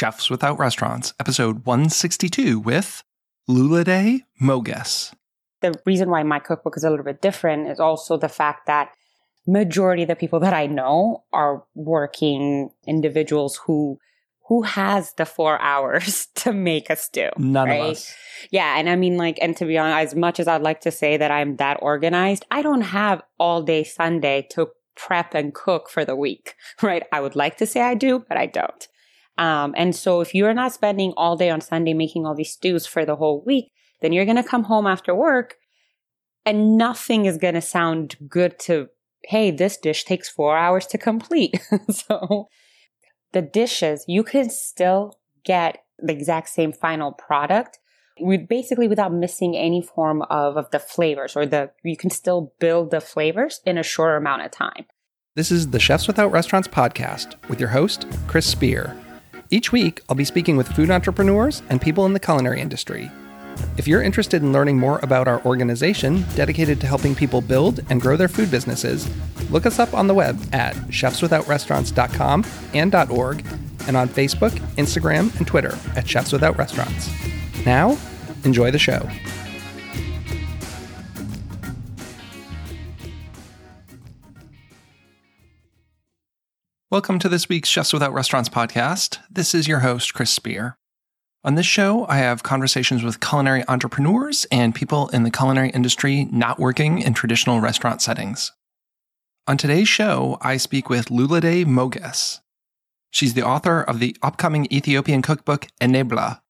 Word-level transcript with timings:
Chefs 0.00 0.30
Without 0.30 0.58
Restaurants, 0.58 1.12
episode 1.20 1.66
162 1.66 2.58
with 2.58 3.04
Lulade 3.46 4.22
Moges. 4.40 5.12
The 5.60 5.78
reason 5.84 6.08
why 6.08 6.22
my 6.22 6.38
cookbook 6.38 6.78
is 6.78 6.84
a 6.84 6.88
little 6.88 7.04
bit 7.04 7.20
different 7.20 7.68
is 7.68 7.78
also 7.78 8.16
the 8.16 8.30
fact 8.30 8.66
that 8.66 8.92
majority 9.46 10.04
of 10.04 10.08
the 10.08 10.16
people 10.16 10.40
that 10.40 10.54
I 10.54 10.66
know 10.68 11.24
are 11.34 11.64
working 11.74 12.70
individuals 12.86 13.60
who 13.66 13.98
who 14.48 14.62
has 14.62 15.12
the 15.18 15.26
four 15.26 15.60
hours 15.60 16.28
to 16.36 16.54
make 16.54 16.88
a 16.88 16.96
stew? 16.96 17.28
None 17.36 17.68
right? 17.68 17.82
of 17.82 17.90
us. 17.90 18.14
Yeah. 18.50 18.78
And 18.78 18.88
I 18.88 18.96
mean, 18.96 19.18
like, 19.18 19.36
and 19.42 19.54
to 19.58 19.66
be 19.66 19.76
honest, 19.76 20.14
as 20.14 20.18
much 20.18 20.40
as 20.40 20.48
I'd 20.48 20.62
like 20.62 20.80
to 20.80 20.90
say 20.90 21.18
that 21.18 21.30
I'm 21.30 21.56
that 21.56 21.76
organized, 21.82 22.46
I 22.50 22.62
don't 22.62 22.80
have 22.80 23.22
all 23.38 23.62
day 23.62 23.84
Sunday 23.84 24.48
to 24.52 24.68
prep 24.96 25.34
and 25.34 25.52
cook 25.52 25.90
for 25.90 26.06
the 26.06 26.16
week, 26.16 26.54
right? 26.82 27.02
I 27.12 27.20
would 27.20 27.36
like 27.36 27.58
to 27.58 27.66
say 27.66 27.82
I 27.82 27.96
do, 27.96 28.24
but 28.26 28.38
I 28.38 28.46
don't. 28.46 28.88
Um, 29.40 29.74
and 29.74 29.96
so 29.96 30.20
if 30.20 30.34
you're 30.34 30.52
not 30.52 30.74
spending 30.74 31.14
all 31.16 31.34
day 31.34 31.48
on 31.48 31.62
Sunday 31.62 31.94
making 31.94 32.26
all 32.26 32.34
these 32.34 32.52
stews 32.52 32.86
for 32.86 33.06
the 33.06 33.16
whole 33.16 33.42
week, 33.44 33.72
then 34.02 34.12
you're 34.12 34.26
going 34.26 34.36
to 34.36 34.42
come 34.42 34.64
home 34.64 34.86
after 34.86 35.14
work 35.14 35.56
and 36.44 36.76
nothing 36.76 37.24
is 37.24 37.38
going 37.38 37.54
to 37.54 37.62
sound 37.62 38.16
good 38.28 38.58
to, 38.60 38.88
hey, 39.24 39.50
this 39.50 39.78
dish 39.78 40.04
takes 40.04 40.28
four 40.28 40.58
hours 40.58 40.86
to 40.88 40.98
complete. 40.98 41.58
so 41.90 42.48
the 43.32 43.40
dishes, 43.40 44.04
you 44.06 44.22
can 44.22 44.50
still 44.50 45.18
get 45.42 45.84
the 45.98 46.12
exact 46.12 46.50
same 46.50 46.72
final 46.72 47.12
product 47.12 47.78
with 48.18 48.46
basically 48.46 48.88
without 48.88 49.12
missing 49.12 49.56
any 49.56 49.80
form 49.80 50.20
of, 50.28 50.58
of 50.58 50.70
the 50.70 50.78
flavors 50.78 51.34
or 51.34 51.46
the, 51.46 51.70
you 51.82 51.96
can 51.96 52.10
still 52.10 52.52
build 52.60 52.90
the 52.90 53.00
flavors 53.00 53.62
in 53.64 53.78
a 53.78 53.82
shorter 53.82 54.16
amount 54.16 54.42
of 54.42 54.50
time. 54.50 54.84
This 55.34 55.50
is 55.50 55.70
the 55.70 55.80
Chefs 55.80 56.06
Without 56.06 56.30
Restaurants 56.30 56.68
podcast 56.68 57.36
with 57.48 57.58
your 57.58 57.70
host, 57.70 58.06
Chris 58.26 58.44
Spear. 58.44 58.94
Each 59.52 59.72
week, 59.72 60.00
I'll 60.08 60.14
be 60.14 60.24
speaking 60.24 60.56
with 60.56 60.68
food 60.68 60.90
entrepreneurs 60.92 61.60
and 61.68 61.82
people 61.82 62.06
in 62.06 62.12
the 62.12 62.20
culinary 62.20 62.60
industry. 62.60 63.10
If 63.76 63.88
you're 63.88 64.00
interested 64.00 64.42
in 64.42 64.52
learning 64.52 64.78
more 64.78 65.00
about 65.02 65.26
our 65.26 65.44
organization 65.44 66.24
dedicated 66.36 66.80
to 66.80 66.86
helping 66.86 67.16
people 67.16 67.40
build 67.40 67.80
and 67.90 68.00
grow 68.00 68.16
their 68.16 68.28
food 68.28 68.48
businesses, 68.48 69.10
look 69.50 69.66
us 69.66 69.80
up 69.80 69.92
on 69.92 70.06
the 70.06 70.14
web 70.14 70.38
at 70.52 70.76
chefswithoutrestaurants.com 70.86 72.46
and 72.74 72.94
.org 72.94 73.44
and 73.88 73.96
on 73.96 74.08
Facebook, 74.08 74.52
Instagram, 74.76 75.36
and 75.38 75.46
Twitter 75.48 75.76
at 75.96 76.08
Chefs 76.08 76.32
Without 76.32 76.56
Restaurants. 76.56 77.10
Now, 77.66 77.98
enjoy 78.44 78.70
the 78.70 78.78
show. 78.78 79.10
Welcome 86.90 87.20
to 87.20 87.28
this 87.28 87.48
week's 87.48 87.68
Chefs 87.68 87.92
Without 87.92 88.12
Restaurants 88.12 88.48
podcast. 88.48 89.18
This 89.30 89.54
is 89.54 89.68
your 89.68 89.78
host, 89.78 90.12
Chris 90.12 90.32
Spear. 90.32 90.76
On 91.44 91.54
this 91.54 91.64
show, 91.64 92.04
I 92.08 92.16
have 92.16 92.42
conversations 92.42 93.04
with 93.04 93.20
culinary 93.20 93.62
entrepreneurs 93.68 94.44
and 94.50 94.74
people 94.74 95.06
in 95.10 95.22
the 95.22 95.30
culinary 95.30 95.70
industry 95.70 96.26
not 96.32 96.58
working 96.58 97.00
in 97.00 97.14
traditional 97.14 97.60
restaurant 97.60 98.02
settings. 98.02 98.50
On 99.46 99.56
today's 99.56 99.86
show, 99.86 100.36
I 100.40 100.56
speak 100.56 100.90
with 100.90 101.10
Lulade 101.10 101.64
Moges. 101.64 102.40
She's 103.12 103.34
the 103.34 103.46
author 103.46 103.82
of 103.82 104.00
the 104.00 104.16
upcoming 104.20 104.66
Ethiopian 104.72 105.22
cookbook 105.22 105.68
Enebla. 105.80 106.40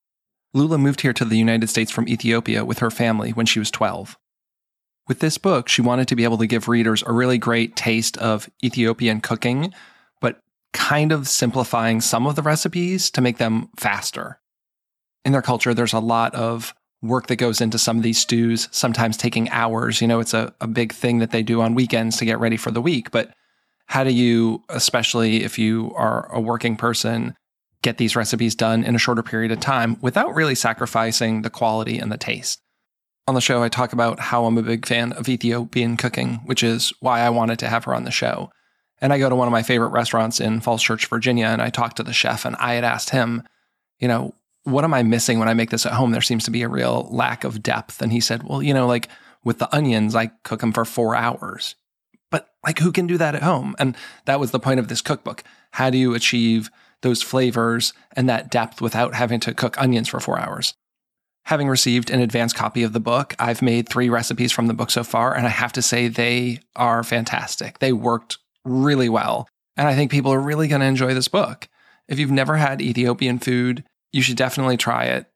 Lula 0.55 0.79
moved 0.79 1.03
here 1.03 1.13
to 1.13 1.27
the 1.27 1.37
United 1.37 1.69
States 1.69 1.91
from 1.91 2.09
Ethiopia 2.09 2.65
with 2.65 2.79
her 2.79 2.91
family 2.91 3.33
when 3.33 3.45
she 3.45 3.59
was 3.59 3.71
12. 3.71 4.17
With 5.07 5.19
this 5.19 5.37
book, 5.37 5.69
she 5.69 5.83
wanted 5.83 6.09
to 6.09 6.17
be 6.17 6.25
able 6.25 6.39
to 6.39 6.47
give 6.47 6.67
readers 6.67 7.05
a 7.07 7.13
really 7.13 7.37
great 7.37 7.77
taste 7.77 8.17
of 8.17 8.49
Ethiopian 8.65 9.21
cooking, 9.21 9.75
kind 10.73 11.13
of 11.13 11.29
simplifying 11.29 12.01
some 12.01 12.27
of 12.27 12.37
the 12.37 12.43
recipes 12.43 13.11
to 13.11 13.21
make 13.21 13.39
them 13.39 13.69
faster 13.77 14.41
in 15.25 15.33
their 15.33 15.43
culture, 15.43 15.75
there's 15.75 15.93
a 15.93 16.01
lot 16.01 16.35
of 16.35 16.75
work 17.03 17.27
that 17.29 17.37
goes 17.37 17.61
into 17.61 17.79
some 17.79 17.97
of 17.97 18.03
these 18.03 18.19
stews, 18.19 18.69
sometimes 18.71 19.17
taking 19.17 19.49
hours. 19.51 20.01
You 20.01 20.09
know, 20.09 20.21
it's 20.21 20.35
a, 20.35 20.55
a 20.61 20.67
big 20.67 20.93
thing 20.93 21.19
that 21.19 21.31
they 21.31 21.43
do 21.43 21.63
on 21.63 21.75
weekends 21.75 22.19
to 22.19 22.25
get 22.25 22.41
ready 22.41 22.57
for 22.57 22.71
the 22.71 22.83
week. 22.83 23.11
But 23.11 23.33
how 23.87 24.05
do 24.05 24.11
you, 24.11 24.63
especially 24.69 25.43
if 25.43 25.59
you 25.59 25.93
are 25.97 26.31
a 26.33 26.41
working 26.41 26.77
person, 26.77 27.35
get 27.83 27.97
these 27.97 28.17
recipes 28.17 28.55
done 28.55 28.85
in 28.85 28.95
a 28.95 28.99
shorter 28.99 29.23
period 29.23 29.51
of 29.51 29.61
time 29.61 29.97
without 30.03 30.35
really 30.35 30.55
sacrificing 30.55 31.43
the 31.43 31.51
quality 31.51 31.99
and 31.99 32.13
the 32.13 32.19
taste? 32.19 32.61
On 33.27 33.35
the 33.35 33.41
show, 33.41 33.63
I 33.63 33.69
talk 33.69 33.93
about 33.93 34.19
how 34.19 34.45
I'm 34.45 34.59
a 34.59 34.63
big 34.63 34.87
fan 34.87 35.13
of 35.13 35.29
Ethiopian 35.29 35.97
cooking, 35.97 36.41
which 36.45 36.63
is 36.63 36.93
why 37.01 37.21
I 37.21 37.31
wanted 37.31 37.59
to 37.61 37.69
have 37.69 37.85
her 37.85 37.95
on 37.95 38.05
the 38.05 38.11
show. 38.11 38.51
And 39.01 39.13
I 39.13 39.19
go 39.19 39.29
to 39.29 39.37
one 39.37 39.49
of 39.49 39.53
my 39.53 39.63
favorite 39.63 39.89
restaurants 39.89 40.41
in 40.41 40.61
Falls 40.61 40.83
Church, 40.83 41.07
Virginia, 41.07 41.47
and 41.47 41.63
I 41.63 41.71
talked 41.71 41.97
to 41.97 42.03
the 42.03 42.13
chef, 42.13 42.45
and 42.45 42.57
I 42.57 42.75
had 42.75 42.85
asked 42.85 43.11
him, 43.11 43.43
you 43.99 44.09
know, 44.09 44.35
what 44.65 44.85
am 44.85 44.95
I 44.95 45.03
missing 45.03 45.39
when 45.39 45.49
I 45.49 45.55
make 45.55 45.71
this 45.71 45.87
at 45.87 45.93
home? 45.93 46.11
There 46.11 46.21
seems 46.21 46.45
to 46.45 46.51
be 46.51 46.63
a 46.63 46.69
real 46.69 47.09
lack 47.11 47.45
of 47.45 47.63
depth. 47.63 48.03
And 48.03 48.13
he 48.13 48.21
said, 48.21 48.43
well, 48.43 48.63
you 48.63 48.75
know, 48.75 48.87
like 48.87 49.09
with 49.43 49.59
the 49.59 49.75
onions, 49.75 50.15
I 50.15 50.29
cook 50.45 50.61
them 50.61 50.73
for 50.73 50.85
four 50.85 51.17
hours. 51.17 51.77
But 52.31 52.51
like, 52.65 52.79
who 52.79 52.93
can 52.93 53.07
do 53.07 53.17
that 53.19 53.35
at 53.35 53.43
home? 53.43 53.75
And 53.79 53.97
that 54.27 54.39
was 54.39 54.51
the 54.51 54.61
point 54.61 54.79
of 54.79 54.89
this 54.89 55.01
cookbook. 55.01 55.43
How 55.73 55.89
do 55.89 55.99
you 55.99 56.15
achieve 56.15 56.71
those 57.01 57.23
flavors 57.23 57.95
and 58.15 58.29
that 58.29 58.51
depth 58.51 58.81
without 58.83 59.15
having 59.15 59.41
to 59.41 59.55
cook 59.55 59.81
onions 59.81 60.09
for 60.09 60.21
four 60.21 60.39
hours? 60.39 60.75
Having 61.45 61.69
received 61.69 62.11
an 62.11 62.21
advance 62.21 62.53
copy 62.53 62.83
of 62.83 62.93
the 62.93 63.01
book, 63.01 63.35
I've 63.39 63.63
made 63.63 63.89
three 63.89 64.11
recipes 64.11 64.53
from 64.53 64.67
the 64.67 64.75
book 64.75 64.91
so 64.91 65.03
far, 65.03 65.35
and 65.35 65.47
I 65.47 65.51
have 65.51 65.73
to 65.73 65.83
say 65.83 66.07
they 66.07 66.61
are 66.77 67.03
fantastic. 67.03 67.79
They 67.79 67.95
worked 67.95 68.37
really 68.65 69.09
well. 69.09 69.49
And 69.77 69.89
I 69.89 69.95
think 69.95 70.11
people 70.11 70.33
are 70.33 70.41
really 70.41 70.69
going 70.69 70.81
to 70.81 70.87
enjoy 70.87 71.15
this 71.15 71.29
book. 71.29 71.69
If 72.09 72.19
you've 72.19 72.31
never 72.31 72.57
had 72.57 72.83
Ethiopian 72.83 73.39
food, 73.39 73.85
you 74.13 74.23
should 74.23 74.37
definitely 74.37 74.77
try 74.77 75.05
it. 75.05 75.27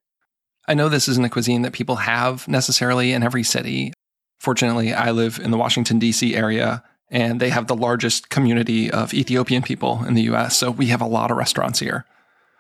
I 0.67 0.75
know 0.75 0.89
this 0.89 1.09
isn't 1.09 1.25
a 1.25 1.31
cuisine 1.31 1.63
that 1.63 1.73
people 1.73 1.97
have 1.97 2.49
necessarily 2.49 3.13
in 3.13 3.23
every 3.23 3.43
city. 3.43 3.93
Fortunately, 4.39 4.93
I 4.93 5.11
live 5.11 5.39
in 5.39 5.51
the 5.51 5.59
Washington, 5.59 5.99
D.C. 5.99 6.34
area, 6.34 6.83
and 7.11 7.39
they 7.39 7.51
have 7.51 7.67
the 7.67 7.77
largest 7.77 8.29
community 8.31 8.91
of 8.91 9.15
Ethiopian 9.15 9.63
people 9.63 10.05
in 10.05 10.15
the 10.15 10.23
US. 10.23 10.57
So 10.57 10.71
we 10.71 10.87
have 10.87 11.01
a 11.01 11.07
lot 11.07 11.31
of 11.31 11.37
restaurants 11.37 11.79
here. 11.79 12.05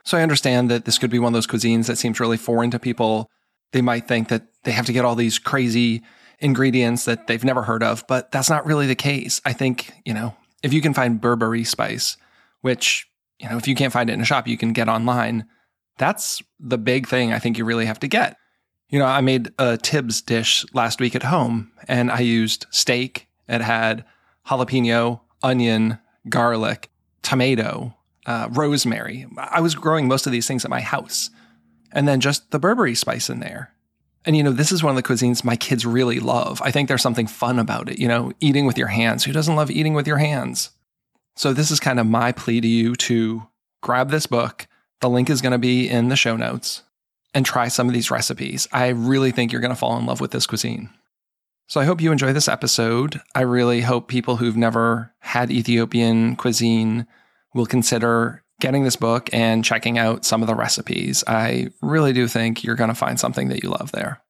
So 0.04 0.18
I 0.18 0.22
understand 0.22 0.70
that 0.70 0.84
this 0.84 0.98
could 0.98 1.10
be 1.10 1.18
one 1.18 1.28
of 1.28 1.34
those 1.34 1.46
cuisines 1.46 1.86
that 1.86 1.96
seems 1.96 2.20
really 2.20 2.36
foreign 2.36 2.70
to 2.70 2.78
people. 2.78 3.30
They 3.72 3.80
might 3.80 4.06
think 4.06 4.28
that 4.28 4.46
they 4.64 4.72
have 4.72 4.86
to 4.86 4.92
get 4.92 5.04
all 5.04 5.14
these 5.14 5.38
crazy 5.38 6.02
ingredients 6.40 7.06
that 7.06 7.26
they've 7.26 7.44
never 7.44 7.62
heard 7.62 7.82
of, 7.82 8.04
but 8.06 8.30
that's 8.30 8.50
not 8.50 8.66
really 8.66 8.86
the 8.86 8.94
case. 8.94 9.40
I 9.44 9.54
think, 9.54 9.90
you 10.04 10.12
know, 10.12 10.34
if 10.64 10.72
you 10.72 10.80
can 10.80 10.94
find 10.94 11.20
berbere 11.20 11.64
spice, 11.64 12.16
which, 12.62 13.08
you 13.38 13.48
know, 13.48 13.56
if 13.56 13.68
you 13.68 13.76
can't 13.76 13.92
find 13.92 14.10
it 14.10 14.14
in 14.14 14.20
a 14.20 14.24
shop, 14.24 14.48
you 14.48 14.56
can 14.56 14.72
get 14.72 14.88
online 14.88 15.46
that's 15.98 16.42
the 16.58 16.78
big 16.78 17.06
thing 17.06 17.32
I 17.32 17.38
think 17.38 17.58
you 17.58 17.64
really 17.64 17.86
have 17.86 18.00
to 18.00 18.08
get. 18.08 18.36
You 18.88 18.98
know, 18.98 19.06
I 19.06 19.20
made 19.20 19.52
a 19.58 19.76
tibs 19.76 20.22
dish 20.22 20.64
last 20.72 21.00
week 21.00 21.14
at 21.14 21.22
home 21.22 21.72
and 21.88 22.10
I 22.10 22.20
used 22.20 22.66
steak. 22.70 23.28
It 23.48 23.60
had 23.60 24.04
jalapeno, 24.46 25.20
onion, 25.42 25.98
garlic, 26.28 26.90
tomato, 27.22 27.94
uh, 28.26 28.48
rosemary. 28.52 29.26
I 29.36 29.60
was 29.60 29.74
growing 29.74 30.08
most 30.08 30.26
of 30.26 30.32
these 30.32 30.46
things 30.46 30.64
at 30.64 30.70
my 30.70 30.80
house. 30.80 31.30
And 31.92 32.08
then 32.08 32.20
just 32.20 32.50
the 32.50 32.58
berbere 32.58 32.96
spice 32.96 33.30
in 33.30 33.40
there. 33.40 33.72
And, 34.26 34.36
you 34.36 34.42
know, 34.42 34.52
this 34.52 34.72
is 34.72 34.82
one 34.82 34.96
of 34.96 35.02
the 35.02 35.08
cuisines 35.08 35.44
my 35.44 35.56
kids 35.56 35.84
really 35.84 36.18
love. 36.18 36.62
I 36.62 36.70
think 36.70 36.88
there's 36.88 37.02
something 37.02 37.26
fun 37.26 37.58
about 37.58 37.88
it, 37.88 37.98
you 37.98 38.08
know, 38.08 38.32
eating 38.40 38.64
with 38.64 38.78
your 38.78 38.88
hands. 38.88 39.24
Who 39.24 39.32
doesn't 39.32 39.56
love 39.56 39.70
eating 39.70 39.94
with 39.94 40.06
your 40.06 40.18
hands? 40.18 40.70
So, 41.36 41.52
this 41.52 41.70
is 41.70 41.80
kind 41.80 42.00
of 42.00 42.06
my 42.06 42.32
plea 42.32 42.60
to 42.60 42.68
you 42.68 42.94
to 42.96 43.46
grab 43.84 44.10
this 44.10 44.26
book, 44.26 44.66
the 45.00 45.10
link 45.10 45.28
is 45.28 45.42
going 45.42 45.52
to 45.52 45.58
be 45.58 45.88
in 45.88 46.08
the 46.08 46.16
show 46.16 46.36
notes 46.36 46.82
and 47.34 47.44
try 47.44 47.68
some 47.68 47.86
of 47.86 47.92
these 47.92 48.10
recipes. 48.10 48.66
I 48.72 48.88
really 48.88 49.30
think 49.30 49.52
you're 49.52 49.60
going 49.60 49.72
to 49.72 49.76
fall 49.76 49.98
in 49.98 50.06
love 50.06 50.20
with 50.20 50.30
this 50.30 50.46
cuisine. 50.46 50.88
So 51.66 51.80
I 51.80 51.84
hope 51.84 52.00
you 52.00 52.12
enjoy 52.12 52.32
this 52.32 52.48
episode. 52.48 53.20
I 53.34 53.42
really 53.42 53.82
hope 53.82 54.08
people 54.08 54.36
who've 54.36 54.56
never 54.56 55.12
had 55.20 55.50
Ethiopian 55.50 56.36
cuisine 56.36 57.06
will 57.52 57.66
consider 57.66 58.42
getting 58.60 58.84
this 58.84 58.96
book 58.96 59.28
and 59.32 59.64
checking 59.64 59.98
out 59.98 60.24
some 60.24 60.42
of 60.42 60.48
the 60.48 60.54
recipes. 60.54 61.24
I 61.26 61.68
really 61.82 62.12
do 62.12 62.28
think 62.28 62.62
you're 62.62 62.76
going 62.76 62.88
to 62.88 62.94
find 62.94 63.18
something 63.18 63.48
that 63.48 63.62
you 63.62 63.70
love 63.70 63.92
there. 63.92 64.22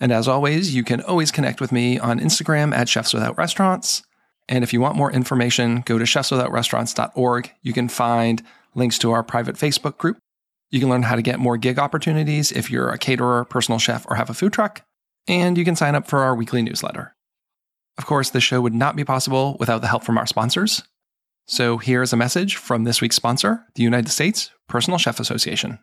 And 0.00 0.12
as 0.12 0.28
always, 0.28 0.74
you 0.74 0.84
can 0.84 1.00
always 1.02 1.30
connect 1.30 1.60
with 1.60 1.72
me 1.72 1.98
on 1.98 2.20
Instagram 2.20 2.74
at 2.74 2.88
Chefs 2.88 3.14
Without 3.14 3.38
Restaurants. 3.38 4.02
And 4.48 4.62
if 4.62 4.72
you 4.72 4.80
want 4.80 4.96
more 4.96 5.10
information, 5.10 5.82
go 5.86 5.98
to 5.98 6.04
chefswithoutrestaurants.org. 6.04 7.52
You 7.62 7.72
can 7.72 7.88
find 7.88 8.42
links 8.74 8.98
to 8.98 9.12
our 9.12 9.22
private 9.22 9.56
Facebook 9.56 9.96
group. 9.96 10.18
You 10.70 10.80
can 10.80 10.88
learn 10.88 11.04
how 11.04 11.16
to 11.16 11.22
get 11.22 11.38
more 11.38 11.56
gig 11.56 11.78
opportunities 11.78 12.52
if 12.52 12.70
you're 12.70 12.90
a 12.90 12.98
caterer, 12.98 13.44
personal 13.44 13.78
chef, 13.78 14.04
or 14.08 14.16
have 14.16 14.30
a 14.30 14.34
food 14.34 14.52
truck. 14.52 14.82
And 15.28 15.56
you 15.56 15.64
can 15.64 15.76
sign 15.76 15.94
up 15.94 16.08
for 16.08 16.20
our 16.20 16.34
weekly 16.34 16.62
newsletter. 16.62 17.14
Of 17.96 18.06
course, 18.06 18.30
this 18.30 18.42
show 18.42 18.60
would 18.60 18.74
not 18.74 18.96
be 18.96 19.04
possible 19.04 19.56
without 19.60 19.80
the 19.80 19.86
help 19.88 20.04
from 20.04 20.18
our 20.18 20.26
sponsors. 20.26 20.82
So 21.46 21.76
here's 21.76 22.12
a 22.12 22.16
message 22.16 22.56
from 22.56 22.84
this 22.84 23.02
week's 23.02 23.16
sponsor, 23.16 23.66
the 23.74 23.82
United 23.82 24.08
States 24.10 24.50
Personal 24.66 24.98
Chef 24.98 25.20
Association. 25.20 25.78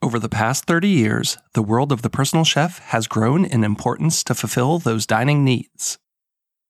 Over 0.00 0.18
the 0.18 0.30
past 0.30 0.64
30 0.64 0.88
years, 0.88 1.36
the 1.52 1.62
world 1.62 1.92
of 1.92 2.00
the 2.00 2.08
personal 2.08 2.44
chef 2.44 2.78
has 2.78 3.06
grown 3.06 3.44
in 3.44 3.64
importance 3.64 4.24
to 4.24 4.34
fulfill 4.34 4.78
those 4.78 5.04
dining 5.04 5.44
needs. 5.44 5.98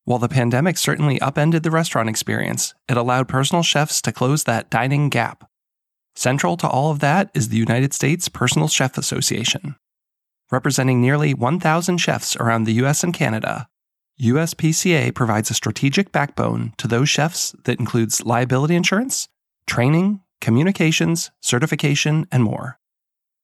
While 0.05 0.19
the 0.19 0.29
pandemic 0.29 0.79
certainly 0.79 1.21
upended 1.21 1.63
the 1.63 1.71
restaurant 1.71 2.09
experience, 2.09 2.75
it 2.89 2.97
allowed 2.97 3.29
personal 3.29 3.63
chefs 3.63 4.03
to 4.03 4.13
close 4.13 4.45
that 4.45 4.71
dining 4.71 5.11
gap. 5.11 5.49
Central 6.17 6.57
to 6.57 6.69
all 6.69 6.91
of 6.91 6.99
that 6.99 7.31
is 7.35 7.51
the 7.51 7.57
United 7.57 7.95
States 7.95 8.29
Personal 8.29 8.67
Chef 8.67 8.99
Association. 8.99 9.77
Representing 10.51 11.01
nearly 11.01 11.35
1,000 11.35 11.99
chefs 11.99 12.35
around 12.37 12.65
the 12.65 12.73
US 12.85 13.05
and 13.05 13.15
Canada, 13.15 13.69
USPCA 14.21 15.15
provides 15.15 15.49
a 15.49 15.55
strategic 15.55 16.11
backbone 16.11 16.73
to 16.79 16.89
those 16.89 17.09
chefs 17.09 17.55
that 17.65 17.79
includes 17.79 18.25
liability 18.25 18.75
insurance, 18.75 19.29
training, 19.67 20.21
communications, 20.41 21.31
certification, 21.41 22.27
and 22.33 22.43
more. 22.43 22.81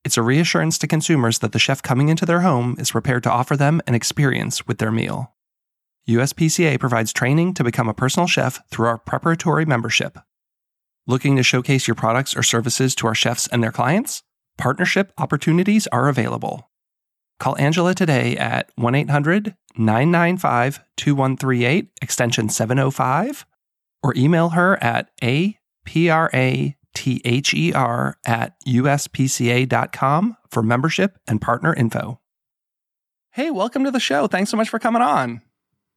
It's 0.05 0.17
a 0.17 0.23
reassurance 0.23 0.77
to 0.79 0.89
consumers 0.89 1.39
that 1.39 1.53
the 1.53 1.61
chef 1.61 1.81
coming 1.81 2.09
into 2.09 2.27
their 2.27 2.41
home 2.41 2.75
is 2.79 2.91
prepared 2.91 3.23
to 3.23 3.31
offer 3.31 3.57
them 3.57 3.83
an 3.87 3.95
experience 3.95 4.67
with 4.67 4.79
their 4.79 4.91
meal. 4.91 5.33
USPCA 6.09 6.81
provides 6.81 7.13
training 7.13 7.55
to 7.55 7.65
become 7.65 7.89
a 7.89 7.95
personal 7.95 8.27
chef 8.27 8.61
through 8.69 8.89
our 8.89 8.99
preparatory 8.99 9.65
membership. 9.65 10.19
Looking 11.07 11.37
to 11.37 11.45
showcase 11.45 11.87
your 11.87 11.95
products 11.95 12.37
or 12.37 12.43
services 12.43 12.97
to 12.97 13.07
our 13.07 13.15
chefs 13.15 13.47
and 13.47 13.63
their 13.63 13.73
clients? 13.73 14.25
Partnership 14.59 15.13
opportunities 15.19 15.87
are 15.89 16.09
available. 16.09 16.69
Call 17.39 17.57
Angela 17.59 17.95
today 17.95 18.37
at 18.37 18.71
1 18.77 18.95
800 18.95 19.55
995 19.77 20.81
2138, 20.97 21.91
extension 22.01 22.49
705, 22.49 23.47
or 24.03 24.15
email 24.17 24.51
her 24.51 24.83
at 24.83 25.11
aprather 25.23 26.65
at 28.25 28.55
uspca.com 28.67 30.37
for 30.49 30.63
membership 30.63 31.19
and 31.27 31.41
partner 31.41 31.75
info. 31.75 32.21
Hey, 33.33 33.51
welcome 33.51 33.83
to 33.85 33.91
the 33.91 33.99
show. 33.99 34.29
Thanks 34.29 34.51
so 34.51 34.57
much 34.57 34.69
for 34.69 34.79
coming 34.79 35.03
on. 35.03 35.43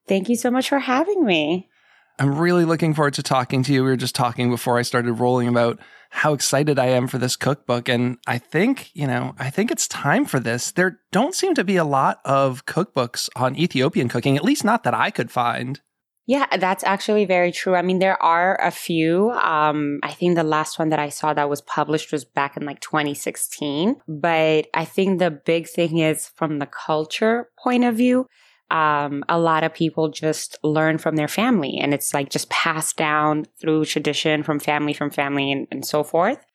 Thank 0.07 0.29
you 0.29 0.35
so 0.35 0.49
much 0.49 0.69
for 0.69 0.79
having 0.79 1.23
me. 1.23 1.69
I'm 2.17 2.39
really 2.39 2.65
looking 2.65 2.95
forward 2.95 3.13
to 3.15 3.23
talking 3.23 3.61
to 3.63 3.73
you. 3.73 3.83
We 3.83 3.89
were 3.89 3.95
just 3.95 4.15
talking 4.15 4.49
before 4.49 4.79
I 4.79 4.81
started 4.81 5.13
rolling 5.13 5.47
about 5.47 5.79
how 6.09 6.33
excited 6.33 6.79
I 6.79 6.87
am 6.87 7.07
for 7.07 7.17
this 7.17 7.35
cookbook. 7.35 7.89
And 7.89 8.17
I 8.27 8.37
think, 8.37 8.91
you 8.93 9.07
know, 9.07 9.35
I 9.37 9.49
think 9.49 9.71
it's 9.71 9.87
time 9.87 10.25
for 10.25 10.39
this. 10.39 10.71
There 10.71 10.99
don't 11.11 11.35
seem 11.35 11.53
to 11.55 11.63
be 11.63 11.75
a 11.75 11.83
lot 11.83 12.19
of 12.25 12.65
cookbooks 12.65 13.29
on 13.35 13.55
Ethiopian 13.55 14.09
cooking, 14.09 14.37
at 14.37 14.43
least 14.43 14.63
not 14.63 14.83
that 14.83 14.93
I 14.93 15.11
could 15.11 15.31
find. 15.31 15.81
Yeah, 16.27 16.45
that's 16.57 16.83
actually 16.83 17.23
very 17.23 17.53
true. 17.53 17.73
I 17.75 17.81
mean, 17.81 17.99
there 17.99 18.21
are 18.21 18.59
a 18.61 18.69
few. 18.69 19.31
Um, 19.31 20.01
I 20.03 20.11
think 20.11 20.35
the 20.35 20.43
last 20.43 20.77
one 20.77 20.89
that 20.89 20.99
I 20.99 21.07
saw 21.07 21.33
that 21.33 21.49
was 21.49 21.61
published 21.61 22.11
was 22.11 22.25
back 22.25 22.57
in 22.57 22.65
like 22.65 22.81
2016. 22.81 23.95
But 24.09 24.67
I 24.73 24.83
think 24.83 25.19
the 25.19 25.31
big 25.31 25.69
thing 25.69 25.99
is 25.99 26.27
from 26.35 26.59
the 26.59 26.65
culture 26.65 27.49
point 27.63 27.85
of 27.85 27.95
view, 27.95 28.27
um, 28.69 29.23
a 29.29 29.39
lot 29.39 29.63
of 29.63 29.73
people 29.73 30.09
just 30.09 30.57
learn 30.63 30.97
from 30.97 31.15
their 31.15 31.27
family 31.27 31.77
and 31.77 31.93
it's 31.93 32.13
like 32.13 32.29
just 32.29 32.49
passed 32.49 32.97
down 32.97 33.45
through 33.59 33.85
tradition 33.85 34.43
from 34.43 34.59
family 34.59 34.93
from 34.93 35.09
family 35.09 35.51
and, 35.51 35.67
and 35.71 35.85
so 35.85 36.03
forth 36.03 36.45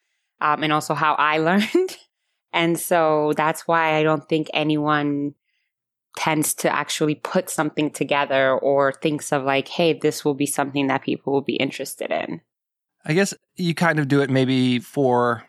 um, 0.41 0.63
and 0.63 0.73
also 0.73 0.95
how 0.95 1.15
i 1.15 1.39
learned. 1.49 1.97
And 2.55 2.79
so 2.79 3.33
that's 3.35 3.67
why 3.67 3.97
i 3.97 4.03
don't 4.03 4.29
think 4.29 4.49
anyone 4.53 5.35
tends 6.17 6.53
to 6.53 6.71
actually 6.71 7.15
put 7.15 7.49
something 7.49 7.91
together 7.91 8.53
or 8.59 8.93
thinks 8.93 9.33
of 9.33 9.45
like 9.45 9.69
hey 9.69 9.95
this 9.95 10.25
will 10.25 10.35
be 10.35 10.47
something 10.47 10.89
that 10.89 11.03
people 11.03 11.33
will 11.33 11.41
be 11.41 11.57
interested 11.57 12.11
in. 12.11 12.43
I 13.05 13.15
guess 13.15 13.35
you 13.57 13.75
kind 13.75 13.99
of 13.99 14.09
do 14.09 14.21
it 14.21 14.31
maybe 14.31 14.79
for 14.79 15.45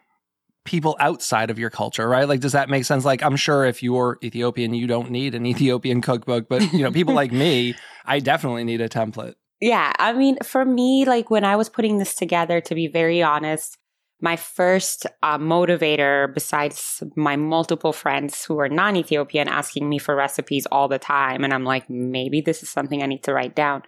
people 0.65 0.95
outside 0.99 1.49
of 1.49 1.59
your 1.59 1.69
culture, 1.69 2.07
right? 2.07 2.27
Like, 2.27 2.39
does 2.39 2.53
that 2.53 2.69
make 2.69 2.85
sense? 2.85 3.05
Like, 3.05 3.21
I'm 3.21 3.35
sure 3.35 3.65
if 3.65 3.83
you're 3.83 4.17
Ethiopian, 4.23 4.73
you 4.73 4.87
don't 4.87 5.11
need 5.11 5.35
an 5.35 5.45
Ethiopian 5.53 6.01
cookbook, 6.01 6.47
but 6.47 6.73
you 6.73 6.79
know, 6.79 6.91
people 6.91 7.13
like 7.13 7.31
me, 7.31 7.75
I 8.05 8.19
definitely 8.19 8.63
need 8.63 8.81
a 8.81 8.89
template. 8.89 9.35
Yeah. 9.59 9.93
I 9.97 10.13
mean, 10.13 10.37
for 10.43 10.65
me, 10.65 11.05
like 11.05 11.29
when 11.29 11.45
I 11.45 11.55
was 11.55 11.69
putting 11.69 11.97
this 11.97 12.15
together, 12.15 12.59
to 12.61 12.75
be 12.75 12.87
very 12.87 13.21
honest, 13.21 13.77
my 14.23 14.37
first 14.37 15.05
uh, 15.21 15.37
motivator, 15.37 16.33
besides 16.33 17.03
my 17.15 17.35
multiple 17.35 17.91
friends 17.91 18.45
who 18.45 18.57
are 18.59 18.69
non 18.69 18.95
Ethiopian 18.95 19.49
asking 19.49 19.89
me 19.89 19.99
for 19.99 20.15
recipes 20.15 20.65
all 20.71 20.87
the 20.87 20.97
time, 20.97 21.43
and 21.43 21.53
I'm 21.53 21.65
like, 21.65 21.89
maybe 21.89 22.39
this 22.39 22.63
is 22.63 22.69
something 22.69 23.03
I 23.03 23.05
need 23.05 23.23
to 23.23 23.33
write 23.33 23.53
down, 23.53 23.83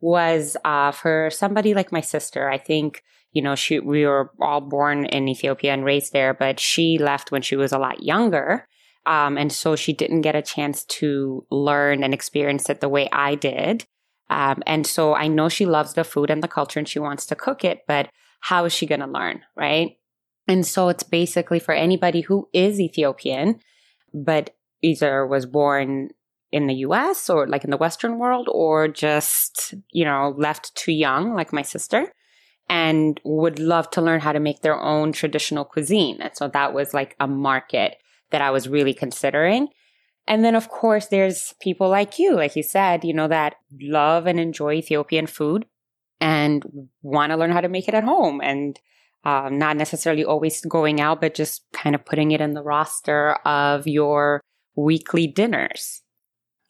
was 0.00 0.56
uh, 0.64 0.90
for 0.90 1.28
somebody 1.30 1.74
like 1.74 1.92
my 1.92 2.00
sister. 2.00 2.50
I 2.50 2.56
think 2.56 3.02
you 3.34 3.42
know, 3.42 3.56
she, 3.56 3.80
we 3.80 4.06
were 4.06 4.30
all 4.40 4.60
born 4.60 5.06
in 5.06 5.28
Ethiopia 5.28 5.72
and 5.72 5.84
raised 5.84 6.12
there, 6.12 6.32
but 6.32 6.60
she 6.60 6.98
left 6.98 7.32
when 7.32 7.42
she 7.42 7.56
was 7.56 7.72
a 7.72 7.78
lot 7.78 8.02
younger. 8.02 8.66
Um, 9.06 9.36
and 9.36 9.52
so 9.52 9.76
she 9.76 9.92
didn't 9.92 10.22
get 10.22 10.36
a 10.36 10.40
chance 10.40 10.84
to 10.84 11.44
learn 11.50 12.02
and 12.02 12.14
experience 12.14 12.70
it 12.70 12.80
the 12.80 12.88
way 12.88 13.08
I 13.12 13.34
did. 13.34 13.84
Um, 14.30 14.62
and 14.66 14.86
so 14.86 15.14
I 15.14 15.26
know 15.26 15.48
she 15.48 15.66
loves 15.66 15.94
the 15.94 16.04
food 16.04 16.30
and 16.30 16.42
the 16.42 16.48
culture 16.48 16.78
and 16.78 16.88
she 16.88 17.00
wants 17.00 17.26
to 17.26 17.34
cook 17.34 17.64
it, 17.64 17.80
but 17.86 18.08
how 18.40 18.64
is 18.64 18.72
she 18.72 18.86
going 18.86 19.00
to 19.00 19.06
learn? 19.06 19.42
Right. 19.56 19.98
And 20.46 20.64
so 20.64 20.88
it's 20.88 21.02
basically 21.02 21.58
for 21.58 21.74
anybody 21.74 22.20
who 22.20 22.48
is 22.52 22.80
Ethiopian, 22.80 23.58
but 24.14 24.54
either 24.80 25.26
was 25.26 25.44
born 25.44 26.10
in 26.52 26.68
the 26.68 26.74
US 26.74 27.28
or 27.28 27.48
like 27.48 27.64
in 27.64 27.70
the 27.70 27.76
Western 27.76 28.18
world 28.18 28.48
or 28.50 28.86
just, 28.86 29.74
you 29.90 30.04
know, 30.04 30.34
left 30.38 30.74
too 30.76 30.92
young, 30.92 31.34
like 31.34 31.52
my 31.52 31.62
sister 31.62 32.12
and 32.68 33.20
would 33.24 33.58
love 33.58 33.90
to 33.90 34.00
learn 34.00 34.20
how 34.20 34.32
to 34.32 34.40
make 34.40 34.62
their 34.62 34.80
own 34.80 35.12
traditional 35.12 35.64
cuisine. 35.64 36.20
And 36.20 36.34
so 36.34 36.48
that 36.48 36.72
was 36.72 36.94
like 36.94 37.14
a 37.20 37.26
market 37.26 37.96
that 38.30 38.40
I 38.40 38.50
was 38.50 38.68
really 38.68 38.94
considering. 38.94 39.68
And 40.26 40.44
then, 40.44 40.54
of 40.54 40.68
course, 40.70 41.06
there's 41.08 41.54
people 41.60 41.88
like 41.90 42.18
you, 42.18 42.34
like 42.34 42.56
you 42.56 42.62
said, 42.62 43.04
you 43.04 43.12
know, 43.12 43.28
that 43.28 43.56
love 43.80 44.26
and 44.26 44.40
enjoy 44.40 44.74
Ethiopian 44.74 45.26
food 45.26 45.66
and 46.20 46.64
want 47.02 47.30
to 47.30 47.36
learn 47.36 47.52
how 47.52 47.60
to 47.60 47.68
make 47.68 47.88
it 47.88 47.94
at 47.94 48.04
home 48.04 48.40
and 48.42 48.80
uh, 49.24 49.48
not 49.50 49.76
necessarily 49.76 50.24
always 50.24 50.60
going 50.62 51.00
out, 51.00 51.20
but 51.20 51.34
just 51.34 51.64
kind 51.72 51.94
of 51.94 52.04
putting 52.04 52.30
it 52.30 52.40
in 52.40 52.52
the 52.52 52.62
roster 52.62 53.34
of 53.44 53.86
your 53.86 54.40
weekly 54.76 55.26
dinners. 55.26 56.02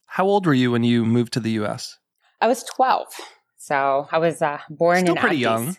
How 0.07 0.25
old 0.25 0.47
were 0.47 0.55
you 0.55 0.71
when 0.73 0.85
you 0.85 1.05
moved 1.05 1.33
to 1.35 1.41
the 1.41 1.51
US? 1.63 1.99
I 2.41 2.47
was 2.49 2.63
12. 2.65 3.07
So 3.57 4.09
I 4.11 4.19
was 4.19 4.43
uh, 4.43 4.59
born 4.69 4.99
Still 5.01 5.15
in 5.15 5.21
pretty 5.21 5.37
Addis. 5.37 5.67
young. 5.67 5.77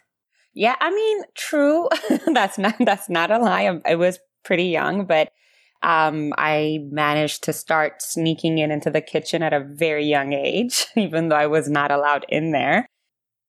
Yeah, 0.56 0.76
I 0.80 0.90
mean, 0.90 1.24
true. 1.36 1.90
that's 2.34 2.58
not 2.58 2.76
that's 2.80 3.10
not 3.10 3.30
a 3.30 3.38
lie. 3.38 3.80
I, 3.86 3.96
was 3.96 4.20
pretty 4.44 4.66
young, 4.66 5.06
but 5.06 5.32
um, 5.84 6.34
I 6.38 6.80
managed 6.90 7.44
to 7.44 7.54
start 7.54 8.02
sneaking 8.02 8.58
in 8.58 8.72
into 8.72 8.90
the 8.90 9.02
kitchen 9.02 9.44
at 9.44 9.54
a 9.54 9.60
very 9.60 10.06
young 10.06 10.32
age, 10.32 10.88
even 10.96 11.28
though 11.28 11.36
I 11.36 11.48
was 11.48 11.70
not 11.70 11.92
allowed 11.92 12.26
in 12.30 12.52
there. 12.52 12.88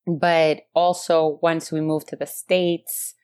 But 0.07 0.63
also, 0.75 1.39
once 1.43 1.71
we 1.71 1.81
moved 1.81 2.09
to 2.09 2.17
the 2.17 2.27
states, 2.27 3.15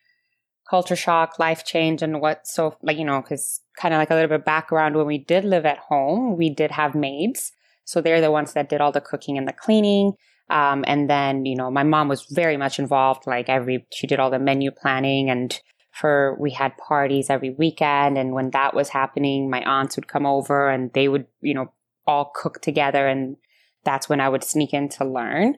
culture 0.70 0.96
shock, 0.96 1.40
life 1.40 1.64
change, 1.64 2.02
and 2.02 2.20
what 2.20 2.46
so 2.46 2.76
like 2.82 2.96
you 2.96 3.04
know, 3.04 3.20
because 3.20 3.60
kind 3.76 3.92
of 3.92 3.98
like 3.98 4.10
a 4.10 4.14
little 4.14 4.28
bit 4.28 4.44
background 4.44 4.94
when 4.94 5.06
we 5.06 5.18
did 5.18 5.44
live 5.44 5.66
at 5.66 5.78
home, 5.78 6.36
we 6.36 6.50
did 6.50 6.70
have 6.70 6.94
maids, 6.94 7.50
so 7.84 8.00
they're 8.00 8.20
the 8.20 8.30
ones 8.30 8.52
that 8.52 8.68
did 8.68 8.80
all 8.80 8.92
the 8.92 9.00
cooking 9.00 9.36
and 9.36 9.48
the 9.48 9.52
cleaning. 9.52 10.12
Um, 10.50 10.84
and 10.86 11.08
then, 11.08 11.46
you 11.46 11.56
know, 11.56 11.70
my 11.70 11.82
mom 11.82 12.08
was 12.08 12.26
very 12.30 12.56
much 12.56 12.78
involved. 12.78 13.26
Like 13.26 13.48
every, 13.48 13.86
she 13.92 14.06
did 14.06 14.20
all 14.20 14.30
the 14.30 14.38
menu 14.38 14.70
planning 14.70 15.30
and 15.30 15.58
for, 15.92 16.36
we 16.40 16.50
had 16.50 16.76
parties 16.76 17.30
every 17.30 17.50
weekend. 17.50 18.18
And 18.18 18.32
when 18.32 18.50
that 18.50 18.74
was 18.74 18.90
happening, 18.90 19.50
my 19.50 19.62
aunts 19.62 19.96
would 19.96 20.08
come 20.08 20.26
over 20.26 20.68
and 20.68 20.92
they 20.92 21.08
would, 21.08 21.26
you 21.40 21.54
know, 21.54 21.72
all 22.06 22.32
cook 22.34 22.60
together. 22.60 23.06
And 23.06 23.36
that's 23.84 24.08
when 24.08 24.20
I 24.20 24.28
would 24.28 24.44
sneak 24.44 24.74
in 24.74 24.88
to 24.90 25.04
learn. 25.04 25.56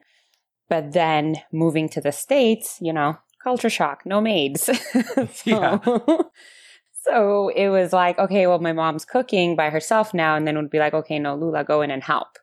But 0.69 0.93
then 0.93 1.35
moving 1.51 1.89
to 1.89 2.01
the 2.01 2.11
States, 2.11 2.77
you 2.81 2.91
know, 2.93 3.17
culture 3.43 3.69
shock, 3.69 4.01
no 4.05 4.19
maids. 4.19 4.63
so, 5.33 6.31
so 7.03 7.49
it 7.49 7.69
was 7.69 7.93
like, 7.93 8.17
okay, 8.17 8.47
well, 8.47 8.59
my 8.59 8.73
mom's 8.73 9.05
cooking 9.05 9.55
by 9.55 9.69
herself 9.69 10.13
now. 10.13 10.35
And 10.35 10.47
then 10.47 10.57
would 10.57 10.71
be 10.71 10.79
like, 10.79 10.93
okay, 10.93 11.19
no, 11.19 11.35
Lula, 11.35 11.63
go 11.63 11.81
in 11.81 11.91
and 11.91 12.03
help. 12.03 12.37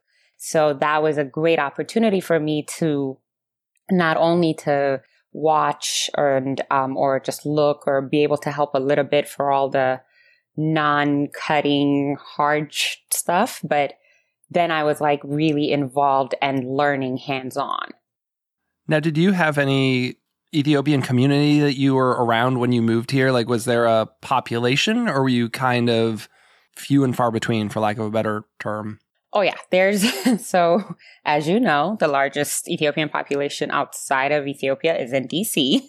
So 0.45 0.75
that 0.75 1.05
was 1.05 1.19
a 1.19 1.25
great 1.25 1.61
opportunity 1.61 2.19
for 2.19 2.41
me 2.41 2.65
to 2.79 3.17
not 3.93 4.17
only 4.17 4.55
to 4.55 5.01
watch 5.33 6.11
and 6.17 6.61
um, 6.69 6.97
or 6.97 7.21
just 7.21 7.47
look 7.47 7.85
or 7.87 8.03
be 8.03 8.25
able 8.25 8.39
to 8.39 8.51
help 8.51 8.75
a 8.75 8.81
little 8.81 9.05
bit 9.05 9.29
for 9.29 9.53
all 9.53 9.71
the 9.71 10.01
non-cutting 10.57 12.17
hard 12.21 12.75
stuff, 13.13 13.61
but 13.63 13.95
then 14.51 14.73
I 14.73 14.83
was 14.83 15.01
like 15.01 15.21
really 15.23 15.71
involved 15.71 16.35
and 16.43 16.77
learning 16.77 17.19
hands-on. 17.19 17.91
Now, 18.89 18.99
did 18.99 19.17
you 19.17 19.31
have 19.31 19.59
any 19.59 20.17
Ethiopian 20.53 21.03
community 21.03 21.61
that 21.61 21.79
you 21.79 21.95
were 21.95 22.11
around 22.11 22.59
when 22.59 22.73
you 22.73 22.83
moved 22.83 23.13
here? 23.13 23.31
Like, 23.31 23.49
was 23.49 23.65
there 23.65 23.87
a 23.87 24.09
population 24.21 25.09
or 25.09 25.23
were 25.23 25.29
you 25.29 25.49
kind 25.49 25.89
of 25.89 26.29
few 26.75 27.05
and 27.05 27.17
far 27.17 27.31
between, 27.31 27.69
for 27.69 27.79
lack 27.79 27.99
of 27.99 28.07
a 28.07 28.11
better 28.11 28.43
term? 28.59 28.99
Oh 29.33 29.41
yeah, 29.41 29.57
there's 29.71 30.05
so 30.45 30.97
as 31.25 31.49
you 31.49 31.59
know, 31.59 31.97
the 32.01 32.09
largest 32.09 32.69
Ethiopian 32.69 33.09
population 33.09 33.71
outside 33.71 34.33
of 34.33 34.47
Ethiopia 34.47 34.97
is 34.97 35.13
in 35.13 35.27
DC. 35.29 35.83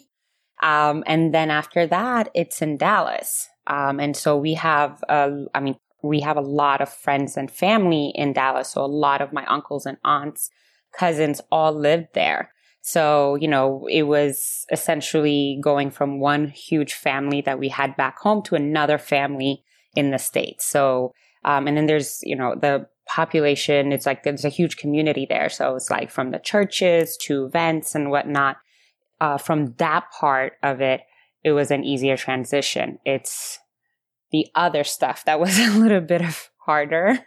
Um, 0.62 1.04
and 1.06 1.34
then 1.34 1.50
after 1.50 1.86
that, 1.86 2.30
it's 2.34 2.62
in 2.62 2.78
Dallas. 2.78 3.48
Um, 3.66 4.00
and 4.00 4.16
so 4.16 4.36
we 4.36 4.54
have, 4.54 5.02
I 5.08 5.60
mean, 5.60 5.76
we 6.02 6.20
have 6.20 6.36
a 6.36 6.42
lot 6.42 6.80
of 6.80 6.88
friends 6.88 7.36
and 7.36 7.50
family 7.50 8.12
in 8.14 8.32
Dallas. 8.32 8.70
So 8.70 8.84
a 8.84 8.86
lot 8.86 9.20
of 9.20 9.32
my 9.32 9.44
uncles 9.46 9.86
and 9.86 9.98
aunts, 10.04 10.50
cousins 10.98 11.40
all 11.50 11.72
lived 11.72 12.08
there. 12.14 12.52
So, 12.82 13.36
you 13.36 13.48
know, 13.48 13.86
it 13.90 14.02
was 14.02 14.66
essentially 14.70 15.58
going 15.62 15.90
from 15.90 16.20
one 16.20 16.48
huge 16.48 16.92
family 16.92 17.40
that 17.42 17.58
we 17.58 17.68
had 17.68 17.96
back 17.96 18.18
home 18.18 18.42
to 18.44 18.54
another 18.54 18.98
family 18.98 19.64
in 19.96 20.10
the 20.10 20.18
States. 20.18 20.66
So, 20.66 21.12
um, 21.44 21.66
and 21.66 21.76
then 21.76 21.86
there's, 21.86 22.20
you 22.22 22.36
know, 22.36 22.54
the 22.54 22.86
population, 23.06 23.92
it's 23.92 24.06
like 24.06 24.22
there's 24.22 24.44
a 24.44 24.50
huge 24.50 24.76
community 24.76 25.26
there. 25.28 25.48
So 25.48 25.74
it's 25.76 25.90
like 25.90 26.10
from 26.10 26.30
the 26.30 26.38
churches 26.38 27.16
to 27.22 27.44
events 27.46 27.94
and 27.94 28.10
whatnot. 28.10 28.56
Uh, 29.20 29.38
from 29.38 29.74
that 29.78 30.04
part 30.18 30.54
of 30.62 30.80
it, 30.80 31.02
it 31.44 31.52
was 31.52 31.70
an 31.70 31.84
easier 31.84 32.16
transition. 32.16 32.98
It's 33.04 33.58
the 34.32 34.46
other 34.54 34.84
stuff 34.84 35.24
that 35.26 35.40
was 35.44 35.58
a 35.58 35.78
little 35.78 36.00
bit 36.00 36.22
of 36.22 36.50
harder. 36.58 37.18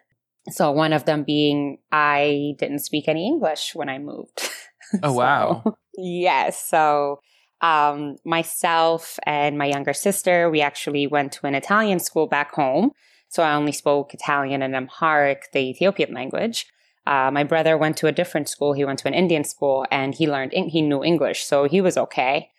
So 0.50 0.72
one 0.72 0.94
of 0.94 1.06
them 1.06 1.24
being 1.24 1.78
I 1.92 2.54
didn't 2.58 2.80
speak 2.80 3.08
any 3.08 3.26
English 3.28 3.72
when 3.76 3.90
I 3.90 4.00
moved. 4.00 4.50
Oh, 5.04 5.12
wow. 5.12 5.66
yes. 5.98 6.66
So, 6.66 7.20
um, 7.60 8.16
myself 8.24 9.20
and 9.26 9.58
my 9.58 9.66
younger 9.66 9.92
sister, 9.92 10.50
we 10.50 10.62
actually 10.62 11.08
went 11.08 11.34
to 11.34 11.46
an 11.46 11.56
Italian 11.56 12.00
school 12.00 12.26
back 12.26 12.54
home. 12.54 12.92
So 13.30 13.44
I 13.44 13.54
only 13.54 13.72
spoke 13.72 14.14
Italian 14.14 14.62
and 14.62 14.76
Amharic, 14.76 15.52
the 15.52 15.60
Ethiopian 15.60 16.14
language. 16.14 16.68
Uh, 17.06 17.32
my 17.32 17.44
brother 17.44 17.78
went 17.78 17.98
to 17.98 18.08
a 18.08 18.12
different 18.12 18.50
school. 18.50 18.74
He 18.74 18.84
went 18.84 19.00
to 19.00 19.08
an 19.08 19.14
Indian 19.14 19.44
school 19.44 19.86
and 19.92 20.14
he 20.14 20.30
learned, 20.30 20.54
he 20.54 20.82
knew 20.82 21.04
English. 21.04 21.46
So 21.46 21.66
he 21.66 21.82
was 21.82 21.98
okay. 21.98 22.50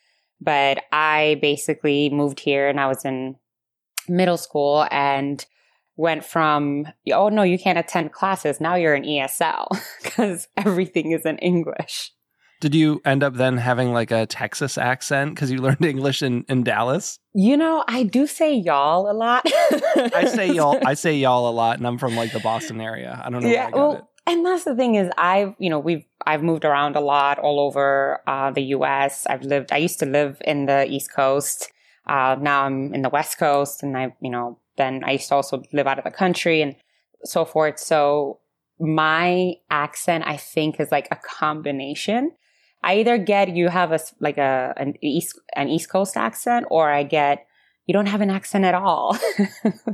But 0.41 0.85
I 0.93 1.39
basically 1.43 2.09
moved 2.11 2.41
here 2.41 2.69
and 2.69 2.81
I 2.81 2.87
was 2.87 3.05
in 3.05 3.37
middle 4.09 4.37
school 4.37 4.87
and 4.91 5.45
went 5.97 6.25
from, 6.25 6.87
oh 7.13 7.29
no, 7.29 7.43
you 7.43 7.59
can't 7.59 7.79
attend 7.79 8.13
classes. 8.13 8.61
Now 8.61 8.77
you're 8.77 8.95
in 8.95 9.03
ESL 9.03 9.67
because 10.03 10.49
everything 10.57 11.11
is 11.13 11.27
in 11.27 11.39
English. 11.39 12.13
Did 12.61 12.75
you 12.75 13.01
end 13.05 13.23
up 13.23 13.35
then 13.35 13.57
having 13.57 13.93
like 13.93 14.11
a 14.11 14.27
Texas 14.27 14.77
accent 14.77 15.35
because 15.35 15.51
you 15.51 15.59
learned 15.63 15.85
English 15.85 16.23
in, 16.23 16.45
in 16.49 16.65
Dallas? 16.65 17.19
You 17.35 17.57
know, 17.57 17.85
I 17.87 18.03
do 18.03 18.27
say 18.27 18.55
y'all 18.55 19.11
a 19.11 19.13
lot. 19.13 19.43
I 20.15 20.25
say 20.25 20.53
y'all. 20.55 20.79
I 20.85 20.95
say 20.95 21.15
y'all 21.17 21.49
a 21.49 21.53
lot, 21.53 21.79
and 21.79 21.87
I'm 21.87 21.99
from 21.99 22.17
like 22.17 22.33
the 22.33 22.41
Boston 22.41 22.81
area. 22.81 23.21
I 23.25 23.31
don't 23.31 23.43
know. 23.43 23.49
Yeah, 23.49 23.71
well, 23.71 23.93
it. 23.93 24.05
and 24.27 24.45
that's 24.45 24.65
the 24.65 24.75
thing 24.75 24.97
is, 24.97 25.11
I've 25.17 25.55
you 25.59 25.71
know 25.71 25.79
we've 25.79 26.05
I've 26.27 26.43
moved 26.43 26.65
around 26.65 26.97
a 26.97 27.01
lot 27.01 27.39
all 27.39 27.61
over 27.61 28.23
uh, 28.27 28.51
the 28.51 28.63
U.S. 28.63 29.27
I've 29.29 29.43
lived. 29.43 29.73
I 29.73 29.77
used 29.77 30.01
to 30.01 30.07
live 30.07 30.43
in 30.45 30.67
the 30.67 30.87
East 30.91 31.13
Coast. 31.15 31.71
Uh, 32.07 32.37
now 32.41 32.65
I'm 32.65 32.93
in 32.93 33.03
the 33.03 33.11
West 33.11 33.39
Coast, 33.39 33.83
and 33.85 33.97
I 33.97 34.17
you 34.21 34.31
know 34.31 34.59
then 34.77 35.05
I 35.05 35.13
used 35.13 35.29
to 35.29 35.37
also 35.37 35.63
live 35.73 35.87
out 35.87 35.99
of 35.99 36.05
the 36.05 36.11
country 36.11 36.61
and 36.63 36.75
so 37.25 37.45
forth. 37.45 37.79
So 37.79 38.41
my 38.81 39.55
accent, 39.71 40.25
I 40.27 40.37
think, 40.37 40.81
is 40.81 40.91
like 40.91 41.09
a 41.11 41.17
combination 41.17 42.33
either 42.95 43.19
get 43.19 43.55
you 43.55 43.69
have 43.69 43.93
a 43.93 44.01
like 44.21 44.39
a 44.39 44.75
an 44.77 44.95
east 45.03 45.39
an 45.57 45.69
East 45.69 45.91
Coast 45.91 46.17
accent, 46.17 46.67
or 46.71 46.91
I 46.91 47.03
get 47.03 47.47
you 47.87 47.93
don't 47.93 48.07
have 48.07 48.21
an 48.21 48.31
accent 48.31 48.65
at 48.65 48.75
all. 48.75 49.17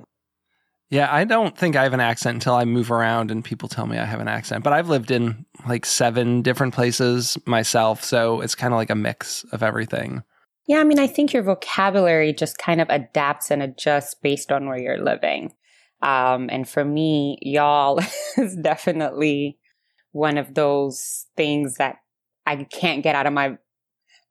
yeah, 0.91 1.13
I 1.13 1.25
don't 1.25 1.57
think 1.57 1.77
I 1.77 1.85
have 1.85 1.93
an 1.93 2.01
accent 2.01 2.35
until 2.35 2.55
I 2.55 2.65
move 2.65 2.91
around 2.91 3.31
and 3.31 3.45
people 3.45 3.69
tell 3.69 3.87
me 3.87 3.99
I 3.99 4.05
have 4.05 4.21
an 4.21 4.29
accent. 4.29 4.65
But 4.65 4.73
I've 4.73 4.89
lived 4.89 5.11
in 5.11 5.45
like 5.67 5.87
seven 5.87 6.43
different 6.43 6.75
places 6.75 7.39
myself, 7.47 8.03
so 8.03 8.41
it's 8.41 8.55
kind 8.55 8.73
of 8.73 8.79
like 8.79 8.91
a 8.91 8.97
mix 8.97 9.45
of 9.53 9.63
everything. 9.63 10.23
Yeah, 10.67 10.79
I 10.79 10.85
mean, 10.85 10.99
I 10.99 11.07
think 11.07 11.33
your 11.33 11.43
vocabulary 11.43 12.33
just 12.33 12.57
kind 12.57 12.81
of 12.81 12.89
adapts 12.89 13.51
and 13.51 13.63
adjusts 13.63 14.15
based 14.15 14.51
on 14.51 14.67
where 14.67 14.79
you're 14.79 15.03
living. 15.03 15.53
Um, 16.01 16.49
and 16.51 16.69
for 16.69 16.85
me, 16.85 17.39
y'all 17.43 18.01
is 18.39 18.57
definitely 18.57 19.59
one 20.13 20.39
of 20.39 20.55
those 20.55 21.27
things 21.37 21.75
that 21.77 21.97
I 22.47 22.65
can't 22.65 23.03
get 23.03 23.15
out 23.15 23.27
of 23.27 23.33
my 23.33 23.59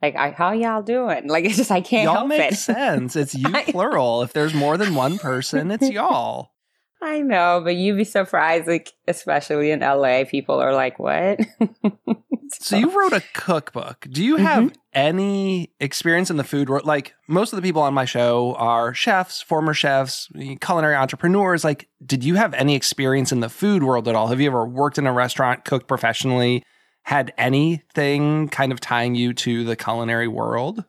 like 0.04 0.16
I, 0.18 0.32
how 0.32 0.52
y'all 0.52 0.82
doing? 0.82 1.30
Like 1.30 1.46
it's 1.46 1.56
just 1.56 1.72
I 1.72 1.80
can't 1.82 2.04
y'all 2.04 2.16
help 2.16 2.28
make 2.28 2.52
it. 2.52 2.56
sense. 2.56 3.16
It's 3.16 3.34
you 3.34 3.50
plural. 3.68 4.22
if 4.22 4.34
there's 4.34 4.54
more 4.54 4.78
than 4.78 4.96
one 4.96 5.18
person, 5.18 5.72
it's 5.72 5.90
y'all. 5.92 6.52
I 7.02 7.20
know, 7.20 7.62
but 7.64 7.76
you'd 7.76 7.98
be 7.98 8.04
surprised, 8.04 8.68
like 8.68 8.94
especially 9.08 9.72
in 9.72 9.82
LA, 9.82 10.24
people 10.26 10.60
are 10.60 10.74
like, 10.74 11.00
"What?" 11.00 11.40
so, 11.60 11.98
so, 12.60 12.78
you 12.78 12.98
wrote 12.98 13.14
a 13.14 13.24
cookbook. 13.34 14.08
Do 14.10 14.24
you 14.24 14.38
have 14.38 14.66
mm-hmm. 14.66 14.76
any 14.94 15.72
experience 15.82 16.30
in 16.30 16.38
the 16.38 16.46
food 16.46 16.70
world? 16.70 16.86
Like 16.86 17.14
most 17.28 17.52
of 17.52 17.58
the 17.58 17.62
people 17.62 17.82
on 17.82 17.94
my 17.94 18.06
show 18.06 18.56
are 18.56 18.94
chefs, 18.94 19.42
former 19.42 19.74
chefs, 19.74 20.30
culinary 20.62 20.96
entrepreneurs. 20.96 21.64
Like, 21.64 21.90
did 22.06 22.24
you 22.24 22.36
have 22.36 22.54
any 22.54 22.76
experience 22.76 23.32
in 23.34 23.42
the 23.42 23.50
food 23.50 23.84
world 23.84 24.08
at 24.08 24.16
all? 24.16 24.28
Have 24.28 24.40
you 24.40 24.48
ever 24.48 24.66
worked 24.66 24.98
in 24.98 25.06
a 25.06 25.14
restaurant, 25.14 25.66
cooked 25.66 25.88
professionally? 25.88 26.64
Had 27.04 27.34
anything 27.38 28.48
kind 28.50 28.72
of 28.72 28.80
tying 28.80 29.16
you 29.16 29.34
to 29.34 29.64
the 29.64 29.76
culinary 29.76 30.28
world? 30.28 30.84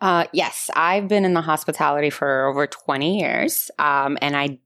Uh, 0.00 0.24
yes, 0.32 0.70
I've 0.74 1.08
been 1.08 1.24
in 1.24 1.34
the 1.34 1.42
hospitality 1.42 2.10
for 2.10 2.46
over 2.46 2.66
20 2.66 3.20
years. 3.20 3.70
Um, 3.78 4.18
and 4.20 4.36
I 4.36 4.58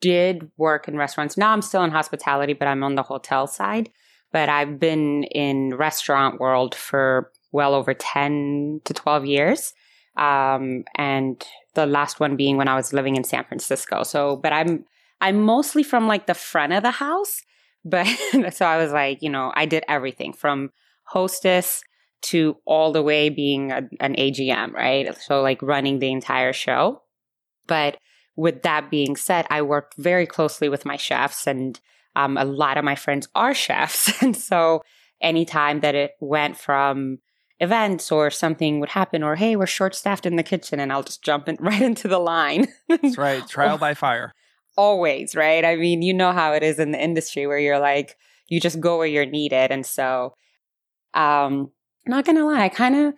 did 0.00 0.50
work 0.56 0.88
in 0.88 0.96
restaurants. 0.96 1.36
Now 1.36 1.52
I'm 1.52 1.62
still 1.62 1.82
in 1.84 1.90
hospitality, 1.90 2.52
but 2.52 2.68
I'm 2.68 2.82
on 2.82 2.94
the 2.94 3.02
hotel 3.02 3.46
side. 3.46 3.90
But 4.32 4.48
I've 4.48 4.78
been 4.78 5.24
in 5.24 5.74
restaurant 5.74 6.40
world 6.40 6.74
for 6.74 7.30
well 7.52 7.74
over 7.74 7.94
10 7.94 8.82
to 8.84 8.94
12 8.94 9.26
years. 9.26 9.72
Um, 10.16 10.84
and 10.96 11.44
the 11.74 11.86
last 11.86 12.20
one 12.20 12.36
being 12.36 12.56
when 12.56 12.68
I 12.68 12.74
was 12.74 12.92
living 12.92 13.16
in 13.16 13.24
San 13.24 13.44
Francisco. 13.44 14.02
So, 14.02 14.36
but 14.36 14.52
I'm, 14.52 14.84
I'm 15.20 15.42
mostly 15.42 15.82
from 15.82 16.08
like 16.08 16.26
the 16.26 16.34
front 16.34 16.72
of 16.72 16.82
the 16.82 16.90
house. 16.90 17.42
But 17.88 18.06
so 18.52 18.66
I 18.66 18.76
was 18.76 18.92
like, 18.92 19.22
you 19.22 19.30
know, 19.30 19.52
I 19.54 19.66
did 19.66 19.84
everything 19.88 20.32
from 20.32 20.70
hostess 21.04 21.82
to 22.20 22.56
all 22.64 22.92
the 22.92 23.02
way 23.02 23.28
being 23.28 23.72
a, 23.72 23.88
an 24.00 24.14
AGM, 24.14 24.72
right? 24.72 25.16
So 25.22 25.40
like 25.40 25.62
running 25.62 25.98
the 25.98 26.10
entire 26.10 26.52
show. 26.52 27.02
But 27.66 27.98
with 28.36 28.62
that 28.62 28.90
being 28.90 29.16
said, 29.16 29.46
I 29.50 29.62
worked 29.62 29.94
very 29.96 30.26
closely 30.26 30.68
with 30.68 30.84
my 30.84 30.96
chefs 30.96 31.46
and 31.46 31.78
um, 32.16 32.36
a 32.36 32.44
lot 32.44 32.76
of 32.76 32.84
my 32.84 32.94
friends 32.94 33.28
are 33.34 33.54
chefs. 33.54 34.22
and 34.22 34.36
so 34.36 34.82
anytime 35.20 35.80
that 35.80 35.94
it 35.94 36.12
went 36.20 36.56
from 36.56 37.18
events 37.60 38.10
or 38.12 38.30
something 38.30 38.80
would 38.80 38.90
happen 38.90 39.22
or, 39.22 39.36
hey, 39.36 39.56
we're 39.56 39.66
short 39.66 39.94
staffed 39.94 40.26
in 40.26 40.36
the 40.36 40.42
kitchen 40.42 40.80
and 40.80 40.92
I'll 40.92 41.02
just 41.02 41.22
jump 41.22 41.48
in, 41.48 41.56
right 41.60 41.82
into 41.82 42.08
the 42.08 42.18
line. 42.18 42.68
That's 42.88 43.18
right. 43.18 43.46
Trial 43.46 43.78
by 43.78 43.94
fire 43.94 44.34
always, 44.78 45.34
right? 45.34 45.64
I 45.64 45.74
mean, 45.76 46.00
you 46.00 46.14
know 46.14 46.32
how 46.32 46.52
it 46.52 46.62
is 46.62 46.78
in 46.78 46.92
the 46.92 47.02
industry 47.02 47.46
where 47.46 47.58
you're 47.58 47.80
like, 47.80 48.16
you 48.46 48.60
just 48.60 48.80
go 48.80 48.96
where 48.96 49.06
you're 49.06 49.26
needed. 49.26 49.72
And 49.72 49.84
so, 49.84 50.34
um, 51.12 51.72
not 52.06 52.24
gonna 52.24 52.46
lie, 52.46 52.62
I 52.62 52.68
kind 52.70 52.94
of 52.94 53.14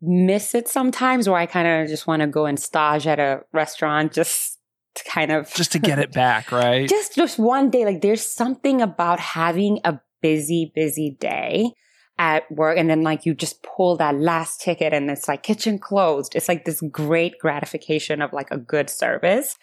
miss 0.00 0.54
it 0.54 0.66
sometimes 0.66 1.28
where 1.28 1.38
I 1.38 1.46
kind 1.46 1.68
of 1.68 1.88
just 1.88 2.06
want 2.06 2.20
to 2.22 2.26
go 2.26 2.46
and 2.46 2.58
stage 2.58 3.06
at 3.06 3.20
a 3.20 3.42
restaurant 3.52 4.12
just 4.12 4.58
to 4.96 5.04
kind 5.04 5.30
of 5.30 5.52
just 5.54 5.72
to 5.72 5.78
get 5.78 5.98
it 5.98 6.12
back, 6.24 6.50
right? 6.50 6.88
just 6.88 7.14
just 7.14 7.38
one 7.38 7.70
day. 7.70 7.84
Like 7.84 8.00
there's 8.00 8.26
something 8.26 8.80
about 8.80 9.20
having 9.20 9.80
a 9.84 10.00
busy, 10.22 10.72
busy 10.74 11.16
day 11.20 11.72
at 12.16 12.50
work 12.50 12.78
and 12.78 12.88
then 12.88 13.02
like 13.02 13.26
you 13.26 13.34
just 13.34 13.62
pull 13.62 13.96
that 13.96 14.14
last 14.14 14.60
ticket 14.60 14.92
and 14.94 15.10
it's 15.10 15.28
like 15.28 15.42
kitchen 15.42 15.78
closed. 15.78 16.34
It's 16.34 16.48
like 16.48 16.64
this 16.64 16.80
great 16.90 17.38
gratification 17.40 18.22
of 18.22 18.32
like 18.32 18.50
a 18.50 18.56
good 18.56 18.88
service 18.88 19.58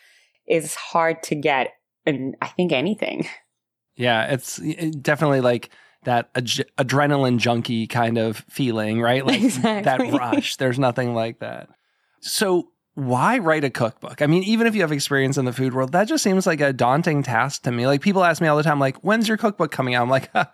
is 0.52 0.76
hard 0.76 1.24
to 1.24 1.36
get 1.36 1.74
in 2.06 2.36
I 2.42 2.48
think 2.48 2.72
anything. 2.72 3.28
Yeah, 3.98 4.32
it's 4.32 4.56
definitely 4.56 5.42
like 5.42 5.70
that 6.06 6.30
ad- 6.34 6.66
adrenaline 6.78 7.38
junkie 7.38 7.88
kind 7.88 8.18
of 8.18 8.38
feeling, 8.50 9.02
right? 9.02 9.24
Like 9.24 9.44
exactly. 9.44 10.10
that 10.10 10.18
rush. 10.18 10.56
There's 10.56 10.80
nothing 10.80 11.14
like 11.14 11.40
that. 11.40 11.70
So, 12.22 12.70
why 12.96 13.38
write 13.38 13.64
a 13.64 13.70
cookbook? 13.70 14.22
I 14.22 14.28
mean, 14.28 14.44
even 14.44 14.66
if 14.66 14.76
you 14.76 14.82
have 14.82 14.92
experience 14.92 15.38
in 15.38 15.46
the 15.46 15.54
food 15.54 15.74
world, 15.74 15.92
that 15.92 16.06
just 16.06 16.24
seems 16.24 16.48
like 16.48 16.62
a 16.62 16.74
daunting 16.74 17.22
task 17.22 17.64
to 17.64 17.72
me. 17.72 17.86
Like 17.86 18.02
people 18.02 18.24
ask 18.24 18.42
me 18.42 18.48
all 18.48 18.58
the 18.58 18.64
time, 18.64 18.80
like, 18.80 18.98
"When's 19.04 19.28
your 19.28 19.38
cookbook 19.38 19.72
coming 19.72 19.94
out?" 19.94 20.04
I'm 20.04 20.10
like, 20.10 20.30
uh, 20.34 20.46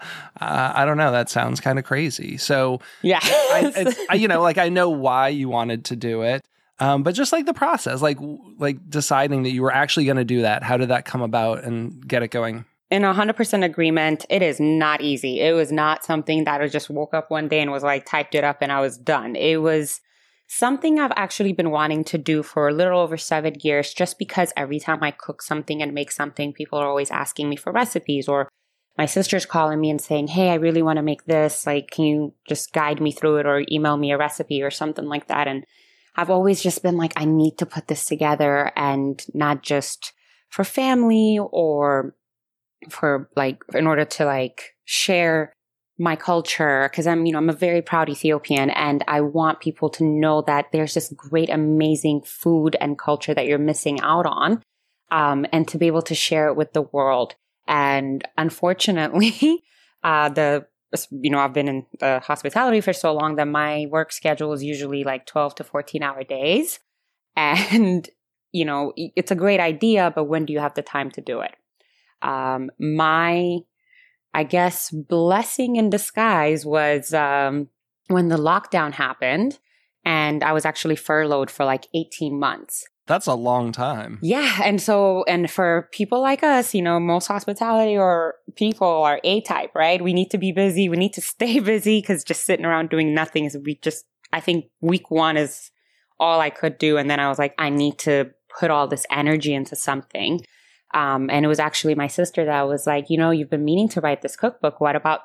I 0.42 0.84
don't 0.84 0.98
know. 0.98 1.12
That 1.12 1.30
sounds 1.30 1.60
kind 1.62 1.80
of 1.80 1.86
crazy. 1.86 2.38
So, 2.38 2.80
yeah, 3.02 3.20
I, 3.24 3.96
I, 4.10 4.16
you 4.16 4.28
know, 4.28 4.42
like 4.42 4.58
I 4.58 4.70
know 4.70 4.90
why 4.90 5.30
you 5.30 5.48
wanted 5.48 5.86
to 5.86 5.96
do 5.96 6.24
it. 6.24 6.46
Um, 6.80 7.04
but 7.04 7.16
just 7.16 7.32
like 7.32 7.46
the 7.46 7.54
process, 7.54 8.02
like 8.02 8.18
like 8.58 8.78
deciding 8.90 9.44
that 9.44 9.52
you 9.52 9.62
were 9.62 9.74
actually 9.74 10.06
going 10.06 10.18
to 10.18 10.26
do 10.26 10.42
that, 10.42 10.64
how 10.64 10.78
did 10.78 10.90
that 10.90 11.06
come 11.06 11.22
about 11.22 11.64
and 11.64 12.08
get 12.08 12.24
it 12.24 12.30
going? 12.30 12.66
In 12.90 13.02
100% 13.02 13.66
agreement, 13.66 14.26
it 14.30 14.42
is 14.42 14.62
not 14.62 15.02
easy. 15.02 15.42
It 15.42 15.54
was 15.54 15.72
not 15.74 16.06
something 16.06 16.46
that 16.46 16.62
I 16.62 16.68
just 16.68 16.90
woke 16.90 17.14
up 17.14 17.30
one 17.30 17.50
day 17.50 17.60
and 17.60 17.72
was 17.72 17.84
like 17.84 18.06
typed 18.06 18.34
it 18.34 18.46
up 18.46 18.62
and 18.62 18.72
I 18.72 18.80
was 18.80 18.98
done. 18.98 19.36
It 19.36 19.58
was 19.58 20.00
something 20.48 20.98
I've 20.98 21.12
actually 21.18 21.52
been 21.52 21.72
wanting 21.72 22.06
to 22.06 22.18
do 22.18 22.44
for 22.44 22.70
a 22.70 22.74
little 22.74 23.00
over 23.00 23.18
seven 23.18 23.56
years, 23.62 23.94
just 23.94 24.18
because 24.18 24.54
every 24.56 24.80
time 24.80 25.04
I 25.04 25.12
cook 25.12 25.42
something 25.42 25.82
and 25.82 25.94
make 25.94 26.12
something, 26.12 26.54
people 26.54 26.80
are 26.80 26.88
always 26.88 27.12
asking 27.12 27.50
me 27.50 27.58
for 27.58 27.74
recipes 27.74 28.30
or 28.30 28.48
my 28.98 29.06
sister's 29.06 29.46
calling 29.46 29.80
me 29.80 29.90
and 29.90 30.02
saying, 30.02 30.28
Hey, 30.28 30.50
I 30.50 30.56
really 30.56 30.82
want 30.82 30.98
to 30.98 31.04
make 31.04 31.26
this. 31.26 31.68
Like, 31.68 31.92
can 31.92 32.06
you 32.06 32.34
just 32.48 32.72
guide 32.72 33.02
me 33.02 33.12
through 33.12 33.38
it 33.38 33.46
or 33.46 33.66
email 33.70 33.98
me 33.98 34.12
a 34.12 34.18
recipe 34.18 34.64
or 34.64 34.72
something 34.72 35.06
like 35.06 35.28
that? 35.28 35.48
And 35.48 35.66
I've 36.18 36.32
always 36.32 36.62
just 36.62 36.82
been 36.82 36.98
like, 36.98 37.14
I 37.16 37.26
need 37.26 37.60
to 37.60 37.66
put 37.66 37.88
this 37.88 38.06
together 38.06 38.72
and 38.76 39.24
not 39.34 39.62
just 39.62 40.14
for 40.50 40.64
family 40.64 41.40
or 41.40 42.16
for 42.90 43.30
like, 43.36 43.60
in 43.76 43.86
order 43.86 44.04
to 44.04 44.26
like 44.26 44.76
share 44.86 45.54
my 46.00 46.16
culture 46.16 46.90
because 46.90 47.06
I'm, 47.06 47.26
you 47.26 47.34
know, 47.34 47.38
I'm 47.38 47.50
a 47.50 47.54
very 47.54 47.82
proud 47.82 48.10
Ethiopian 48.10 48.72
and 48.72 49.04
I 49.08 49.22
want 49.22 49.60
people 49.60 49.90
to 49.92 50.04
know 50.04 50.42
that 50.48 50.72
there's 50.72 50.96
this 50.96 51.14
great, 51.16 51.50
amazing 51.50 52.22
food 52.22 52.76
and 52.82 52.98
culture 52.98 53.34
that 53.34 53.46
you're 53.46 53.58
missing 53.60 54.00
out 54.02 54.26
on. 54.26 54.62
Um, 55.10 55.46
and 55.54 55.66
to 55.70 55.78
be 55.78 55.88
able 55.88 56.02
to 56.02 56.16
share 56.16 56.50
it 56.50 56.58
with 56.58 56.74
the 56.74 56.82
world. 56.82 57.36
And 57.66 58.28
unfortunately, 58.38 59.64
uh, 60.04 60.30
the, 60.30 60.68
you 61.12 61.30
know, 61.30 61.40
I've 61.40 61.54
been 61.54 61.68
in 61.68 61.86
the 62.00 62.20
hospitality 62.20 62.82
for 62.82 62.94
so 62.94 63.14
long 63.14 63.36
that 63.36 63.48
my 63.48 63.88
work 63.90 64.12
schedule 64.12 64.54
is 64.54 64.64
usually 64.64 65.04
like 65.04 65.26
12 65.26 65.56
to 65.56 65.64
14 65.64 66.04
hour 66.04 66.24
days. 66.24 66.80
And, 67.40 68.10
you 68.52 68.66
know, 68.66 68.94
it's 68.96 69.30
a 69.30 69.36
great 69.36 69.60
idea, 69.60 70.12
but 70.16 70.24
when 70.24 70.46
do 70.46 70.54
you 70.54 70.60
have 70.60 70.74
the 70.74 70.82
time 70.82 71.12
to 71.12 71.22
do 71.22 71.42
it? 71.42 71.54
Um, 72.24 72.72
my 72.80 73.60
I 74.38 74.44
guess, 74.44 74.92
blessing 74.92 75.78
in 75.78 75.90
disguise 75.90 76.64
was 76.64 77.12
um, 77.12 77.70
when 78.08 78.28
the 78.28 78.38
lockdown 78.38 78.94
happened 78.94 79.58
and 80.06 80.44
I 80.44 80.54
was 80.54 80.64
actually 80.64 80.96
furloughed 80.96 81.50
for 81.50 81.66
like 81.66 81.88
18 81.96 82.40
months. 82.40 82.86
That's 83.08 83.26
a 83.26 83.34
long 83.34 83.72
time. 83.72 84.20
Yeah. 84.22 84.60
And 84.64 84.82
so, 84.82 85.24
and 85.28 85.50
for 85.50 85.90
people 85.94 86.22
like 86.22 86.44
us, 86.44 86.76
you 86.76 86.82
know, 86.82 87.00
most 87.00 87.28
hospitality 87.28 87.98
or 87.98 88.36
people 88.56 88.88
are 88.88 89.22
A 89.24 89.42
type, 89.42 89.72
right? 89.74 90.02
We 90.02 90.14
need 90.14 90.30
to 90.32 90.38
be 90.38 90.52
busy. 90.52 90.90
We 90.90 90.98
need 90.98 91.14
to 91.14 91.22
stay 91.22 91.60
busy 91.62 92.02
because 92.02 92.24
just 92.24 92.44
sitting 92.46 92.66
around 92.66 92.90
doing 92.90 93.14
nothing 93.14 93.46
is, 93.46 93.58
we 93.58 93.76
just, 93.76 94.06
I 94.34 94.42
think 94.42 94.66
week 94.82 95.10
one 95.10 95.38
is 95.38 95.72
all 96.20 96.42
I 96.42 96.50
could 96.50 96.78
do. 96.78 96.98
And 96.98 97.10
then 97.10 97.20
I 97.20 97.30
was 97.30 97.40
like, 97.40 97.56
I 97.58 97.70
need 97.70 97.98
to 98.00 98.32
put 98.60 98.72
all 98.72 98.88
this 98.88 99.06
energy 99.10 99.54
into 99.54 99.76
something. 99.76 100.42
Um, 100.94 101.30
and 101.30 101.46
it 101.46 101.48
was 101.48 101.60
actually 101.60 101.96
my 101.96 102.08
sister 102.08 102.46
that 102.46 102.68
was 102.68 102.86
like, 102.86 103.10
you 103.10 103.18
know, 103.18 103.32
you've 103.32 103.50
been 103.50 103.66
meaning 103.66 103.88
to 103.90 104.02
write 104.02 104.22
this 104.22 104.36
cookbook. 104.36 104.82
What 104.82 104.96
about 104.96 105.22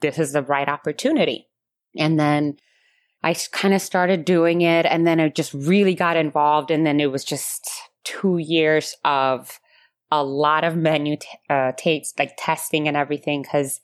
this 0.00 0.18
is 0.18 0.32
the 0.32 0.42
right 0.42 0.68
opportunity? 0.68 1.48
And 1.98 2.18
then 2.18 2.56
I 3.26 3.34
kind 3.50 3.74
of 3.74 3.82
started 3.82 4.24
doing 4.24 4.60
it 4.60 4.86
and 4.86 5.04
then 5.04 5.18
I 5.18 5.30
just 5.30 5.52
really 5.52 5.96
got 5.96 6.16
involved. 6.16 6.70
And 6.70 6.86
then 6.86 7.00
it 7.00 7.10
was 7.10 7.24
just 7.24 7.68
two 8.04 8.38
years 8.38 8.94
of 9.04 9.58
a 10.12 10.22
lot 10.22 10.62
of 10.62 10.76
menu 10.76 11.16
t- 11.16 11.26
uh, 11.50 11.72
taste, 11.76 12.20
like 12.20 12.34
testing 12.38 12.86
and 12.86 12.96
everything. 12.96 13.42
Cause, 13.42 13.80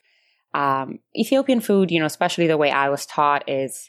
um, 0.55 1.01
Ethiopian 1.19 1.61
food, 1.61 1.91
you 1.91 1.99
know, 1.99 2.07
especially 2.07 2.47
the 2.47 2.57
way 2.57 2.71
I 2.71 2.89
was 2.89 3.05
taught 3.05 3.49
is 3.49 3.89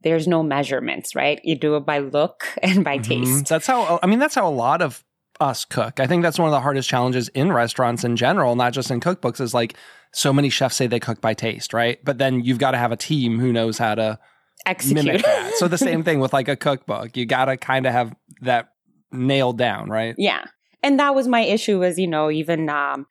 there's 0.00 0.26
no 0.26 0.42
measurements, 0.42 1.14
right? 1.14 1.38
You 1.44 1.54
do 1.54 1.76
it 1.76 1.84
by 1.84 1.98
look 1.98 2.46
and 2.62 2.82
by 2.82 2.96
mm-hmm. 2.96 3.24
taste. 3.24 3.48
That's 3.50 3.66
how, 3.66 4.00
I 4.02 4.06
mean, 4.06 4.20
that's 4.20 4.34
how 4.34 4.48
a 4.48 4.50
lot 4.50 4.80
of 4.80 5.04
us 5.38 5.66
cook. 5.66 6.00
I 6.00 6.06
think 6.06 6.22
that's 6.22 6.38
one 6.38 6.48
of 6.48 6.52
the 6.52 6.60
hardest 6.60 6.88
challenges 6.88 7.28
in 7.28 7.52
restaurants 7.52 8.04
in 8.04 8.16
general, 8.16 8.56
not 8.56 8.72
just 8.72 8.90
in 8.90 9.00
cookbooks, 9.00 9.38
is 9.38 9.52
like 9.52 9.74
so 10.14 10.32
many 10.32 10.48
chefs 10.48 10.76
say 10.76 10.86
they 10.86 10.98
cook 10.98 11.20
by 11.20 11.34
taste, 11.34 11.74
right? 11.74 12.02
But 12.02 12.16
then 12.16 12.40
you've 12.40 12.56
got 12.58 12.70
to 12.70 12.78
have 12.78 12.92
a 12.92 12.96
team 12.96 13.38
who 13.38 13.52
knows 13.52 13.76
how 13.76 13.96
to 13.96 14.18
execute 14.66 15.24
so 15.56 15.68
the 15.68 15.78
same 15.78 16.02
thing 16.02 16.20
with 16.20 16.32
like 16.32 16.48
a 16.48 16.56
cookbook. 16.56 17.16
You 17.16 17.26
got 17.26 17.46
to 17.46 17.56
kind 17.56 17.86
of 17.86 17.92
have 17.92 18.14
that 18.42 18.70
nailed 19.12 19.58
down, 19.58 19.88
right? 19.88 20.14
Yeah. 20.18 20.44
And 20.82 20.98
that 21.00 21.14
was 21.14 21.28
my 21.28 21.40
issue 21.40 21.80
was, 21.80 21.98
you 21.98 22.06
know, 22.06 22.30
even 22.30 22.68
um 22.68 23.06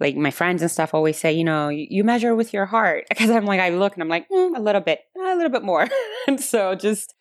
like 0.00 0.16
my 0.16 0.30
friends 0.30 0.62
and 0.62 0.70
stuff 0.70 0.94
always 0.94 1.18
say, 1.18 1.32
you 1.32 1.44
know, 1.44 1.68
you 1.68 2.02
measure 2.02 2.34
with 2.34 2.52
your 2.52 2.66
heart 2.66 3.04
because 3.08 3.30
I'm 3.30 3.44
like 3.44 3.60
I 3.60 3.70
look 3.70 3.94
and 3.94 4.02
I'm 4.02 4.08
like 4.08 4.28
mm, 4.28 4.56
a 4.56 4.60
little 4.60 4.80
bit, 4.80 5.00
a 5.16 5.36
little 5.36 5.50
bit 5.50 5.62
more. 5.62 5.88
and 6.26 6.40
so 6.40 6.74
just 6.74 7.14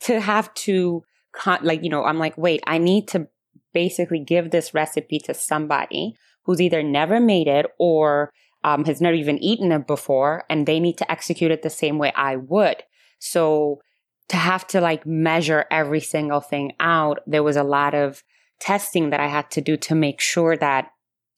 to 0.00 0.20
have 0.20 0.52
to 0.54 1.02
con- 1.32 1.60
like, 1.62 1.82
you 1.82 1.90
know, 1.90 2.04
I'm 2.04 2.18
like, 2.18 2.36
wait, 2.36 2.62
I 2.66 2.78
need 2.78 3.08
to 3.08 3.28
basically 3.72 4.20
give 4.20 4.50
this 4.50 4.74
recipe 4.74 5.18
to 5.20 5.34
somebody 5.34 6.14
who's 6.44 6.60
either 6.60 6.82
never 6.82 7.20
made 7.20 7.46
it 7.46 7.66
or 7.78 8.32
um, 8.64 8.84
has 8.84 9.00
never 9.00 9.14
even 9.14 9.38
eaten 9.38 9.70
it 9.72 9.86
before 9.86 10.44
and 10.50 10.66
they 10.66 10.80
need 10.80 10.98
to 10.98 11.10
execute 11.10 11.50
it 11.50 11.62
the 11.62 11.70
same 11.70 11.98
way 11.98 12.12
I 12.16 12.36
would. 12.36 12.82
So 13.18 13.80
to 14.28 14.36
have 14.36 14.66
to 14.68 14.80
like 14.80 15.06
measure 15.06 15.64
every 15.70 16.00
single 16.00 16.40
thing 16.40 16.72
out, 16.80 17.20
there 17.26 17.42
was 17.42 17.56
a 17.56 17.62
lot 17.62 17.94
of 17.94 18.22
testing 18.60 19.10
that 19.10 19.20
I 19.20 19.28
had 19.28 19.50
to 19.52 19.60
do 19.60 19.76
to 19.76 19.94
make 19.94 20.20
sure 20.20 20.56
that 20.56 20.90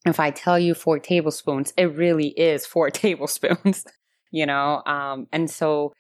if 0.07 0.19
I 0.19 0.31
tell 0.31 0.59
you 0.59 0.75
four 0.75 0.99
tablespoons, 0.99 1.73
it 1.77 1.95
really 1.95 2.29
is 2.29 2.67
four 2.67 2.91
tablespoons, 2.91 3.85
you 4.31 4.47
know? 4.47 4.83
Um, 4.87 5.27
and 5.33 5.51
so 5.51 5.93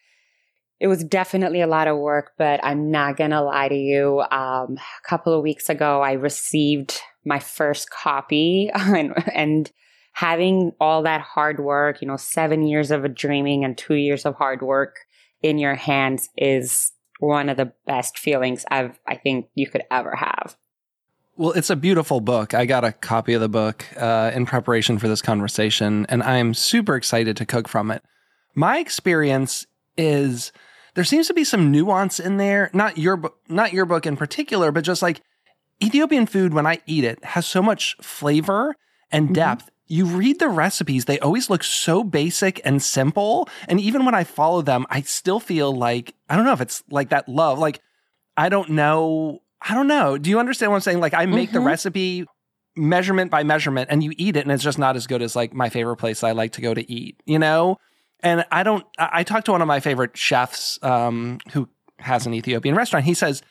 it 0.80 0.86
was 0.86 1.04
definitely 1.04 1.60
a 1.60 1.66
lot 1.66 1.88
of 1.88 1.98
work, 1.98 2.32
but 2.38 2.58
I'm 2.62 2.90
not 2.90 3.18
going 3.18 3.30
to 3.30 3.42
lie 3.42 3.68
to 3.68 3.74
you. 3.74 4.20
Um, 4.30 4.78
a 4.78 5.08
couple 5.08 5.34
of 5.34 5.42
weeks 5.42 5.68
ago, 5.68 6.00
I 6.00 6.12
received 6.12 6.98
my 7.24 7.38
first 7.38 7.90
copy 7.90 8.70
and, 8.74 9.12
and, 9.34 9.70
having 10.12 10.72
all 10.80 11.04
that 11.04 11.20
hard 11.20 11.60
work, 11.60 12.02
you 12.02 12.08
know, 12.08 12.16
seven 12.16 12.66
years 12.66 12.90
of 12.90 13.14
dreaming 13.14 13.64
and 13.64 13.78
two 13.78 13.94
years 13.94 14.26
of 14.26 14.34
hard 14.34 14.60
work 14.60 14.96
in 15.42 15.58
your 15.58 15.74
hands 15.74 16.28
is 16.36 16.92
one 17.18 17.48
of 17.48 17.56
the 17.56 17.72
best 17.86 18.18
feelings 18.18 18.64
I've, 18.70 18.98
I 19.06 19.16
think 19.16 19.48
you 19.54 19.68
could 19.68 19.82
ever 19.90 20.16
have. 20.16 20.56
Well, 21.36 21.52
it's 21.52 21.70
a 21.70 21.76
beautiful 21.76 22.20
book. 22.20 22.52
I 22.54 22.66
got 22.66 22.84
a 22.84 22.92
copy 22.92 23.32
of 23.32 23.40
the 23.40 23.48
book 23.48 23.86
uh, 23.96 24.30
in 24.34 24.44
preparation 24.46 24.98
for 24.98 25.08
this 25.08 25.22
conversation, 25.22 26.04
and 26.08 26.22
I'm 26.22 26.52
super 26.52 26.96
excited 26.96 27.36
to 27.38 27.46
cook 27.46 27.68
from 27.68 27.90
it. 27.90 28.02
My 28.54 28.78
experience 28.78 29.66
is 29.96 30.52
there 30.94 31.04
seems 31.04 31.28
to 31.28 31.34
be 31.34 31.44
some 31.44 31.70
nuance 31.70 32.20
in 32.20 32.36
there. 32.36 32.70
Not 32.74 32.98
your 32.98 33.16
book, 33.16 33.38
not 33.48 33.72
your 33.72 33.86
book 33.86 34.06
in 34.06 34.16
particular, 34.16 34.72
but 34.72 34.84
just 34.84 35.02
like 35.02 35.22
Ethiopian 35.82 36.26
food 36.26 36.52
when 36.52 36.66
I 36.66 36.80
eat 36.86 37.04
it 37.04 37.24
has 37.24 37.46
so 37.46 37.62
much 37.62 37.96
flavor 38.02 38.74
and 39.10 39.26
mm-hmm. 39.26 39.34
depth. 39.34 39.70
You 39.90 40.06
read 40.06 40.38
the 40.38 40.48
recipes, 40.48 41.04
they 41.04 41.18
always 41.18 41.50
look 41.50 41.64
so 41.64 42.04
basic 42.04 42.60
and 42.64 42.80
simple. 42.80 43.48
And 43.68 43.80
even 43.80 44.04
when 44.04 44.14
I 44.14 44.22
follow 44.22 44.62
them, 44.62 44.86
I 44.88 45.02
still 45.02 45.40
feel 45.40 45.74
like 45.74 46.14
I 46.28 46.36
don't 46.36 46.44
know 46.44 46.52
if 46.52 46.60
it's 46.60 46.84
like 46.90 47.10
that 47.10 47.28
love. 47.28 47.58
Like 47.58 47.80
I 48.36 48.48
don't 48.48 48.70
know. 48.70 49.42
I 49.60 49.74
don't 49.74 49.88
know. 49.88 50.16
Do 50.16 50.30
you 50.30 50.38
understand 50.38 50.70
what 50.70 50.76
I'm 50.76 50.82
saying? 50.82 51.00
Like 51.00 51.12
I 51.12 51.26
make 51.26 51.48
mm-hmm. 51.48 51.58
the 51.58 51.60
recipe 51.60 52.26
measurement 52.76 53.30
by 53.30 53.42
measurement 53.42 53.88
and 53.90 54.02
you 54.02 54.12
eat 54.16 54.36
it 54.36 54.44
and 54.44 54.52
it's 54.52 54.62
just 54.62 54.78
not 54.78 54.94
as 54.94 55.06
good 55.06 55.22
as 55.22 55.34
like 55.34 55.52
my 55.52 55.68
favorite 55.68 55.96
place 55.96 56.22
I 56.22 56.32
like 56.32 56.52
to 56.52 56.60
go 56.60 56.72
to 56.72 56.90
eat, 56.90 57.20
you 57.26 57.38
know? 57.38 57.78
And 58.20 58.44
I 58.52 58.62
don't, 58.62 58.86
I 58.98 59.24
talked 59.24 59.46
to 59.46 59.52
one 59.52 59.62
of 59.62 59.68
my 59.68 59.80
favorite 59.80 60.16
chefs 60.16 60.78
um, 60.82 61.38
who 61.52 61.68
has 61.98 62.26
an 62.26 62.34
Ethiopian 62.34 62.74
restaurant. 62.74 63.04
He 63.06 63.14
says, 63.14 63.42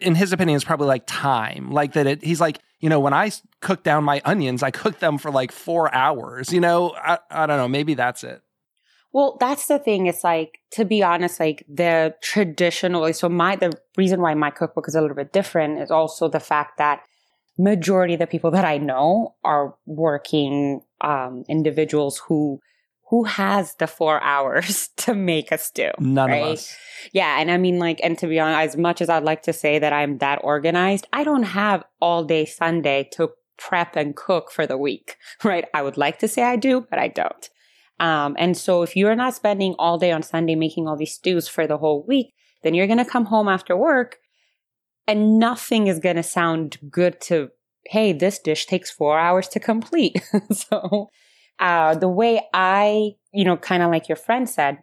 in 0.00 0.14
his 0.14 0.32
opinion, 0.32 0.56
it's 0.56 0.64
probably 0.64 0.86
like 0.86 1.04
time. 1.06 1.70
Like 1.70 1.92
that 1.92 2.06
it, 2.06 2.24
he's 2.24 2.40
like, 2.40 2.60
you 2.84 2.90
know, 2.90 3.00
when 3.00 3.14
I 3.14 3.30
cook 3.62 3.82
down 3.82 4.04
my 4.04 4.20
onions, 4.26 4.62
I 4.62 4.70
cook 4.70 4.98
them 4.98 5.16
for 5.16 5.30
like 5.30 5.52
four 5.52 5.92
hours. 5.94 6.52
You 6.52 6.60
know, 6.60 6.92
I, 6.94 7.18
I 7.30 7.46
don't 7.46 7.56
know. 7.56 7.66
Maybe 7.66 7.94
that's 7.94 8.22
it. 8.22 8.42
Well, 9.10 9.38
that's 9.40 9.68
the 9.68 9.78
thing. 9.78 10.06
It's 10.06 10.22
like, 10.22 10.58
to 10.72 10.84
be 10.84 11.02
honest, 11.02 11.40
like 11.40 11.64
the 11.66 12.14
traditional, 12.20 13.10
so 13.14 13.30
my, 13.30 13.56
the 13.56 13.72
reason 13.96 14.20
why 14.20 14.34
my 14.34 14.50
cookbook 14.50 14.86
is 14.86 14.94
a 14.94 15.00
little 15.00 15.16
bit 15.16 15.32
different 15.32 15.80
is 15.80 15.90
also 15.90 16.28
the 16.28 16.40
fact 16.40 16.76
that 16.76 17.00
majority 17.56 18.12
of 18.12 18.20
the 18.20 18.26
people 18.26 18.50
that 18.50 18.66
I 18.66 18.76
know 18.76 19.34
are 19.42 19.74
working 19.86 20.82
um, 21.00 21.44
individuals 21.48 22.20
who 22.28 22.60
who 23.14 23.22
has 23.22 23.76
the 23.76 23.86
four 23.86 24.20
hours 24.24 24.88
to 24.96 25.14
make 25.14 25.52
a 25.52 25.58
stew? 25.58 25.92
None 26.00 26.30
right? 26.30 26.42
of 26.42 26.48
us. 26.54 26.76
Yeah. 27.12 27.38
And 27.38 27.48
I 27.48 27.58
mean, 27.58 27.78
like, 27.78 28.00
and 28.02 28.18
to 28.18 28.26
be 28.26 28.40
honest, 28.40 28.74
as 28.74 28.76
much 28.76 29.00
as 29.00 29.08
I'd 29.08 29.22
like 29.22 29.42
to 29.42 29.52
say 29.52 29.78
that 29.78 29.92
I'm 29.92 30.18
that 30.18 30.40
organized, 30.42 31.06
I 31.12 31.22
don't 31.22 31.44
have 31.44 31.84
all 32.00 32.24
day 32.24 32.44
Sunday 32.44 33.08
to 33.12 33.30
prep 33.56 33.94
and 33.94 34.16
cook 34.16 34.50
for 34.50 34.66
the 34.66 34.76
week, 34.76 35.16
right? 35.44 35.64
I 35.72 35.82
would 35.82 35.96
like 35.96 36.18
to 36.18 36.28
say 36.28 36.42
I 36.42 36.56
do, 36.56 36.84
but 36.90 36.98
I 36.98 37.06
don't. 37.06 37.48
Um, 38.00 38.34
and 38.36 38.56
so 38.56 38.82
if 38.82 38.96
you're 38.96 39.14
not 39.14 39.34
spending 39.34 39.76
all 39.78 39.96
day 39.96 40.10
on 40.10 40.24
Sunday 40.24 40.56
making 40.56 40.88
all 40.88 40.96
these 40.96 41.14
stews 41.14 41.46
for 41.46 41.68
the 41.68 41.78
whole 41.78 42.04
week, 42.08 42.34
then 42.64 42.74
you're 42.74 42.88
going 42.88 42.98
to 42.98 43.04
come 43.04 43.26
home 43.26 43.46
after 43.46 43.76
work 43.76 44.16
and 45.06 45.38
nothing 45.38 45.86
is 45.86 46.00
going 46.00 46.16
to 46.16 46.24
sound 46.24 46.78
good 46.90 47.20
to, 47.20 47.50
hey, 47.86 48.12
this 48.12 48.40
dish 48.40 48.66
takes 48.66 48.90
four 48.90 49.20
hours 49.20 49.46
to 49.50 49.60
complete. 49.60 50.20
so 50.50 51.10
uh, 51.58 51.94
the 51.94 52.08
way 52.08 52.42
I, 52.52 53.16
you 53.32 53.44
know, 53.44 53.56
kind 53.56 53.82
of 53.82 53.90
like 53.90 54.08
your 54.08 54.16
friend 54.16 54.48
said, 54.48 54.82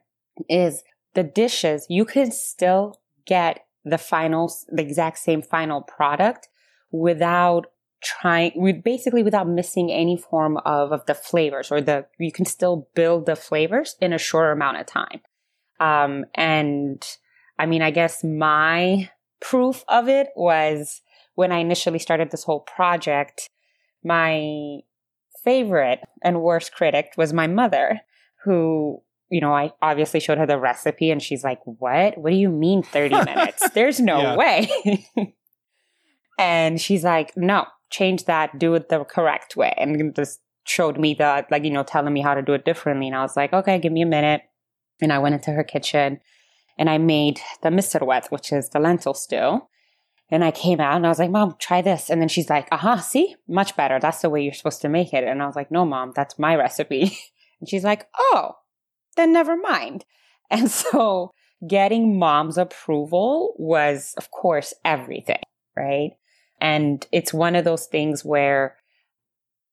is 0.49 0.83
the 1.13 1.23
dishes, 1.23 1.85
you 1.89 2.05
can 2.05 2.31
still 2.31 2.99
get 3.25 3.65
the 3.83 3.97
final, 3.97 4.51
the 4.69 4.81
exact 4.81 5.17
same 5.19 5.41
final 5.41 5.81
product 5.81 6.47
without 6.91 7.67
trying, 8.03 8.51
with 8.55 8.83
basically 8.83 9.23
without 9.23 9.47
missing 9.47 9.91
any 9.91 10.17
form 10.17 10.57
of, 10.65 10.91
of 10.91 11.05
the 11.05 11.13
flavors 11.13 11.71
or 11.71 11.81
the, 11.81 12.05
you 12.17 12.31
can 12.31 12.45
still 12.45 12.87
build 12.95 13.25
the 13.25 13.35
flavors 13.35 13.95
in 13.99 14.13
a 14.13 14.17
shorter 14.17 14.51
amount 14.51 14.77
of 14.77 14.85
time. 14.85 15.21
Um, 15.79 16.25
and 16.35 17.03
I 17.59 17.65
mean, 17.65 17.81
I 17.81 17.91
guess 17.91 18.23
my 18.23 19.09
proof 19.39 19.83
of 19.87 20.07
it 20.07 20.29
was 20.35 21.01
when 21.35 21.51
I 21.51 21.57
initially 21.57 21.99
started 21.99 22.31
this 22.31 22.43
whole 22.43 22.61
project, 22.61 23.49
my 24.03 24.79
favorite 25.43 25.99
and 26.23 26.41
worst 26.41 26.73
critic 26.73 27.13
was 27.17 27.33
my 27.33 27.47
mother, 27.47 28.01
who, 28.43 29.01
you 29.29 29.41
know, 29.41 29.53
I 29.53 29.71
obviously 29.81 30.19
showed 30.19 30.37
her 30.37 30.45
the 30.45 30.59
recipe 30.59 31.11
and 31.11 31.21
she's 31.21 31.43
like, 31.43 31.59
What? 31.65 32.17
What 32.17 32.31
do 32.31 32.35
you 32.35 32.49
mean 32.49 32.83
30 32.83 33.15
minutes? 33.25 33.69
There's 33.69 33.99
no 33.99 34.35
way. 34.35 34.69
and 36.39 36.79
she's 36.79 37.03
like, 37.03 37.35
No, 37.35 37.65
change 37.89 38.25
that, 38.25 38.57
do 38.57 38.73
it 38.75 38.89
the 38.89 39.03
correct 39.03 39.55
way. 39.55 39.73
And 39.77 40.15
just 40.15 40.39
showed 40.63 40.99
me 40.99 41.13
the 41.13 41.45
like 41.49 41.63
you 41.63 41.71
know 41.71 41.83
telling 41.83 42.13
me 42.13 42.21
how 42.21 42.33
to 42.33 42.41
do 42.41 42.53
it 42.53 42.65
differently 42.65 43.07
and 43.07 43.15
i 43.15 43.21
was 43.21 43.35
like 43.35 43.51
okay 43.51 43.79
give 43.79 43.91
me 43.91 44.01
a 44.01 44.05
minute 44.05 44.41
and 45.01 45.11
i 45.11 45.17
went 45.17 45.33
into 45.33 45.51
her 45.51 45.63
kitchen 45.63 46.19
and 46.77 46.89
i 46.89 46.97
made 46.97 47.39
the 47.63 47.69
misirwet 47.69 48.29
which 48.31 48.51
is 48.51 48.69
the 48.69 48.79
lentil 48.79 49.13
stew 49.13 49.59
and 50.31 50.43
i 50.43 50.51
came 50.51 50.79
out 50.79 50.95
and 50.95 51.05
i 51.05 51.09
was 51.09 51.19
like 51.19 51.29
mom 51.29 51.55
try 51.59 51.81
this. 51.81 52.09
And 52.09 52.21
then 52.21 52.29
she's 52.29 52.49
like 52.49 52.67
uh-huh 52.71 52.99
see? 52.99 53.35
Much 53.47 53.75
better. 53.75 53.99
That's 53.99 54.21
the 54.21 54.29
way 54.29 54.41
you're 54.43 54.53
supposed 54.53 54.81
to 54.81 54.89
make 54.89 55.13
it. 55.13 55.23
And 55.23 55.41
i 55.41 55.45
was 55.45 55.55
like 55.55 55.71
no 55.71 55.85
mom 55.85 56.13
that's 56.15 56.39
my 56.39 56.55
recipe. 56.55 57.17
And 57.59 57.69
she's 57.69 57.83
like 57.83 58.07
oh 58.17 58.53
then 59.15 59.33
never 59.33 59.55
mind. 59.55 60.05
And 60.49 60.69
so 60.69 61.31
getting 61.65 62.19
mom's 62.19 62.57
approval 62.57 63.53
was 63.57 64.13
of 64.17 64.31
course 64.31 64.73
everything 64.83 65.39
right? 65.75 66.11
And 66.59 67.05
it's 67.11 67.33
one 67.33 67.55
of 67.55 67.65
those 67.65 67.87
things 67.87 68.23
where 68.23 68.77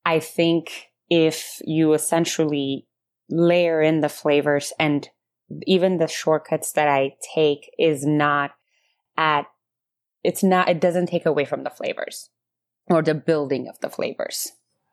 I 0.04 0.20
think 0.20 0.88
if 1.10 1.60
you 1.64 1.92
essentially 1.92 2.86
layer 3.28 3.82
in 3.82 4.00
the 4.00 4.08
flavors 4.08 4.72
and 4.78 5.08
even 5.66 5.98
the 5.98 6.08
shortcuts 6.08 6.72
that 6.72 6.88
I 6.88 7.14
take 7.34 7.70
is 7.78 8.04
not 8.06 8.52
at, 9.16 9.46
it's 10.28 10.42
not, 10.42 10.68
it 10.68 10.78
doesn't 10.78 11.06
take 11.06 11.24
away 11.24 11.46
from 11.46 11.64
the 11.64 11.70
flavors 11.70 12.28
or 12.88 13.00
the 13.00 13.14
building 13.14 13.66
of 13.66 13.80
the 13.80 13.88
flavors. 13.88 14.52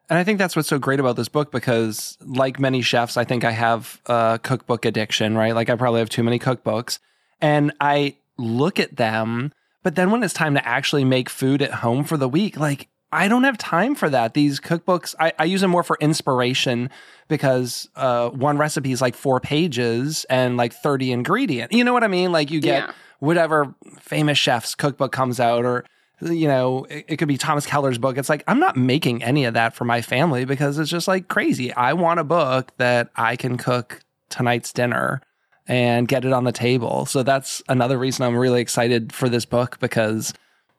And 0.09 0.17
I 0.17 0.23
think 0.23 0.39
that's 0.39 0.55
what's 0.55 0.69
so 0.69 0.79
great 0.79 1.01
about 1.01 1.17
this 1.17 1.27
book 1.27 1.51
because, 1.51 2.17
like 2.21 2.57
many 2.57 2.81
chefs, 2.81 3.17
I 3.17 3.25
think 3.25 3.43
I 3.43 3.51
have 3.51 3.99
a 4.05 4.39
cookbook 4.41 4.85
addiction, 4.85 5.35
right? 5.35 5.53
Like 5.53 5.69
I 5.69 5.75
probably 5.75 5.99
have 5.99 6.09
too 6.09 6.23
many 6.23 6.39
cookbooks. 6.39 6.99
And 7.41 7.73
I 7.81 8.15
look 8.37 8.79
at 8.79 8.95
them, 8.95 9.51
but 9.83 9.95
then 9.95 10.09
when 10.09 10.23
it's 10.23 10.33
time 10.33 10.53
to 10.53 10.65
actually 10.65 11.03
make 11.03 11.27
food 11.27 11.61
at 11.61 11.71
home 11.71 12.05
for 12.05 12.15
the 12.15 12.29
week, 12.29 12.57
like 12.57 12.87
I 13.11 13.27
don't 13.27 13.43
have 13.43 13.57
time 13.57 13.93
for 13.93 14.09
that. 14.09 14.35
These 14.35 14.61
cookbooks, 14.61 15.15
I, 15.19 15.33
I 15.37 15.43
use 15.45 15.59
them 15.59 15.71
more 15.71 15.83
for 15.83 15.97
inspiration 15.99 16.89
because 17.27 17.89
uh, 17.95 18.29
one 18.29 18.57
recipe 18.57 18.93
is 18.93 19.01
like 19.01 19.15
four 19.15 19.41
pages 19.41 20.25
and 20.29 20.55
like 20.55 20.71
30 20.71 21.11
ingredients. 21.11 21.75
You 21.75 21.83
know 21.83 21.93
what 21.93 22.03
I 22.05 22.07
mean? 22.07 22.31
Like 22.31 22.51
you 22.51 22.61
get 22.61 22.87
yeah. 22.87 22.93
Whatever 23.19 23.75
famous 23.99 24.37
chef's 24.37 24.75
cookbook 24.75 25.11
comes 25.11 25.39
out 25.39 25.65
or 25.65 25.85
you 26.21 26.47
know, 26.47 26.85
it, 26.85 27.05
it, 27.09 27.17
could 27.17 27.27
be 27.27 27.37
Thomas 27.37 27.65
Keller's 27.65 27.97
book. 27.97 28.17
It's 28.17 28.29
like, 28.29 28.43
I'm 28.47 28.59
not 28.59 28.77
making 28.77 29.21
any 29.21 29.45
of 29.45 29.53
that 29.53 29.75
for 29.75 29.83
my 29.83 30.01
family 30.01 30.45
because 30.45 30.79
it's 30.79 30.89
just 30.89 31.07
like 31.07 31.27
crazy. 31.27 31.73
I 31.73 31.93
want 31.93 32.19
a 32.19 32.23
book 32.23 32.71
that 32.77 33.09
I 33.15 33.35
can 33.35 33.57
cook 33.57 34.01
tonight's 34.29 34.71
dinner 34.71 35.21
and 35.67 36.07
get 36.07 36.25
it 36.25 36.31
on 36.31 36.43
the 36.43 36.51
table. 36.51 37.05
So 37.05 37.23
that's 37.23 37.61
another 37.67 37.97
reason 37.97 38.25
I'm 38.25 38.37
really 38.37 38.61
excited 38.61 39.11
for 39.11 39.29
this 39.29 39.45
book 39.45 39.77
because 39.79 40.33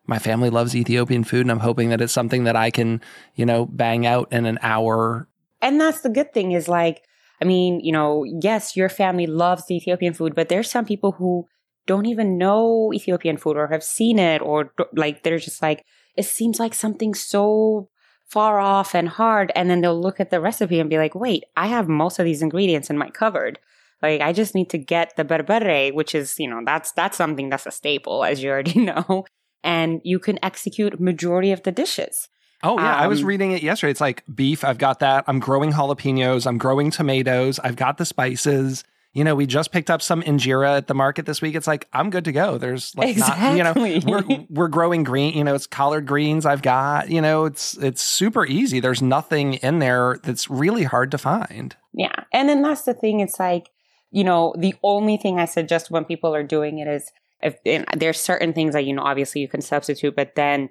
my 0.06 0.18
family 0.18 0.50
loves 0.50 0.76
Ethiopian 0.76 1.24
food 1.24 1.42
and 1.42 1.50
I'm 1.50 1.60
hoping 1.60 1.90
that 1.90 2.00
it's 2.00 2.12
something 2.12 2.44
that 2.44 2.56
I 2.56 2.70
can, 2.70 3.00
you 3.34 3.44
know, 3.44 3.66
bang 3.66 4.06
out 4.06 4.32
in 4.32 4.46
an 4.46 4.58
hour. 4.62 5.28
And 5.60 5.80
that's 5.80 6.00
the 6.00 6.08
good 6.08 6.32
thing 6.32 6.52
is 6.52 6.68
like, 6.68 7.02
I 7.42 7.44
mean, 7.44 7.80
you 7.80 7.92
know, 7.92 8.24
yes, 8.24 8.76
your 8.76 8.88
family 8.88 9.26
loves 9.26 9.70
Ethiopian 9.70 10.14
food, 10.14 10.34
but 10.34 10.48
there's 10.48 10.70
some 10.70 10.84
people 10.84 11.12
who 11.12 11.46
don't 11.86 12.06
even 12.06 12.38
know 12.38 12.92
Ethiopian 12.94 13.36
food 13.36 13.56
or 13.56 13.68
have 13.68 13.84
seen 13.84 14.18
it 14.18 14.42
or 14.42 14.72
like 14.92 15.22
they're 15.22 15.38
just 15.38 15.62
like, 15.62 15.84
it 16.16 16.24
seems 16.24 16.58
like 16.58 16.74
something 16.74 17.14
so 17.14 17.88
far 18.24 18.58
off 18.58 18.94
and 18.94 19.08
hard. 19.08 19.52
And 19.54 19.70
then 19.70 19.80
they'll 19.80 20.00
look 20.00 20.20
at 20.20 20.30
the 20.30 20.40
recipe 20.40 20.80
and 20.80 20.90
be 20.90 20.98
like, 20.98 21.14
wait, 21.14 21.44
I 21.56 21.68
have 21.68 21.88
most 21.88 22.18
of 22.18 22.24
these 22.24 22.42
ingredients 22.42 22.90
in 22.90 22.98
my 22.98 23.10
cupboard. 23.10 23.58
Like 24.02 24.20
I 24.20 24.32
just 24.32 24.54
need 24.54 24.70
to 24.70 24.78
get 24.78 25.16
the 25.16 25.24
berbere, 25.24 25.92
which 25.94 26.14
is, 26.14 26.38
you 26.38 26.48
know, 26.48 26.60
that's 26.64 26.92
that's 26.92 27.16
something 27.16 27.48
that's 27.48 27.66
a 27.66 27.70
staple, 27.70 28.24
as 28.24 28.42
you 28.42 28.50
already 28.50 28.80
know 28.84 29.24
and 29.66 30.00
you 30.04 30.18
can 30.18 30.38
execute 30.42 31.00
majority 31.00 31.52
of 31.52 31.64
the 31.64 31.72
dishes. 31.72 32.28
Oh 32.62 32.78
yeah, 32.78 32.96
um, 32.96 33.02
I 33.02 33.06
was 33.08 33.20
um, 33.20 33.26
reading 33.26 33.50
it 33.50 33.62
yesterday. 33.62 33.90
It's 33.90 34.00
like 34.00 34.22
beef, 34.32 34.64
I've 34.64 34.78
got 34.78 35.00
that. 35.00 35.24
I'm 35.26 35.40
growing 35.40 35.72
jalapenos, 35.72 36.46
I'm 36.46 36.56
growing 36.56 36.90
tomatoes, 36.90 37.58
I've 37.58 37.76
got 37.76 37.98
the 37.98 38.06
spices. 38.06 38.84
You 39.16 39.24
know, 39.24 39.34
we 39.34 39.46
just 39.46 39.72
picked 39.72 39.90
up 39.90 40.02
some 40.02 40.22
injera 40.22 40.76
at 40.76 40.88
the 40.88 40.94
market 40.94 41.26
this 41.26 41.40
week. 41.40 41.54
It's 41.54 41.66
like 41.66 41.88
I'm 41.92 42.10
good 42.10 42.24
to 42.26 42.32
go. 42.32 42.58
There's 42.58 42.94
like 42.96 43.08
exactly. 43.08 43.60
not, 43.60 43.76
you 43.76 44.00
know, 44.02 44.02
we're 44.06 44.46
we're 44.50 44.68
growing 44.68 45.04
green. 45.04 45.34
You 45.34 45.44
know, 45.44 45.54
it's 45.54 45.66
collard 45.66 46.06
greens. 46.06 46.44
I've 46.44 46.62
got. 46.62 47.10
You 47.10 47.20
know, 47.20 47.46
it's 47.46 47.76
it's 47.78 48.02
super 48.02 48.44
easy. 48.44 48.78
There's 48.78 49.02
nothing 49.02 49.54
in 49.54 49.78
there 49.78 50.18
that's 50.22 50.50
really 50.50 50.84
hard 50.84 51.10
to 51.12 51.18
find. 51.18 51.74
Yeah, 51.92 52.24
and 52.32 52.48
then 52.48 52.62
that's 52.62 52.82
the 52.82 52.94
thing. 52.94 53.20
It's 53.20 53.40
like 53.40 53.70
you 54.10 54.22
know, 54.22 54.54
the 54.58 54.74
only 54.82 55.16
thing 55.16 55.40
I 55.40 55.46
suggest 55.46 55.90
when 55.90 56.04
people 56.04 56.34
are 56.34 56.44
doing 56.44 56.78
it 56.78 56.86
is 56.86 57.10
if 57.42 57.58
there's 57.96 58.20
certain 58.20 58.52
things 58.52 58.74
that 58.74 58.84
you 58.84 58.92
know 58.92 59.02
obviously 59.02 59.40
you 59.40 59.48
can 59.48 59.60
substitute 59.60 60.16
but 60.16 60.34
then 60.34 60.70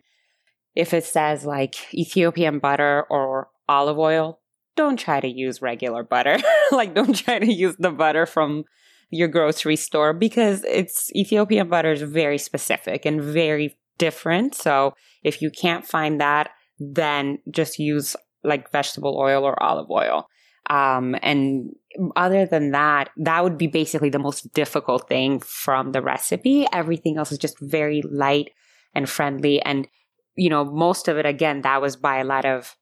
if 0.75 0.93
it 0.93 1.03
says 1.03 1.45
like 1.45 1.93
ethiopian 1.93 2.60
butter 2.60 3.05
or 3.10 3.49
olive 3.67 3.97
oil 3.97 4.39
don't 4.75 4.97
try 4.97 5.19
to 5.19 5.27
use 5.27 5.61
regular 5.61 6.03
butter 6.03 6.38
like 6.71 6.93
don't 6.93 7.15
try 7.15 7.39
to 7.39 7.51
use 7.51 7.75
the 7.79 7.91
butter 7.91 8.25
from 8.25 8.63
your 9.09 9.27
grocery 9.27 9.75
store 9.75 10.13
because 10.13 10.63
it's 10.65 11.13
ethiopian 11.15 11.69
butter 11.69 11.91
is 11.91 12.01
very 12.01 12.38
specific 12.38 13.05
and 13.05 13.21
very 13.21 13.77
different 13.97 14.53
so 14.55 14.93
if 15.23 15.41
you 15.41 15.49
can't 15.49 15.85
find 15.85 16.19
that 16.19 16.49
then 16.79 17.38
just 17.49 17.79
use 17.79 18.15
like 18.43 18.71
vegetable 18.71 19.17
oil 19.17 19.43
or 19.43 19.61
olive 19.61 19.89
oil 19.89 20.27
um, 20.69 21.15
and 21.21 21.75
other 22.15 22.45
than 22.45 22.71
that, 22.71 23.09
that 23.17 23.43
would 23.43 23.57
be 23.57 23.67
basically 23.67 24.09
the 24.09 24.19
most 24.19 24.51
difficult 24.53 25.07
thing 25.07 25.39
from 25.39 25.91
the 25.91 26.01
recipe. 26.01 26.65
Everything 26.73 27.17
else 27.17 27.31
is 27.31 27.38
just 27.38 27.59
very 27.59 28.01
light 28.01 28.49
and 28.93 29.09
friendly. 29.09 29.61
And, 29.61 29.88
you 30.35 30.49
know, 30.49 30.65
most 30.65 31.07
of 31.07 31.17
it, 31.17 31.25
again, 31.25 31.61
that 31.61 31.81
was 31.81 31.95
by 31.95 32.17
a 32.17 32.23
lot 32.23 32.45
of 32.45 32.75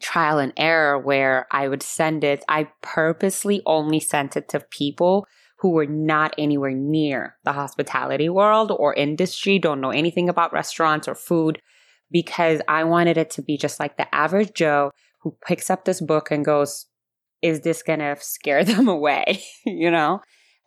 trial 0.00 0.38
and 0.38 0.52
error 0.56 0.98
where 0.98 1.46
I 1.50 1.68
would 1.68 1.82
send 1.82 2.24
it. 2.24 2.44
I 2.48 2.68
purposely 2.82 3.62
only 3.66 4.00
sent 4.00 4.36
it 4.36 4.48
to 4.50 4.60
people 4.60 5.26
who 5.58 5.70
were 5.70 5.86
not 5.86 6.34
anywhere 6.38 6.70
near 6.70 7.36
the 7.44 7.52
hospitality 7.52 8.28
world 8.28 8.70
or 8.70 8.94
industry, 8.94 9.58
don't 9.58 9.80
know 9.80 9.90
anything 9.90 10.28
about 10.28 10.52
restaurants 10.52 11.08
or 11.08 11.14
food, 11.14 11.60
because 12.10 12.60
I 12.68 12.84
wanted 12.84 13.18
it 13.18 13.30
to 13.30 13.42
be 13.42 13.56
just 13.56 13.80
like 13.80 13.96
the 13.96 14.12
average 14.14 14.54
Joe 14.54 14.92
who 15.22 15.36
picks 15.46 15.68
up 15.68 15.84
this 15.84 16.00
book 16.00 16.30
and 16.30 16.44
goes, 16.44 16.86
is 17.42 17.60
this 17.60 17.82
going 17.82 17.98
to 17.98 18.16
scare 18.20 18.64
them 18.64 18.88
away? 18.88 19.42
you 19.66 19.90
know? 19.90 20.20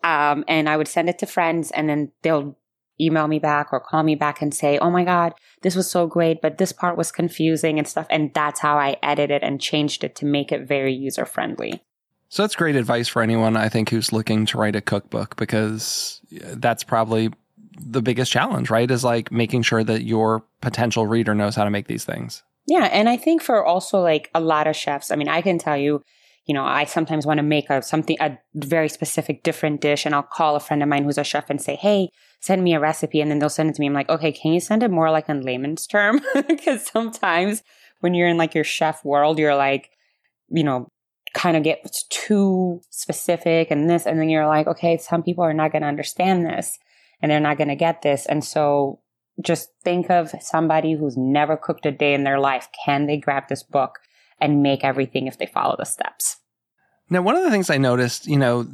Um, 0.04 0.44
and 0.48 0.68
I 0.68 0.78
would 0.78 0.88
send 0.88 1.10
it 1.10 1.20
to 1.20 1.26
friends 1.26 1.72
and 1.72 1.88
then 1.88 2.12
they'll 2.24 2.58
email 3.02 3.28
me 3.28 3.40
back 3.40 3.70
or 3.72 3.80
call 3.80 4.04
me 4.04 4.16
back 4.16 4.42
and 4.42 4.54
say, 4.54 4.78
Oh 4.80 4.90
my 4.90 5.04
God, 5.04 5.34
this 5.62 5.76
was 5.76 5.90
so 5.90 6.08
great, 6.08 6.42
but 6.42 6.58
this 6.58 6.72
part 6.72 6.98
was 6.98 7.12
confusing 7.12 7.80
and 7.80 7.88
stuff. 7.88 8.08
And 8.10 8.34
that's 8.34 8.60
how 8.60 8.78
I 8.78 8.98
edited 9.02 9.44
and 9.44 9.60
changed 9.60 10.04
it 10.04 10.16
to 10.18 10.26
make 10.26 10.52
it 10.52 10.68
very 10.68 10.94
user 10.94 11.26
friendly. 11.26 11.84
So 12.30 12.44
that's 12.44 12.56
great 12.56 12.78
advice 12.78 13.10
for 13.10 13.22
anyone 13.22 13.58
I 13.58 13.68
think 13.68 13.90
who's 13.90 14.14
looking 14.14 14.46
to 14.48 14.58
write 14.58 14.76
a 14.76 14.82
cookbook 14.82 15.36
because 15.36 16.22
that's 16.32 16.84
probably 16.84 17.30
the 17.78 18.02
biggest 18.02 18.32
challenge, 18.32 18.70
right? 18.70 18.90
Is 18.90 19.04
like 19.04 19.32
making 19.32 19.64
sure 19.64 19.84
that 19.84 20.04
your 20.04 20.44
potential 20.62 21.08
reader 21.08 21.36
knows 21.36 21.56
how 21.56 21.66
to 21.66 21.70
make 21.70 21.88
these 21.88 22.06
things. 22.06 22.44
Yeah. 22.68 22.86
And 22.86 23.10
I 23.10 23.18
think 23.18 23.42
for 23.42 23.66
also 23.66 24.00
like 24.00 24.30
a 24.34 24.40
lot 24.40 24.68
of 24.68 24.76
chefs, 24.76 25.12
I 25.12 25.16
mean, 25.16 25.28
I 25.28 25.42
can 25.42 25.58
tell 25.58 25.78
you, 25.78 26.04
you 26.52 26.56
know, 26.56 26.66
I 26.66 26.84
sometimes 26.84 27.26
want 27.26 27.38
to 27.38 27.44
make 27.44 27.70
a 27.70 27.82
something 27.82 28.18
a 28.20 28.38
very 28.56 28.90
specific 28.90 29.42
different 29.42 29.80
dish 29.80 30.06
and 30.06 30.14
I'll 30.14 30.22
call 30.22 30.58
a 30.58 30.60
friend 30.60 30.84
of 30.84 30.90
mine 30.90 31.06
who's 31.06 31.18
a 31.18 31.24
chef 31.24 31.50
and 31.50 31.62
say, 31.62 31.78
"Hey, 31.78 32.10
send 32.42 32.62
me 32.62 32.74
a 32.74 32.80
recipe." 32.82 33.22
And 33.22 33.32
then 33.32 33.40
they'll 33.40 33.48
send 33.48 33.70
it 33.70 33.76
to 33.76 33.80
me. 33.80 33.88
I'm 33.88 33.94
like, 33.94 34.10
"Okay, 34.10 34.34
can 34.34 34.52
you 34.52 34.60
send 34.60 34.84
it 34.84 34.92
more 34.92 35.10
like 35.10 35.30
in 35.30 35.44
layman's 35.44 35.88
term?" 35.88 36.20
Because 36.50 36.86
sometimes 36.86 37.64
when 38.02 38.14
you're 38.14 38.28
in 38.28 38.36
like 38.36 38.54
your 38.54 38.66
chef 38.66 39.06
world, 39.06 39.40
you're 39.40 39.56
like, 39.56 39.92
you 40.50 40.66
know, 40.66 40.90
kind 41.34 41.56
of 41.56 41.64
get 41.64 41.90
too 42.10 42.82
specific 42.90 43.72
and 43.72 43.90
this 43.90 44.06
and 44.06 44.20
then 44.20 44.28
you're 44.28 44.46
like, 44.46 44.68
"Okay, 44.68 44.98
some 44.98 45.24
people 45.24 45.46
are 45.46 45.54
not 45.54 45.72
going 45.72 45.84
to 45.84 45.88
understand 45.88 46.46
this 46.46 46.78
and 47.22 47.32
they're 47.32 47.40
not 47.40 47.58
going 47.58 47.70
to 47.70 47.78
get 47.78 48.02
this." 48.02 48.26
And 48.26 48.44
so 48.44 49.00
just 49.42 49.70
think 49.86 50.10
of 50.10 50.32
somebody 50.42 50.96
who's 50.96 51.16
never 51.16 51.56
cooked 51.56 51.86
a 51.86 51.92
day 51.92 52.14
in 52.14 52.26
their 52.26 52.42
life. 52.42 52.68
Can 52.86 53.06
they 53.06 53.16
grab 53.16 53.48
this 53.48 53.64
book? 53.64 54.00
and 54.42 54.64
make 54.64 54.84
everything 54.84 55.28
if 55.28 55.38
they 55.38 55.46
follow 55.46 55.76
the 55.78 55.86
steps. 55.86 56.38
Now, 57.12 57.22
one 57.22 57.36
of 57.36 57.44
the 57.44 57.52
things 57.52 57.70
I 57.70 57.78
noticed, 57.78 58.26
you 58.26 58.38
know, 58.38 58.66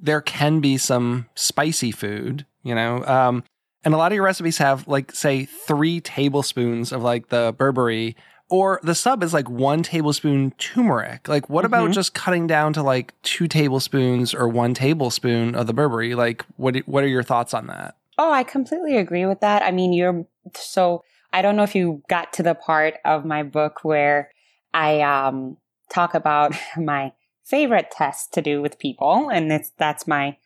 there 0.00 0.20
can 0.20 0.60
be 0.60 0.76
some 0.76 1.26
spicy 1.34 1.90
food, 1.90 2.44
you 2.62 2.74
know, 2.74 3.02
um, 3.04 3.42
and 3.84 3.94
a 3.94 3.96
lot 3.96 4.12
of 4.12 4.16
your 4.16 4.24
recipes 4.24 4.58
have 4.58 4.86
like, 4.86 5.12
say, 5.12 5.46
three 5.46 6.00
tablespoons 6.00 6.92
of 6.92 7.02
like 7.02 7.30
the 7.30 7.54
berbere, 7.56 8.14
or 8.50 8.80
the 8.82 8.94
sub 8.94 9.22
is 9.22 9.32
like 9.32 9.48
one 9.48 9.82
tablespoon 9.82 10.50
turmeric. 10.58 11.26
Like, 11.26 11.48
what 11.48 11.64
mm-hmm. 11.64 11.74
about 11.74 11.92
just 11.92 12.12
cutting 12.12 12.46
down 12.46 12.74
to 12.74 12.82
like 12.82 13.14
two 13.22 13.48
tablespoons 13.48 14.34
or 14.34 14.46
one 14.46 14.74
tablespoon 14.74 15.54
of 15.54 15.66
the 15.66 15.74
berbere? 15.74 16.14
Like, 16.14 16.44
what 16.56 16.76
what 16.86 17.02
are 17.02 17.08
your 17.08 17.22
thoughts 17.22 17.54
on 17.54 17.66
that? 17.68 17.96
Oh, 18.18 18.30
I 18.30 18.44
completely 18.44 18.96
agree 18.98 19.24
with 19.24 19.40
that. 19.40 19.62
I 19.62 19.70
mean, 19.70 19.92
you're 19.92 20.26
so. 20.54 21.02
I 21.32 21.42
don't 21.42 21.56
know 21.56 21.64
if 21.64 21.74
you 21.74 22.02
got 22.08 22.32
to 22.34 22.42
the 22.42 22.54
part 22.54 22.94
of 23.04 23.24
my 23.24 23.42
book 23.42 23.80
where 23.82 24.30
I 24.72 25.00
um, 25.00 25.56
talk 25.90 26.14
about 26.14 26.54
my 26.76 27.12
favorite 27.46 27.90
test 27.90 28.34
to 28.34 28.42
do 28.42 28.60
with 28.60 28.78
people, 28.78 29.30
and 29.30 29.50
it's 29.52 29.70
that's 29.78 30.06
my 30.06 30.36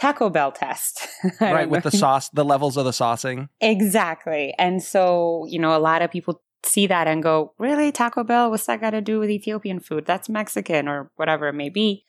Taco 0.00 0.30
Bell 0.30 0.52
test. 0.52 1.06
right, 1.40 1.68
with 1.68 1.84
the 1.84 1.90
sauce, 1.90 2.28
the 2.30 2.44
levels 2.44 2.76
of 2.76 2.84
the 2.84 2.90
saucing. 2.90 3.48
Exactly. 3.60 4.54
And 4.58 4.82
so, 4.82 5.46
you 5.48 5.58
know, 5.58 5.76
a 5.76 5.78
lot 5.78 6.02
of 6.02 6.10
people 6.10 6.42
see 6.64 6.86
that 6.86 7.06
and 7.06 7.22
go, 7.22 7.54
really, 7.58 7.92
Taco 7.92 8.24
Bell? 8.24 8.50
What's 8.50 8.66
that 8.66 8.80
got 8.80 8.90
to 8.90 9.00
do 9.00 9.18
with 9.18 9.30
Ethiopian 9.30 9.80
food? 9.80 10.06
That's 10.06 10.28
Mexican 10.28 10.88
or 10.88 11.10
whatever 11.16 11.48
it 11.48 11.54
may 11.54 11.68
be. 11.68 12.04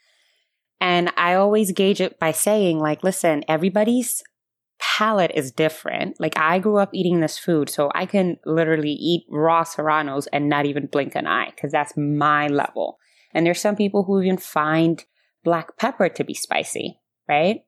And 0.80 1.12
I 1.16 1.36
always 1.36 1.72
gauge 1.72 2.02
it 2.02 2.20
by 2.20 2.32
saying, 2.32 2.80
like, 2.80 3.04
listen, 3.04 3.44
everybody's 3.48 4.24
palate 4.80 5.32
is 5.36 5.52
different. 5.52 6.20
Like, 6.20 6.38
I 6.38 6.60
grew 6.60 6.78
up 6.78 6.90
eating 6.94 7.20
this 7.20 7.38
food, 7.38 7.70
so 7.70 7.92
I 7.94 8.06
can 8.06 8.38
literally 8.46 8.92
eat 8.94 9.26
raw 9.30 9.64
serranos 9.64 10.28
and 10.28 10.50
not 10.50 10.66
even 10.66 10.88
blink 10.88 11.16
an 11.16 11.28
eye 11.28 11.52
because 11.56 11.72
that's 11.72 11.96
my 11.96 12.48
level. 12.48 12.98
And 13.34 13.46
there's 13.46 13.62
some 13.62 13.76
people 13.76 14.04
who 14.04 14.22
even 14.22 14.38
find 14.38 15.04
black 15.44 15.78
pepper 15.78 16.10
to 16.10 16.24
be 16.24 16.34
spicy, 16.34 17.00
right? 17.28 17.62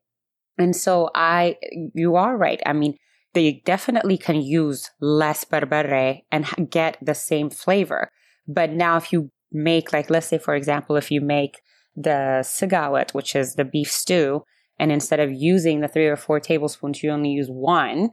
And 0.57 0.75
so 0.75 1.09
I, 1.15 1.57
you 1.93 2.15
are 2.15 2.37
right. 2.37 2.61
I 2.65 2.73
mean, 2.73 2.97
they 3.33 3.63
definitely 3.65 4.17
can 4.17 4.41
use 4.41 4.91
less 5.01 5.43
berbere 5.43 6.21
and 6.31 6.69
get 6.69 6.97
the 7.01 7.15
same 7.15 7.49
flavor. 7.49 8.09
But 8.47 8.71
now 8.71 8.97
if 8.97 9.11
you 9.11 9.31
make, 9.51 9.91
like, 9.91 10.09
let's 10.09 10.27
say, 10.27 10.37
for 10.37 10.55
example, 10.55 10.95
if 10.95 11.09
you 11.09 11.21
make 11.21 11.61
the 11.95 12.41
sigawet, 12.43 13.13
which 13.13 13.35
is 13.35 13.55
the 13.55 13.65
beef 13.65 13.91
stew, 13.91 14.43
and 14.79 14.91
instead 14.91 15.19
of 15.19 15.31
using 15.31 15.81
the 15.81 15.87
three 15.87 16.07
or 16.07 16.15
four 16.15 16.39
tablespoons, 16.39 17.03
you 17.03 17.11
only 17.11 17.29
use 17.29 17.47
one, 17.47 18.09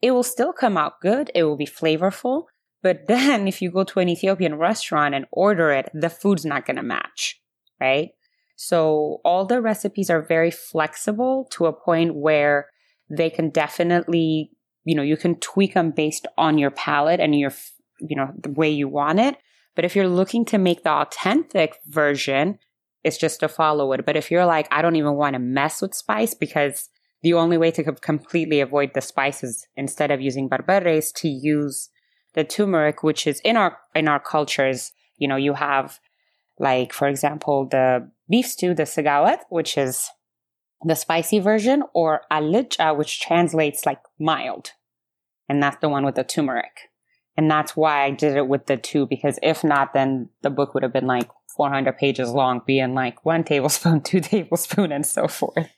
it 0.00 0.12
will 0.12 0.22
still 0.22 0.52
come 0.52 0.76
out 0.76 1.00
good. 1.00 1.30
It 1.34 1.42
will 1.42 1.56
be 1.56 1.66
flavorful. 1.66 2.44
But 2.82 3.02
then 3.08 3.48
if 3.48 3.60
you 3.62 3.70
go 3.70 3.84
to 3.84 4.00
an 4.00 4.08
Ethiopian 4.08 4.56
restaurant 4.56 5.14
and 5.14 5.26
order 5.30 5.70
it, 5.70 5.88
the 5.94 6.10
food's 6.10 6.44
not 6.44 6.66
going 6.66 6.76
to 6.76 6.82
match, 6.82 7.40
right? 7.80 8.10
So 8.56 9.20
all 9.24 9.46
the 9.46 9.62
recipes 9.62 10.10
are 10.10 10.20
very 10.20 10.50
flexible 10.50 11.46
to 11.52 11.66
a 11.66 11.72
point 11.72 12.16
where 12.16 12.66
they 13.08 13.30
can 13.30 13.50
definitely, 13.50 14.50
you 14.84 14.96
know, 14.96 15.02
you 15.02 15.16
can 15.16 15.36
tweak 15.36 15.74
them 15.74 15.92
based 15.92 16.26
on 16.36 16.58
your 16.58 16.72
palate 16.72 17.20
and 17.20 17.38
your, 17.38 17.52
you 18.00 18.16
know, 18.16 18.32
the 18.36 18.50
way 18.50 18.68
you 18.68 18.88
want 18.88 19.20
it. 19.20 19.36
But 19.76 19.84
if 19.84 19.94
you're 19.94 20.08
looking 20.08 20.44
to 20.46 20.58
make 20.58 20.82
the 20.82 20.90
authentic 20.90 21.76
version, 21.86 22.58
it's 23.04 23.16
just 23.16 23.40
to 23.40 23.48
follow 23.48 23.92
it. 23.92 24.04
But 24.04 24.16
if 24.16 24.28
you're 24.28 24.44
like, 24.44 24.66
I 24.72 24.82
don't 24.82 24.96
even 24.96 25.14
want 25.14 25.34
to 25.34 25.38
mess 25.38 25.80
with 25.80 25.94
spice 25.94 26.34
because 26.34 26.88
the 27.22 27.34
only 27.34 27.58
way 27.58 27.70
to 27.70 27.92
completely 27.92 28.60
avoid 28.60 28.90
the 28.94 29.00
spices 29.00 29.68
instead 29.76 30.10
of 30.10 30.20
using 30.20 30.48
berbere 30.48 30.96
is 30.96 31.12
to 31.12 31.28
use 31.28 31.90
the 32.34 32.44
turmeric, 32.44 33.02
which 33.02 33.26
is 33.26 33.40
in 33.40 33.56
our 33.56 33.78
in 33.94 34.08
our 34.08 34.20
cultures. 34.20 34.92
You 35.16 35.28
know, 35.28 35.36
you 35.36 35.54
have 35.54 35.98
like, 36.58 36.92
for 36.92 37.08
example, 37.08 37.66
the 37.66 38.10
beef 38.28 38.46
stew, 38.46 38.74
the 38.74 38.84
sigawet, 38.84 39.40
which 39.48 39.78
is 39.78 40.08
the 40.82 40.94
spicy 40.94 41.38
version, 41.38 41.82
or 41.94 42.22
alicha, 42.30 42.96
which 42.96 43.20
translates 43.20 43.86
like 43.86 44.00
mild. 44.18 44.72
And 45.48 45.62
that's 45.62 45.78
the 45.80 45.88
one 45.88 46.04
with 46.04 46.14
the 46.14 46.24
turmeric. 46.24 46.90
And 47.36 47.50
that's 47.50 47.76
why 47.76 48.04
I 48.04 48.10
did 48.10 48.36
it 48.36 48.48
with 48.48 48.66
the 48.66 48.76
two, 48.76 49.06
because 49.06 49.38
if 49.42 49.62
not, 49.62 49.94
then 49.94 50.28
the 50.42 50.50
book 50.50 50.74
would 50.74 50.82
have 50.82 50.92
been 50.92 51.06
like 51.06 51.30
400 51.56 51.96
pages 51.96 52.30
long, 52.30 52.62
being 52.66 52.94
like 52.94 53.24
one 53.24 53.44
tablespoon, 53.44 54.00
two 54.02 54.20
tablespoon, 54.20 54.92
and 54.92 55.06
so 55.06 55.28
forth. 55.28 55.70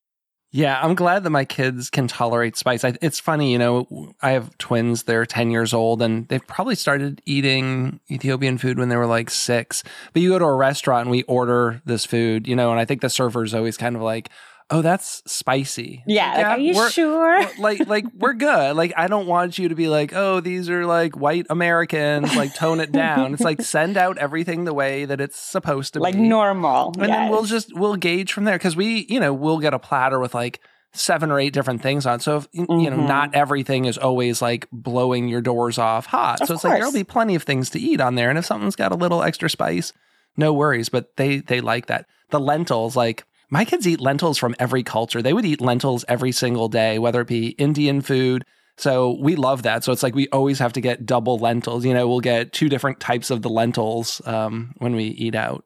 Yeah, 0.52 0.80
I'm 0.82 0.96
glad 0.96 1.22
that 1.22 1.30
my 1.30 1.44
kids 1.44 1.90
can 1.90 2.08
tolerate 2.08 2.56
spice. 2.56 2.84
I, 2.84 2.96
it's 3.00 3.20
funny, 3.20 3.52
you 3.52 3.58
know, 3.58 4.14
I 4.20 4.32
have 4.32 4.58
twins, 4.58 5.04
they're 5.04 5.24
10 5.24 5.52
years 5.52 5.72
old, 5.72 6.02
and 6.02 6.26
they've 6.26 6.44
probably 6.44 6.74
started 6.74 7.22
eating 7.24 8.00
Ethiopian 8.10 8.58
food 8.58 8.76
when 8.76 8.88
they 8.88 8.96
were 8.96 9.06
like 9.06 9.30
six. 9.30 9.84
But 10.12 10.22
you 10.22 10.30
go 10.30 10.40
to 10.40 10.44
a 10.46 10.56
restaurant 10.56 11.02
and 11.02 11.10
we 11.12 11.22
order 11.24 11.80
this 11.84 12.04
food, 12.04 12.48
you 12.48 12.56
know, 12.56 12.72
and 12.72 12.80
I 12.80 12.84
think 12.84 13.00
the 13.00 13.08
server 13.08 13.44
is 13.44 13.54
always 13.54 13.76
kind 13.76 13.94
of 13.94 14.02
like, 14.02 14.28
oh, 14.70 14.82
that's 14.82 15.22
spicy. 15.26 16.02
Yeah, 16.06 16.34
like, 16.34 16.46
are 16.46 16.58
you 16.58 16.90
sure? 16.90 17.44
like, 17.58 17.86
like 17.86 18.06
we're 18.14 18.34
good. 18.34 18.76
Like, 18.76 18.92
I 18.96 19.08
don't 19.08 19.26
want 19.26 19.58
you 19.58 19.68
to 19.68 19.74
be 19.74 19.88
like, 19.88 20.12
oh, 20.14 20.40
these 20.40 20.70
are 20.70 20.86
like 20.86 21.16
white 21.16 21.46
Americans. 21.50 22.34
Like, 22.36 22.54
tone 22.54 22.80
it 22.80 22.92
down. 22.92 23.34
it's 23.34 23.42
like 23.42 23.62
send 23.62 23.96
out 23.96 24.18
everything 24.18 24.64
the 24.64 24.74
way 24.74 25.04
that 25.04 25.20
it's 25.20 25.38
supposed 25.38 25.94
to 25.94 26.00
like 26.00 26.14
be, 26.14 26.20
like 26.20 26.28
normal. 26.28 26.92
And 26.98 27.08
yes. 27.08 27.08
then 27.08 27.30
we'll 27.30 27.44
just 27.44 27.74
we'll 27.74 27.96
gauge 27.96 28.32
from 28.32 28.44
there 28.44 28.56
because 28.56 28.76
we, 28.76 29.06
you 29.08 29.20
know, 29.20 29.34
we'll 29.34 29.58
get 29.58 29.74
a 29.74 29.78
platter 29.78 30.18
with 30.18 30.34
like 30.34 30.60
seven 30.92 31.30
or 31.30 31.38
eight 31.38 31.52
different 31.52 31.82
things 31.82 32.06
on. 32.06 32.20
So 32.20 32.38
if, 32.38 32.50
mm-hmm. 32.52 32.80
you 32.80 32.90
know, 32.90 32.96
not 32.96 33.30
mm-hmm. 33.30 33.38
everything 33.38 33.84
is 33.84 33.98
always 33.98 34.42
like 34.42 34.66
blowing 34.72 35.28
your 35.28 35.40
doors 35.40 35.78
off 35.78 36.06
hot. 36.06 36.40
Of 36.40 36.48
so 36.48 36.54
it's 36.54 36.62
course. 36.62 36.72
like 36.72 36.80
there'll 36.80 36.92
be 36.92 37.04
plenty 37.04 37.34
of 37.34 37.42
things 37.42 37.70
to 37.70 37.80
eat 37.80 38.00
on 38.00 38.14
there, 38.14 38.30
and 38.30 38.38
if 38.38 38.46
something's 38.46 38.76
got 38.76 38.92
a 38.92 38.96
little 38.96 39.22
extra 39.22 39.50
spice, 39.50 39.92
no 40.36 40.52
worries. 40.52 40.88
But 40.88 41.16
they 41.16 41.38
they 41.38 41.60
like 41.60 41.86
that. 41.86 42.06
The 42.30 42.40
lentils, 42.40 42.96
like 42.96 43.24
my 43.50 43.64
kids 43.64 43.86
eat 43.86 44.00
lentils 44.00 44.38
from 44.38 44.54
every 44.58 44.82
culture. 44.82 45.20
They 45.20 45.32
would 45.32 45.44
eat 45.44 45.60
lentils 45.60 46.04
every 46.08 46.32
single 46.32 46.68
day, 46.68 46.98
whether 46.98 47.20
it 47.20 47.28
be 47.28 47.48
Indian 47.50 48.00
food. 48.00 48.44
So 48.76 49.18
we 49.20 49.36
love 49.36 49.64
that. 49.64 49.84
So 49.84 49.92
it's 49.92 50.02
like 50.02 50.14
we 50.14 50.28
always 50.28 50.58
have 50.60 50.72
to 50.74 50.80
get 50.80 51.04
double 51.04 51.36
lentils. 51.38 51.84
You 51.84 51.92
know, 51.92 52.08
we'll 52.08 52.20
get 52.20 52.52
two 52.52 52.68
different 52.68 53.00
types 53.00 53.30
of 53.30 53.42
the 53.42 53.50
lentils 53.50 54.22
um, 54.24 54.72
when 54.78 54.94
we 54.94 55.04
eat 55.04 55.34
out. 55.34 55.64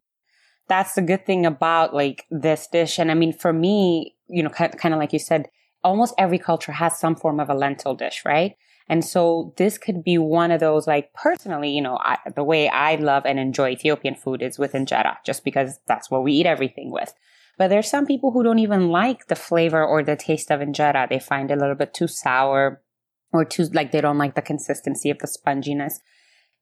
That's 0.67 0.95
the 0.95 1.03
good 1.03 1.27
thing 1.27 1.45
about 1.45 1.95
like 1.95 2.25
this 2.31 2.67
dish. 2.67 2.99
And 2.99 3.11
I 3.11 3.15
mean, 3.15 3.33
for 3.33 3.53
me, 3.53 4.17
you 4.29 4.43
know, 4.43 4.49
kind, 4.49 4.95
of 4.95 4.99
like 4.99 5.13
you 5.13 5.19
said, 5.19 5.49
almost 5.85 6.15
every 6.17 6.39
culture 6.39 6.73
has 6.73 6.99
some 6.99 7.15
form 7.15 7.39
of 7.39 7.51
a 7.51 7.55
lentil 7.55 7.95
dish, 7.95 8.23
right? 8.25 8.57
And 8.89 9.05
so 9.05 9.55
this 9.57 9.79
could 9.79 10.03
be 10.03 10.19
one 10.19 10.51
of 10.51 10.61
those, 10.61 10.87
like 10.87 11.13
personally, 11.15 11.71
you 11.71 11.81
know, 11.81 11.99
I, 11.99 12.19
the 12.35 12.45
way 12.45 12.69
I 12.69 12.97
love 12.97 13.25
and 13.27 13.39
enjoy 13.39 13.71
Ethiopian 13.71 14.15
food 14.15 14.43
is 14.43 14.59
with 14.59 14.73
injera, 14.73 15.17
just 15.25 15.45
because 15.45 15.79
that's 15.87 16.11
what 16.11 16.23
we 16.23 16.33
eat 16.33 16.47
everything 16.47 16.91
with. 16.91 17.15
But 17.57 17.69
there's 17.69 17.89
some 17.89 18.07
people 18.07 18.33
who 18.33 18.43
don't 18.43 18.59
even 18.59 18.89
like 18.89 19.29
the 19.29 19.37
flavor 19.37 19.85
or 19.85 20.03
the 20.03 20.17
taste 20.17 20.51
of 20.51 20.61
injera. 20.61 21.09
They 21.09 21.19
find 21.19 21.51
it 21.51 21.59
a 21.59 21.61
little 21.61 21.77
bit 21.77 21.95
too 21.95 22.09
sour 22.09 22.83
or 23.33 23.45
too, 23.45 23.65
like, 23.73 23.93
they 23.93 24.01
don't 24.01 24.19
like 24.19 24.35
the 24.35 24.43
consistency 24.43 25.11
of 25.11 25.19
the 25.19 25.27
sponginess. 25.27 25.95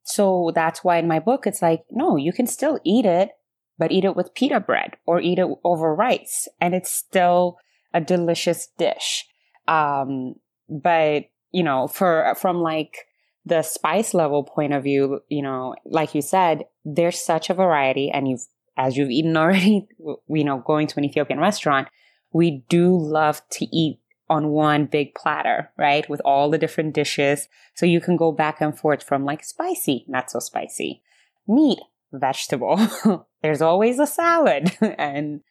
So 0.04 0.52
that's 0.54 0.82
why 0.82 0.98
in 0.98 1.08
my 1.08 1.18
book, 1.18 1.46
it's 1.46 1.62
like, 1.62 1.84
no, 1.90 2.16
you 2.16 2.32
can 2.32 2.46
still 2.46 2.78
eat 2.84 3.06
it, 3.06 3.30
but 3.78 3.92
eat 3.92 4.04
it 4.04 4.16
with 4.16 4.34
pita 4.34 4.60
bread 4.60 4.96
or 5.06 5.20
eat 5.20 5.38
it 5.38 5.48
over 5.64 5.94
rice. 5.94 6.48
And 6.60 6.74
it's 6.74 6.90
still 6.90 7.58
a 7.94 8.00
delicious 8.00 8.68
dish. 8.78 9.26
Um, 9.68 10.34
but, 10.68 11.24
you 11.52 11.62
know, 11.62 11.88
for, 11.88 12.34
from 12.36 12.58
like, 12.58 13.06
the 13.44 13.62
spice 13.62 14.14
level 14.14 14.44
point 14.44 14.72
of 14.72 14.84
view, 14.84 15.20
you 15.28 15.42
know, 15.42 15.74
like 15.84 16.14
you 16.14 16.22
said, 16.22 16.64
there's 16.84 17.18
such 17.18 17.50
a 17.50 17.54
variety 17.54 18.08
and 18.08 18.28
you've 18.28 18.46
as 18.82 18.96
you've 18.96 19.10
eaten 19.10 19.36
already, 19.36 19.86
you 20.28 20.44
know, 20.44 20.58
going 20.58 20.86
to 20.88 20.98
an 20.98 21.04
Ethiopian 21.04 21.38
restaurant, 21.38 21.88
we 22.32 22.64
do 22.68 22.98
love 22.98 23.40
to 23.50 23.64
eat 23.76 24.00
on 24.28 24.48
one 24.48 24.86
big 24.86 25.14
platter, 25.14 25.70
right? 25.78 26.08
With 26.08 26.20
all 26.24 26.50
the 26.50 26.58
different 26.58 26.94
dishes. 26.94 27.48
So 27.74 27.86
you 27.86 28.00
can 28.00 28.16
go 28.16 28.32
back 28.32 28.60
and 28.60 28.76
forth 28.76 29.02
from 29.02 29.24
like 29.24 29.44
spicy, 29.44 30.04
not 30.08 30.30
so 30.30 30.38
spicy, 30.38 31.02
meat, 31.46 31.78
vegetable. 32.12 32.80
There's 33.42 33.62
always 33.62 33.98
a 33.98 34.06
salad. 34.06 34.76
and 34.98 35.42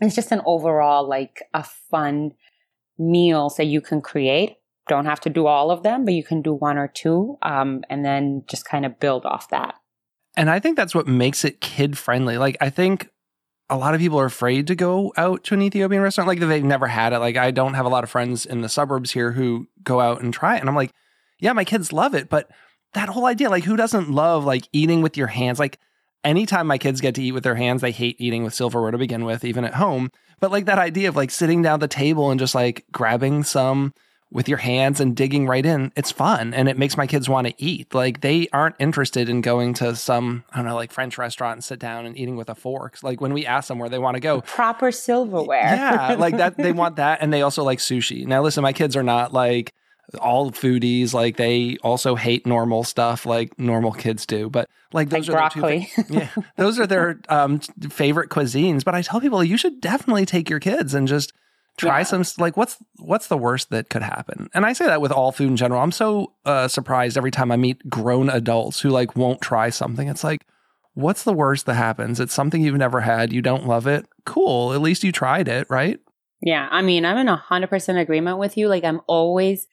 it's 0.00 0.14
just 0.14 0.32
an 0.32 0.42
overall 0.44 1.08
like 1.08 1.42
a 1.54 1.62
fun 1.62 2.32
meal 2.98 3.50
that 3.56 3.66
you 3.66 3.80
can 3.80 4.00
create. 4.00 4.56
Don't 4.88 5.06
have 5.06 5.20
to 5.20 5.30
do 5.30 5.46
all 5.46 5.70
of 5.70 5.82
them, 5.82 6.04
but 6.04 6.14
you 6.14 6.24
can 6.24 6.42
do 6.42 6.52
one 6.52 6.78
or 6.78 6.88
two. 6.88 7.38
Um, 7.42 7.84
and 7.88 8.04
then 8.04 8.44
just 8.48 8.68
kind 8.68 8.84
of 8.84 9.00
build 9.00 9.24
off 9.24 9.48
that. 9.50 9.76
And 10.36 10.50
I 10.50 10.60
think 10.60 10.76
that's 10.76 10.94
what 10.94 11.06
makes 11.06 11.44
it 11.44 11.60
kid 11.60 11.96
friendly. 11.96 12.38
Like, 12.38 12.56
I 12.60 12.70
think 12.70 13.08
a 13.68 13.76
lot 13.76 13.94
of 13.94 14.00
people 14.00 14.20
are 14.20 14.26
afraid 14.26 14.66
to 14.68 14.74
go 14.74 15.12
out 15.16 15.44
to 15.44 15.54
an 15.54 15.62
Ethiopian 15.62 16.02
restaurant, 16.02 16.28
like 16.28 16.38
they've 16.38 16.62
never 16.62 16.86
had 16.86 17.12
it. 17.12 17.18
Like, 17.18 17.36
I 17.36 17.50
don't 17.50 17.74
have 17.74 17.86
a 17.86 17.90
lot 17.90 18.04
of 18.04 18.10
friends 18.10 18.46
in 18.46 18.60
the 18.60 18.68
suburbs 18.68 19.10
here 19.10 19.32
who 19.32 19.66
go 19.82 20.00
out 20.00 20.20
and 20.20 20.32
try 20.32 20.56
it. 20.56 20.60
And 20.60 20.68
I'm 20.68 20.76
like, 20.76 20.92
yeah, 21.40 21.52
my 21.52 21.64
kids 21.64 21.92
love 21.92 22.14
it. 22.14 22.28
But 22.28 22.50
that 22.92 23.08
whole 23.08 23.26
idea, 23.26 23.50
like, 23.50 23.64
who 23.64 23.76
doesn't 23.76 24.10
love 24.10 24.44
like 24.44 24.68
eating 24.72 25.02
with 25.02 25.16
your 25.16 25.26
hands? 25.26 25.58
Like, 25.58 25.78
anytime 26.22 26.66
my 26.66 26.78
kids 26.78 27.00
get 27.00 27.14
to 27.14 27.22
eat 27.22 27.32
with 27.32 27.44
their 27.44 27.54
hands, 27.54 27.82
they 27.82 27.92
hate 27.92 28.16
eating 28.20 28.44
with 28.44 28.54
silverware 28.54 28.90
to 28.90 28.98
begin 28.98 29.24
with, 29.24 29.44
even 29.44 29.64
at 29.64 29.74
home. 29.74 30.10
But 30.40 30.50
like 30.50 30.66
that 30.66 30.78
idea 30.78 31.08
of 31.08 31.16
like 31.16 31.30
sitting 31.30 31.62
down 31.62 31.80
the 31.80 31.88
table 31.88 32.30
and 32.30 32.38
just 32.38 32.54
like 32.54 32.84
grabbing 32.92 33.42
some 33.42 33.94
with 34.30 34.48
your 34.48 34.58
hands 34.58 35.00
and 35.00 35.14
digging 35.14 35.46
right 35.46 35.64
in, 35.64 35.92
it's 35.96 36.10
fun 36.10 36.52
and 36.52 36.68
it 36.68 36.76
makes 36.76 36.96
my 36.96 37.06
kids 37.06 37.28
want 37.28 37.46
to 37.46 37.54
eat. 37.58 37.94
Like 37.94 38.20
they 38.20 38.48
aren't 38.52 38.76
interested 38.78 39.28
in 39.28 39.40
going 39.40 39.74
to 39.74 39.94
some, 39.94 40.44
I 40.52 40.56
don't 40.56 40.66
know, 40.66 40.74
like 40.74 40.92
French 40.92 41.16
restaurant 41.16 41.56
and 41.56 41.64
sit 41.64 41.78
down 41.78 42.06
and 42.06 42.16
eating 42.18 42.36
with 42.36 42.50
a 42.50 42.54
fork. 42.54 42.98
Like 43.02 43.20
when 43.20 43.32
we 43.32 43.46
ask 43.46 43.68
them 43.68 43.78
where 43.78 43.88
they 43.88 43.98
want 43.98 44.16
to 44.16 44.20
go, 44.20 44.40
proper 44.40 44.90
silverware. 44.90 45.62
Yeah, 45.62 46.16
like 46.18 46.36
that. 46.38 46.56
They 46.56 46.72
want 46.72 46.96
that, 46.96 47.22
and 47.22 47.32
they 47.32 47.42
also 47.42 47.62
like 47.62 47.78
sushi. 47.78 48.26
Now, 48.26 48.42
listen, 48.42 48.62
my 48.62 48.72
kids 48.72 48.96
are 48.96 49.02
not 49.02 49.32
like 49.32 49.72
all 50.20 50.50
foodies. 50.50 51.14
Like 51.14 51.36
they 51.36 51.76
also 51.82 52.14
hate 52.14 52.46
normal 52.46 52.84
stuff, 52.84 53.26
like 53.26 53.58
normal 53.58 53.92
kids 53.92 54.26
do. 54.26 54.50
But 54.50 54.68
like 54.92 55.08
those 55.08 55.28
like 55.28 55.34
are 55.34 55.38
broccoli. 55.38 55.90
Their 55.96 56.04
two, 56.04 56.14
yeah, 56.14 56.28
those 56.56 56.78
are 56.78 56.86
their 56.86 57.20
um, 57.28 57.60
favorite 57.90 58.30
cuisines. 58.30 58.84
But 58.84 58.94
I 58.94 59.02
tell 59.02 59.20
people 59.20 59.42
you 59.42 59.56
should 59.56 59.80
definitely 59.80 60.26
take 60.26 60.50
your 60.50 60.60
kids 60.60 60.94
and 60.94 61.06
just 61.06 61.32
try 61.76 61.98
yeah. 61.98 62.04
some 62.04 62.24
like 62.38 62.56
what's 62.56 62.78
what's 62.98 63.28
the 63.28 63.36
worst 63.36 63.70
that 63.70 63.90
could 63.90 64.02
happen? 64.02 64.48
And 64.54 64.64
i 64.64 64.72
say 64.72 64.86
that 64.86 65.00
with 65.00 65.12
all 65.12 65.32
food 65.32 65.48
in 65.48 65.56
general. 65.56 65.82
I'm 65.82 65.92
so 65.92 66.32
uh, 66.44 66.68
surprised 66.68 67.16
every 67.16 67.30
time 67.30 67.52
i 67.52 67.56
meet 67.56 67.88
grown 67.88 68.30
adults 68.30 68.80
who 68.80 68.90
like 68.90 69.16
won't 69.16 69.40
try 69.40 69.70
something. 69.70 70.08
It's 70.08 70.24
like 70.24 70.46
what's 70.94 71.24
the 71.24 71.32
worst 71.32 71.66
that 71.66 71.74
happens? 71.74 72.20
It's 72.20 72.32
something 72.32 72.62
you've 72.62 72.76
never 72.76 73.00
had. 73.02 73.32
You 73.32 73.42
don't 73.42 73.66
love 73.66 73.86
it. 73.86 74.06
Cool. 74.24 74.72
At 74.72 74.80
least 74.80 75.04
you 75.04 75.12
tried 75.12 75.48
it 75.48 75.66
right? 75.68 76.00
Yeah. 76.42 76.68
I 76.70 76.82
mean 76.82 77.04
i'm 77.04 77.18
in 77.18 77.28
a 77.28 77.42
100% 77.50 78.00
agreement 78.00 78.38
with 78.38 78.56
you. 78.56 78.68
Like 78.68 78.84
i'm 78.84 79.00
always 79.06 79.66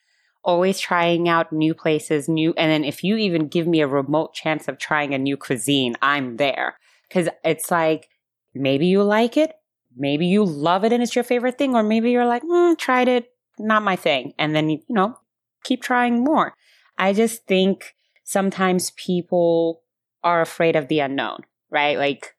always 0.44 0.80
trying 0.80 1.30
out 1.30 1.54
new 1.54 1.74
places, 1.74 2.28
new, 2.28 2.54
and 2.58 2.70
then 2.70 2.84
if 2.84 3.04
you 3.04 3.16
even 3.18 3.48
give 3.48 3.68
me 3.68 3.82
a 3.82 3.88
remote 3.88 4.34
chance 4.34 4.68
of 4.68 4.78
trying 4.78 5.14
a 5.14 5.18
new 5.18 5.38
cuisine, 5.38 5.96
I'm 6.02 6.38
there. 6.38 6.78
Cause 7.10 7.30
it's 7.44 7.72
like, 7.72 8.10
maybe 8.54 8.88
you 8.88 9.04
like 9.04 9.38
it, 9.38 9.54
maybe 9.96 10.26
you 10.26 10.44
love 10.44 10.84
it 10.84 10.94
and 10.94 11.02
it's 11.02 11.16
your 11.16 11.24
favorite 11.24 11.58
thing, 11.58 11.76
or 11.76 11.84
maybe 11.84 12.12
you're 12.12 12.26
like, 12.26 12.44
mm, 12.44 12.78
tried 12.78 13.08
it, 13.08 13.32
not 13.60 13.84
my 13.84 13.96
thing. 13.96 14.34
And 14.38 14.56
then, 14.56 14.70
you 14.70 14.82
know, 14.90 15.18
keep 15.64 15.82
trying 15.82 16.24
more. 16.24 16.54
I 16.98 17.14
just 17.14 17.46
think 17.46 17.96
sometimes 18.24 18.92
people 18.92 19.82
are 20.24 20.42
afraid 20.42 20.76
of 20.76 20.88
the 20.88 21.00
unknown, 21.00 21.40
right? 21.70 21.98
Like, 21.98 22.36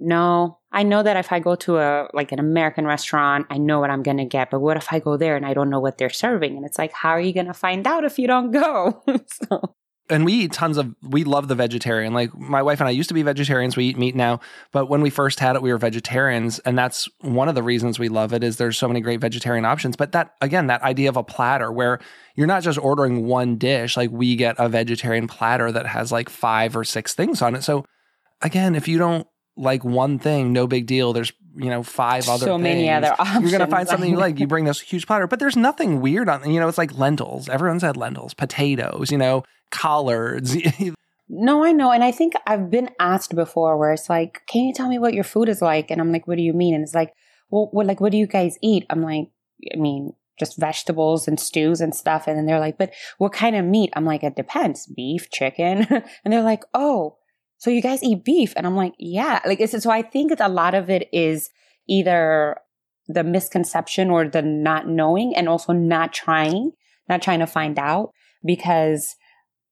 no, 0.00 0.58
I 0.72 0.82
know 0.82 1.02
that 1.02 1.16
if 1.16 1.32
I 1.32 1.38
go 1.38 1.54
to 1.54 1.78
a 1.78 2.08
like 2.12 2.32
an 2.32 2.40
American 2.40 2.84
restaurant, 2.84 3.46
I 3.48 3.58
know 3.58 3.80
what 3.80 3.90
I'm 3.90 4.02
going 4.02 4.16
to 4.16 4.24
get. 4.24 4.50
But 4.50 4.60
what 4.60 4.76
if 4.76 4.92
I 4.92 4.98
go 4.98 5.16
there 5.16 5.36
and 5.36 5.46
I 5.46 5.54
don't 5.54 5.70
know 5.70 5.80
what 5.80 5.98
they're 5.98 6.10
serving? 6.10 6.56
And 6.56 6.66
it's 6.66 6.78
like, 6.78 6.92
how 6.92 7.10
are 7.10 7.20
you 7.20 7.32
going 7.32 7.46
to 7.46 7.54
find 7.54 7.86
out 7.86 8.04
if 8.04 8.18
you 8.18 8.26
don't 8.26 8.50
go? 8.50 9.02
so. 9.26 9.76
And 10.10 10.24
we 10.24 10.34
eat 10.34 10.52
tons 10.52 10.76
of, 10.76 10.94
we 11.02 11.24
love 11.24 11.48
the 11.48 11.54
vegetarian. 11.54 12.12
Like 12.12 12.36
my 12.36 12.62
wife 12.62 12.80
and 12.80 12.88
I 12.88 12.90
used 12.90 13.08
to 13.08 13.14
be 13.14 13.22
vegetarians. 13.22 13.76
We 13.76 13.86
eat 13.86 13.96
meat 13.96 14.14
now. 14.14 14.40
But 14.70 14.90
when 14.90 15.00
we 15.00 15.08
first 15.08 15.40
had 15.40 15.56
it, 15.56 15.62
we 15.62 15.72
were 15.72 15.78
vegetarians. 15.78 16.58
And 16.60 16.76
that's 16.76 17.08
one 17.20 17.48
of 17.48 17.54
the 17.54 17.62
reasons 17.62 17.98
we 17.98 18.08
love 18.08 18.34
it 18.34 18.44
is 18.44 18.56
there's 18.56 18.76
so 18.76 18.86
many 18.86 19.00
great 19.00 19.20
vegetarian 19.20 19.64
options. 19.64 19.96
But 19.96 20.12
that, 20.12 20.34
again, 20.42 20.66
that 20.66 20.82
idea 20.82 21.08
of 21.08 21.16
a 21.16 21.22
platter 21.22 21.72
where 21.72 22.00
you're 22.34 22.46
not 22.46 22.62
just 22.62 22.78
ordering 22.78 23.26
one 23.26 23.56
dish, 23.56 23.96
like 23.96 24.10
we 24.10 24.36
get 24.36 24.56
a 24.58 24.68
vegetarian 24.68 25.26
platter 25.26 25.72
that 25.72 25.86
has 25.86 26.12
like 26.12 26.28
five 26.28 26.76
or 26.76 26.84
six 26.84 27.14
things 27.14 27.40
on 27.40 27.54
it. 27.54 27.62
So 27.62 27.86
again, 28.42 28.74
if 28.74 28.86
you 28.86 28.98
don't 28.98 29.26
like 29.56 29.84
one 29.84 30.18
thing, 30.18 30.52
no 30.52 30.66
big 30.66 30.86
deal. 30.86 31.12
There's 31.12 31.32
you 31.56 31.70
know 31.70 31.82
five 31.82 32.28
other 32.28 32.46
so 32.46 32.54
things. 32.54 32.62
many 32.62 32.90
other 32.90 33.14
options. 33.18 33.42
You're 33.42 33.58
gonna 33.58 33.70
find 33.70 33.88
something 33.88 34.10
you 34.10 34.16
like. 34.18 34.38
You 34.38 34.46
bring 34.46 34.64
this 34.64 34.80
huge 34.80 35.06
platter, 35.06 35.26
but 35.26 35.38
there's 35.38 35.56
nothing 35.56 36.00
weird 36.00 36.28
on. 36.28 36.48
You 36.50 36.60
know, 36.60 36.68
it's 36.68 36.78
like 36.78 36.96
lentils. 36.96 37.48
Everyone's 37.48 37.82
had 37.82 37.96
lentils, 37.96 38.34
potatoes. 38.34 39.10
You 39.10 39.18
know, 39.18 39.44
collards. 39.74 40.56
no, 41.28 41.64
I 41.64 41.72
know, 41.72 41.90
and 41.90 42.02
I 42.02 42.12
think 42.12 42.34
I've 42.46 42.70
been 42.70 42.90
asked 42.98 43.34
before 43.34 43.76
where 43.76 43.92
it's 43.92 44.08
like, 44.08 44.42
"Can 44.46 44.64
you 44.64 44.72
tell 44.72 44.88
me 44.88 44.98
what 44.98 45.14
your 45.14 45.24
food 45.24 45.48
is 45.48 45.60
like?" 45.60 45.90
And 45.90 46.00
I'm 46.00 46.12
like, 46.12 46.26
"What 46.26 46.36
do 46.36 46.42
you 46.42 46.52
mean?" 46.52 46.74
And 46.74 46.82
it's 46.82 46.94
like, 46.94 47.12
"Well, 47.50 47.68
what 47.72 47.86
like 47.86 48.00
what 48.00 48.12
do 48.12 48.18
you 48.18 48.26
guys 48.26 48.56
eat?" 48.62 48.86
I'm 48.90 49.02
like, 49.02 49.28
"I 49.72 49.76
mean." 49.76 50.12
Just 50.36 50.58
vegetables 50.58 51.28
and 51.28 51.38
stews 51.38 51.80
and 51.80 51.94
stuff. 51.94 52.26
And 52.26 52.36
then 52.36 52.44
they're 52.44 52.58
like, 52.58 52.76
but 52.76 52.92
what 53.18 53.32
kind 53.32 53.54
of 53.54 53.64
meat? 53.64 53.92
I'm 53.94 54.04
like, 54.04 54.24
it 54.24 54.34
depends. 54.34 54.84
Beef, 54.88 55.30
chicken. 55.30 55.86
and 56.24 56.32
they're 56.32 56.42
like, 56.42 56.64
oh, 56.74 57.18
so 57.58 57.70
you 57.70 57.80
guys 57.80 58.02
eat 58.02 58.24
beef? 58.24 58.52
And 58.56 58.66
I'm 58.66 58.76
like, 58.76 58.94
yeah. 58.98 59.40
Like, 59.46 59.66
so 59.68 59.90
I 59.90 60.02
think 60.02 60.32
a 60.38 60.48
lot 60.48 60.74
of 60.74 60.90
it 60.90 61.08
is 61.12 61.50
either 61.88 62.56
the 63.08 63.24
misconception 63.24 64.10
or 64.10 64.28
the 64.28 64.42
not 64.42 64.88
knowing 64.88 65.34
and 65.36 65.48
also 65.48 65.72
not 65.72 66.12
trying, 66.12 66.72
not 67.08 67.22
trying 67.22 67.40
to 67.40 67.46
find 67.46 67.78
out 67.78 68.10
because 68.44 69.16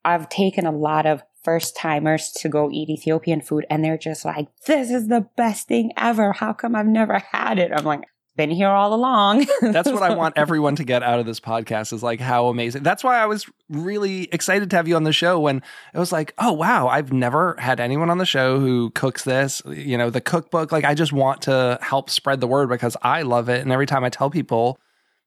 I've 0.05 0.29
taken 0.29 0.67
a 0.67 0.73
lot 0.73 1.07
of 1.07 1.23
first 1.43 1.77
timers 1.77 2.31
to 2.39 2.49
go 2.49 2.71
eat 2.71 2.89
Ethiopian 2.89 3.41
food 3.41 3.67
and 3.69 3.85
they're 3.85 3.99
just 3.99 4.25
like, 4.25 4.49
this 4.67 4.91
is 4.91 5.09
the 5.09 5.27
best 5.37 5.69
thing 5.69 5.93
ever. 5.97 6.33
How 6.33 6.53
come 6.53 6.75
I've 6.75 6.87
never 6.87 7.19
had 7.19 7.59
it? 7.59 7.73
I'm 7.75 7.85
like, 7.85 8.05
been 8.37 8.51
here 8.51 8.69
all 8.69 8.95
along. 8.95 9.47
That's 9.61 9.91
what 9.91 10.03
I 10.03 10.15
want 10.15 10.39
everyone 10.39 10.77
to 10.77 10.85
get 10.85 11.03
out 11.03 11.21
of 11.21 11.27
this 11.27 11.41
podcast 11.41 11.93
is 11.93 12.03
like 12.03 12.21
how 12.21 12.47
amazing. 12.47 12.83
That's 12.83 13.05
why 13.05 13.19
I 13.19 13.27
was 13.27 13.47
really 13.69 14.25
excited 14.33 14.71
to 14.71 14.77
have 14.77 14.89
you 14.89 14.97
on 14.97 15.05
the 15.05 15.13
show 15.13 15.39
when 15.39 15.63
it 15.93 15.99
was 15.99 16.13
like, 16.13 16.33
oh 16.39 16.53
wow, 16.53 16.89
I've 16.89 17.13
never 17.13 17.57
had 17.59 17.79
anyone 17.79 18.09
on 18.09 18.19
the 18.19 18.27
show 18.27 18.59
who 18.59 18.91
cooks 18.91 19.25
this, 19.25 19.61
you 19.67 19.99
know, 19.99 20.09
the 20.09 20.21
cookbook. 20.21 20.73
Like 20.73 20.85
I 20.85 20.95
just 20.95 21.13
want 21.13 21.43
to 21.43 21.79
help 21.83 22.09
spread 22.09 22.41
the 22.41 22.47
word 22.47 22.69
because 22.69 22.97
I 23.03 23.23
love 23.23 23.49
it. 23.49 23.61
And 23.61 23.71
every 23.71 23.87
time 23.87 24.05
I 24.05 24.09
tell 24.09 24.31
people, 24.31 24.79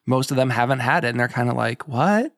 most 0.08 0.32
of 0.32 0.38
them 0.38 0.50
haven't 0.50 0.80
had 0.80 1.04
it 1.04 1.10
and 1.10 1.20
they're 1.20 1.28
kind 1.28 1.50
of 1.50 1.56
like, 1.56 1.88
what? 1.88 2.32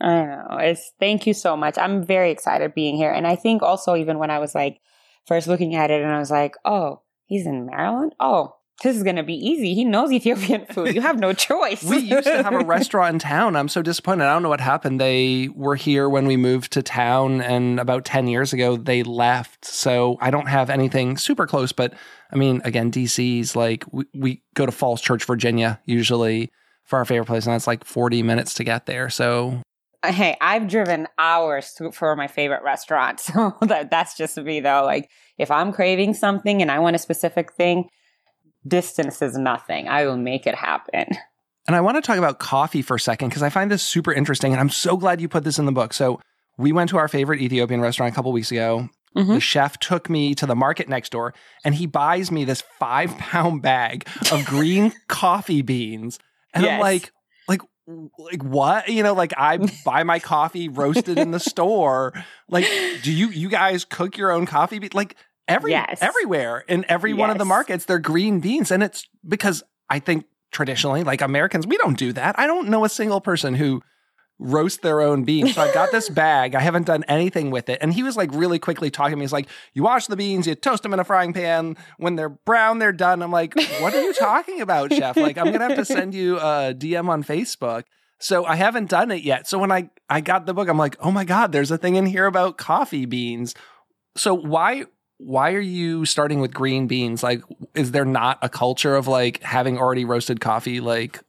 I 0.00 0.22
know. 0.24 0.46
It's 0.58 0.92
thank 0.98 1.26
you 1.26 1.34
so 1.34 1.56
much. 1.56 1.76
I'm 1.78 2.04
very 2.04 2.30
excited 2.30 2.74
being 2.74 2.96
here. 2.96 3.10
And 3.10 3.26
I 3.26 3.36
think 3.36 3.62
also 3.62 3.94
even 3.96 4.18
when 4.18 4.30
I 4.30 4.38
was 4.38 4.54
like 4.54 4.80
first 5.26 5.46
looking 5.46 5.74
at 5.74 5.90
it 5.90 6.02
and 6.02 6.10
I 6.10 6.18
was 6.18 6.30
like, 6.30 6.54
oh, 6.64 7.02
he's 7.26 7.46
in 7.46 7.66
Maryland? 7.66 8.14
Oh, 8.18 8.56
this 8.82 8.96
is 8.96 9.04
going 9.04 9.16
to 9.16 9.22
be 9.22 9.34
easy. 9.34 9.74
He 9.74 9.84
knows 9.84 10.10
Ethiopian 10.10 10.66
food. 10.66 10.94
You 10.94 11.02
have 11.02 11.18
no 11.18 11.32
choice. 11.32 11.84
we 11.84 11.98
used 11.98 12.24
to 12.24 12.42
have 12.42 12.52
a 12.52 12.64
restaurant 12.64 13.14
in 13.14 13.18
town. 13.20 13.54
I'm 13.54 13.68
so 13.68 13.80
disappointed. 13.80 14.24
I 14.24 14.32
don't 14.32 14.42
know 14.42 14.48
what 14.48 14.60
happened. 14.60 15.00
They 15.00 15.48
were 15.54 15.76
here 15.76 16.08
when 16.08 16.26
we 16.26 16.36
moved 16.36 16.72
to 16.72 16.82
town, 16.82 17.40
and 17.40 17.78
about 17.78 18.04
10 18.04 18.26
years 18.26 18.52
ago, 18.52 18.76
they 18.76 19.02
left. 19.04 19.64
So 19.64 20.16
I 20.20 20.30
don't 20.30 20.48
have 20.48 20.68
anything 20.68 21.16
super 21.16 21.46
close. 21.46 21.70
But 21.70 21.94
I 22.32 22.36
mean, 22.36 22.60
again, 22.64 22.90
DC's 22.90 23.54
like 23.54 23.84
we, 23.92 24.04
we 24.14 24.42
go 24.54 24.66
to 24.66 24.72
Falls 24.72 25.00
Church, 25.00 25.24
Virginia, 25.24 25.80
usually 25.84 26.50
for 26.84 26.98
our 26.98 27.04
favorite 27.04 27.26
place, 27.26 27.46
and 27.46 27.54
that's 27.54 27.68
like 27.68 27.84
40 27.84 28.22
minutes 28.24 28.54
to 28.54 28.64
get 28.64 28.86
there. 28.86 29.10
So 29.10 29.62
hey, 30.04 30.36
I've 30.40 30.68
driven 30.68 31.06
hours 31.18 31.72
to, 31.74 31.92
for 31.92 32.16
my 32.16 32.26
favorite 32.26 32.62
restaurant. 32.62 33.20
So 33.32 33.56
that, 33.62 33.90
that's 33.90 34.16
just 34.16 34.36
me 34.36 34.60
though. 34.60 34.82
Like 34.84 35.10
if 35.38 35.50
I'm 35.50 35.72
craving 35.72 36.14
something 36.14 36.60
and 36.60 36.70
I 36.70 36.78
want 36.80 36.96
a 36.96 36.98
specific 36.98 37.52
thing, 37.52 37.88
distance 38.66 39.22
is 39.22 39.36
nothing. 39.36 39.88
I 39.88 40.06
will 40.06 40.16
make 40.16 40.46
it 40.46 40.54
happen. 40.54 41.06
And 41.66 41.76
I 41.76 41.80
want 41.80 41.96
to 41.96 42.02
talk 42.02 42.18
about 42.18 42.38
coffee 42.38 42.82
for 42.82 42.96
a 42.96 43.00
second 43.00 43.28
because 43.28 43.42
I 43.42 43.48
find 43.48 43.70
this 43.70 43.82
super 43.82 44.12
interesting. 44.12 44.52
And 44.52 44.60
I'm 44.60 44.70
so 44.70 44.96
glad 44.96 45.20
you 45.20 45.28
put 45.28 45.44
this 45.44 45.58
in 45.58 45.66
the 45.66 45.72
book. 45.72 45.92
So 45.92 46.20
we 46.58 46.72
went 46.72 46.90
to 46.90 46.98
our 46.98 47.08
favorite 47.08 47.40
Ethiopian 47.40 47.80
restaurant 47.80 48.12
a 48.12 48.14
couple 48.14 48.32
weeks 48.32 48.50
ago. 48.50 48.88
Mm-hmm. 49.16 49.34
The 49.34 49.40
chef 49.40 49.78
took 49.78 50.08
me 50.10 50.34
to 50.34 50.46
the 50.46 50.56
market 50.56 50.88
next 50.88 51.12
door 51.12 51.34
and 51.64 51.74
he 51.74 51.86
buys 51.86 52.30
me 52.30 52.44
this 52.44 52.62
five 52.78 53.16
pound 53.18 53.62
bag 53.62 54.08
of 54.30 54.44
green 54.46 54.92
coffee 55.08 55.62
beans. 55.62 56.18
And 56.54 56.64
yes. 56.64 56.74
I'm 56.74 56.80
like, 56.80 57.12
like, 57.86 58.42
what? 58.42 58.88
You 58.88 59.02
know, 59.02 59.14
like 59.14 59.32
I 59.36 59.58
buy 59.84 60.02
my 60.02 60.18
coffee 60.18 60.68
roasted 60.68 61.18
in 61.18 61.30
the 61.30 61.40
store. 61.40 62.12
Like, 62.48 62.66
do 63.02 63.12
you 63.12 63.28
you 63.28 63.48
guys 63.48 63.84
cook 63.84 64.16
your 64.16 64.30
own 64.30 64.46
coffee? 64.46 64.78
Be- 64.78 64.90
like 64.92 65.16
every 65.48 65.72
yes. 65.72 65.98
everywhere 66.00 66.64
in 66.68 66.84
every 66.88 67.10
yes. 67.10 67.18
one 67.18 67.30
of 67.30 67.38
the 67.38 67.44
markets 67.44 67.84
they're 67.84 67.98
green 67.98 68.40
beans 68.40 68.70
and 68.70 68.82
it's 68.82 69.08
because 69.26 69.62
i 69.90 69.98
think 69.98 70.24
traditionally 70.50 71.02
like 71.02 71.20
americans 71.20 71.66
we 71.66 71.76
don't 71.78 71.98
do 71.98 72.12
that 72.12 72.38
i 72.38 72.46
don't 72.46 72.68
know 72.68 72.84
a 72.84 72.88
single 72.88 73.20
person 73.20 73.54
who 73.54 73.82
roast 74.42 74.82
their 74.82 75.00
own 75.00 75.24
beans. 75.24 75.54
So 75.54 75.62
i 75.62 75.72
got 75.72 75.92
this 75.92 76.08
bag. 76.10 76.54
I 76.54 76.60
haven't 76.60 76.86
done 76.86 77.04
anything 77.04 77.50
with 77.50 77.68
it. 77.68 77.78
And 77.80 77.92
he 77.92 78.02
was 78.02 78.16
like 78.16 78.30
really 78.32 78.58
quickly 78.58 78.90
talking 78.90 79.12
to 79.12 79.16
me. 79.16 79.22
He's 79.22 79.32
like 79.32 79.48
you 79.72 79.82
wash 79.82 80.06
the 80.06 80.16
beans 80.16 80.46
you 80.46 80.54
toast 80.54 80.82
them 80.82 80.92
in 80.92 81.00
a 81.00 81.04
frying 81.04 81.32
pan. 81.32 81.76
When 81.98 82.16
they're 82.16 82.28
brown 82.28 82.78
they're 82.78 82.92
done. 82.92 83.22
I'm 83.22 83.30
like 83.32 83.54
what 83.80 83.94
are 83.94 84.02
you 84.02 84.12
talking 84.14 84.60
about 84.60 84.92
chef? 84.92 85.16
Like 85.16 85.38
i'm 85.38 85.52
gonna 85.52 85.68
have 85.68 85.76
to 85.76 85.84
send 85.84 86.14
you 86.14 86.38
a 86.38 86.74
dm 86.76 87.08
on 87.08 87.22
facebook. 87.22 87.84
So 88.18 88.44
I 88.44 88.54
haven't 88.54 88.88
done 88.88 89.10
it 89.10 89.22
yet. 89.22 89.48
So 89.48 89.58
when 89.58 89.72
I 89.72 89.90
I 90.08 90.20
got 90.20 90.46
the 90.46 90.54
book, 90.54 90.68
I'm 90.68 90.78
like, 90.78 90.96
oh 91.00 91.10
my 91.10 91.24
god, 91.24 91.50
there's 91.50 91.72
a 91.72 91.78
thing 91.78 91.96
in 91.96 92.06
here 92.06 92.26
about 92.26 92.56
coffee 92.56 93.04
beans. 93.04 93.54
So 94.16 94.32
why 94.34 94.84
why 95.18 95.52
are 95.54 95.60
you 95.60 96.04
starting 96.04 96.40
with 96.40 96.52
green 96.52 96.86
beans? 96.86 97.22
Like, 97.22 97.42
is 97.74 97.92
there 97.92 98.04
not 98.04 98.38
a 98.42 98.48
culture 98.48 98.94
of 98.94 99.08
like 99.08 99.42
having 99.42 99.78
already 99.78 100.04
roasted 100.04 100.40
coffee 100.40 100.80
like 100.80 101.20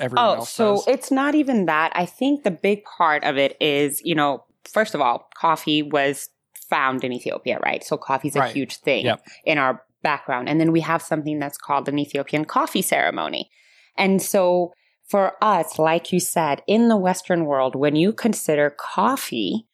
everyone 0.00 0.24
oh, 0.24 0.34
else? 0.36 0.50
so 0.50 0.76
does? 0.76 0.88
it's 0.88 1.10
not 1.10 1.34
even 1.34 1.66
that. 1.66 1.92
I 1.94 2.06
think 2.06 2.42
the 2.42 2.50
big 2.50 2.84
part 2.84 3.24
of 3.24 3.36
it 3.36 3.56
is, 3.60 4.00
you 4.04 4.14
know, 4.14 4.44
first 4.64 4.94
of 4.94 5.00
all, 5.00 5.28
coffee 5.36 5.82
was 5.82 6.28
found 6.68 7.04
in 7.04 7.12
Ethiopia, 7.12 7.58
right? 7.64 7.84
So 7.84 7.96
coffee 7.96 8.28
is 8.28 8.36
a 8.36 8.40
right. 8.40 8.54
huge 8.54 8.76
thing 8.78 9.06
yep. 9.06 9.26
in 9.44 9.58
our 9.58 9.82
background. 10.02 10.48
And 10.48 10.60
then 10.60 10.72
we 10.72 10.80
have 10.80 11.02
something 11.02 11.38
that's 11.38 11.58
called 11.58 11.88
an 11.88 11.98
Ethiopian 11.98 12.44
coffee 12.44 12.82
ceremony. 12.82 13.50
And 13.96 14.22
so 14.22 14.72
for 15.06 15.32
us, 15.42 15.78
like 15.78 16.12
you 16.12 16.20
said, 16.20 16.62
in 16.66 16.88
the 16.88 16.96
Western 16.96 17.44
world, 17.44 17.74
when 17.74 17.96
you 17.96 18.12
consider 18.12 18.70
coffee, 18.70 19.66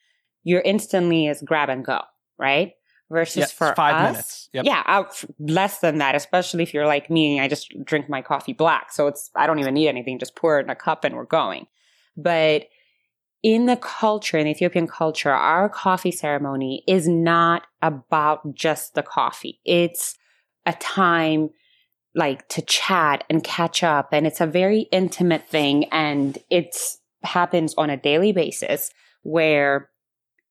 you're 0.42 0.62
instantly 0.62 1.26
is 1.26 1.42
grab 1.42 1.68
and 1.68 1.84
go, 1.84 2.00
right? 2.38 2.72
Versus 3.10 3.52
for 3.52 3.74
five 3.74 3.94
us, 3.94 4.12
minutes. 4.12 4.48
Yep. 4.52 4.64
Yeah, 4.64 5.02
less 5.38 5.78
than 5.78 5.98
that, 5.98 6.14
especially 6.14 6.62
if 6.62 6.74
you're 6.74 6.86
like 6.86 7.10
me. 7.10 7.40
I 7.40 7.48
just 7.48 7.72
drink 7.84 8.08
my 8.08 8.22
coffee 8.22 8.52
black. 8.52 8.92
So 8.92 9.06
it's, 9.06 9.30
I 9.34 9.46
don't 9.46 9.58
even 9.58 9.74
need 9.74 9.88
anything. 9.88 10.18
Just 10.18 10.34
pour 10.34 10.58
it 10.58 10.64
in 10.64 10.70
a 10.70 10.74
cup 10.74 11.04
and 11.04 11.14
we're 11.14 11.24
going. 11.24 11.66
But 12.16 12.68
in 13.42 13.66
the 13.66 13.76
culture, 13.76 14.38
in 14.38 14.44
the 14.44 14.50
Ethiopian 14.50 14.86
culture, 14.86 15.30
our 15.30 15.68
coffee 15.68 16.10
ceremony 16.10 16.82
is 16.88 17.06
not 17.06 17.62
about 17.82 18.54
just 18.54 18.94
the 18.94 19.02
coffee. 19.02 19.60
It's 19.64 20.16
a 20.64 20.72
time 20.72 21.50
like 22.14 22.48
to 22.48 22.62
chat 22.62 23.24
and 23.28 23.44
catch 23.44 23.82
up. 23.82 24.08
And 24.10 24.26
it's 24.26 24.40
a 24.40 24.46
very 24.46 24.88
intimate 24.90 25.46
thing. 25.48 25.84
And 25.92 26.38
it's 26.50 26.98
happens 27.22 27.74
on 27.76 27.90
a 27.90 27.96
daily 27.96 28.32
basis 28.32 28.90
where 29.22 29.90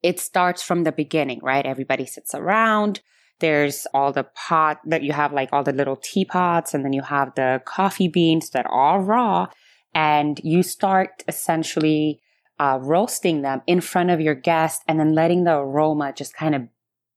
it 0.10 0.20
starts 0.20 0.62
from 0.68 0.84
the 0.84 0.92
beginning, 1.04 1.40
right? 1.42 1.66
Everybody 1.66 2.06
sits 2.06 2.36
around. 2.36 2.94
There's 3.40 3.88
all 3.94 4.12
the 4.14 4.28
pot 4.48 4.76
that 4.92 5.02
you 5.02 5.14
have, 5.14 5.34
like 5.34 5.50
all 5.52 5.64
the 5.64 5.80
little 5.82 6.00
teapots, 6.12 6.74
and 6.74 6.82
then 6.84 6.94
you 6.94 7.02
have 7.02 7.30
the 7.36 7.62
coffee 7.66 8.12
beans 8.18 8.52
that 8.52 8.68
are 8.70 9.02
raw. 9.02 9.48
And 9.94 10.40
you 10.44 10.62
start 10.64 11.24
essentially 11.28 12.22
uh, 12.60 12.78
roasting 12.94 13.42
them 13.42 13.60
in 13.66 13.82
front 13.82 14.10
of 14.12 14.22
your 14.22 14.36
guest 14.36 14.78
and 14.88 15.00
then 15.00 15.16
letting 15.22 15.44
the 15.44 15.58
aroma 15.58 16.14
just 16.22 16.34
kind 16.36 16.56
of 16.56 16.62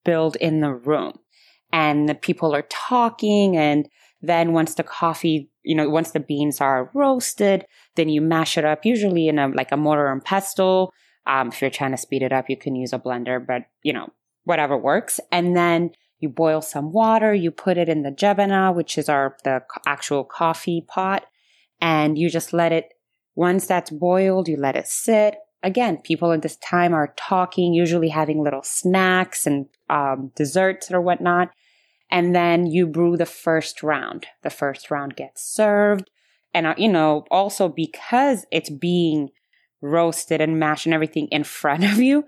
build 0.05 0.35
in 0.37 0.61
the 0.61 0.75
room. 0.91 1.13
And 1.71 2.09
the 2.09 2.15
people 2.15 2.55
are 2.55 2.67
talking 2.91 3.57
and 3.57 3.81
Then 4.21 4.53
once 4.53 4.75
the 4.75 4.83
coffee, 4.83 5.51
you 5.63 5.75
know, 5.75 5.89
once 5.89 6.11
the 6.11 6.21
beans 6.21 6.61
are 6.61 6.91
roasted, 6.95 7.65
then 7.95 8.09
you 8.09 8.21
mash 8.21 8.59
it 8.59 8.65
up, 8.65 8.85
usually 8.85 9.29
in 9.29 9.39
a 9.39 9.49
like 9.49 9.73
a 9.73 9.77
mortar 9.77 10.11
and 10.11 10.25
pestle. 10.25 10.93
Um, 11.29 11.49
if 11.49 11.61
you're 11.61 11.71
trying 11.71 11.93
to 11.93 11.99
speed 11.99 12.23
it 12.23 12.33
up, 12.33 12.49
you 12.49 12.57
can 12.57 12.75
use 12.75 12.93
a 12.93 12.99
blender, 12.99 13.45
but 13.45 13.67
you 13.83 13.93
know, 13.93 14.09
whatever 14.45 14.77
works. 14.77 15.21
And 15.31 15.57
then 15.57 15.91
you 16.19 16.29
boil 16.29 16.63
some 16.63 16.91
water, 16.93 17.33
you 17.33 17.51
put 17.51 17.77
it 17.77 17.89
in 17.89 18.03
the 18.03 18.11
jebana, 18.11 18.75
which 18.75 18.99
is 18.99 19.09
our 19.09 19.37
the 19.45 19.63
actual 19.87 20.25
coffee 20.25 20.85
pot, 20.87 21.27
and 21.81 22.19
you 22.19 22.29
just 22.31 22.53
let 22.53 22.73
it. 22.73 22.95
Once 23.37 23.67
that's 23.67 23.91
boiled, 23.91 24.49
you 24.49 24.57
let 24.57 24.75
it 24.75 24.89
sit. 24.89 25.37
Again, 25.63 25.99
people 25.99 26.33
at 26.33 26.43
this 26.43 26.57
time 26.57 26.93
are 26.93 27.15
talking, 27.17 27.73
usually 27.73 28.09
having 28.09 28.43
little 28.43 28.65
snacks 28.65 29.47
and 29.47 29.67
um, 29.89 30.33
desserts 30.35 30.91
or 30.91 31.01
whatnot. 31.01 31.51
And 32.11 32.35
then 32.35 32.67
you 32.67 32.87
brew 32.87 33.17
the 33.17 33.27
first 33.27 33.83
round. 33.83 34.27
The 34.43 34.51
first 34.51 34.91
round 34.91 35.15
gets 35.15 35.45
served. 35.45 36.11
And, 36.55 36.67
uh, 36.67 36.75
you 36.77 36.89
know, 36.89 37.27
also 37.31 37.69
because 37.69 38.47
it's 38.51 38.71
being 38.71 39.31
roasted 39.81 40.41
and 40.41 40.59
mashed 40.59 40.87
and 40.87 40.95
everything 40.95 41.29
in 41.29 41.45
front 41.45 41.85
of 41.85 41.99
you, 41.99 42.25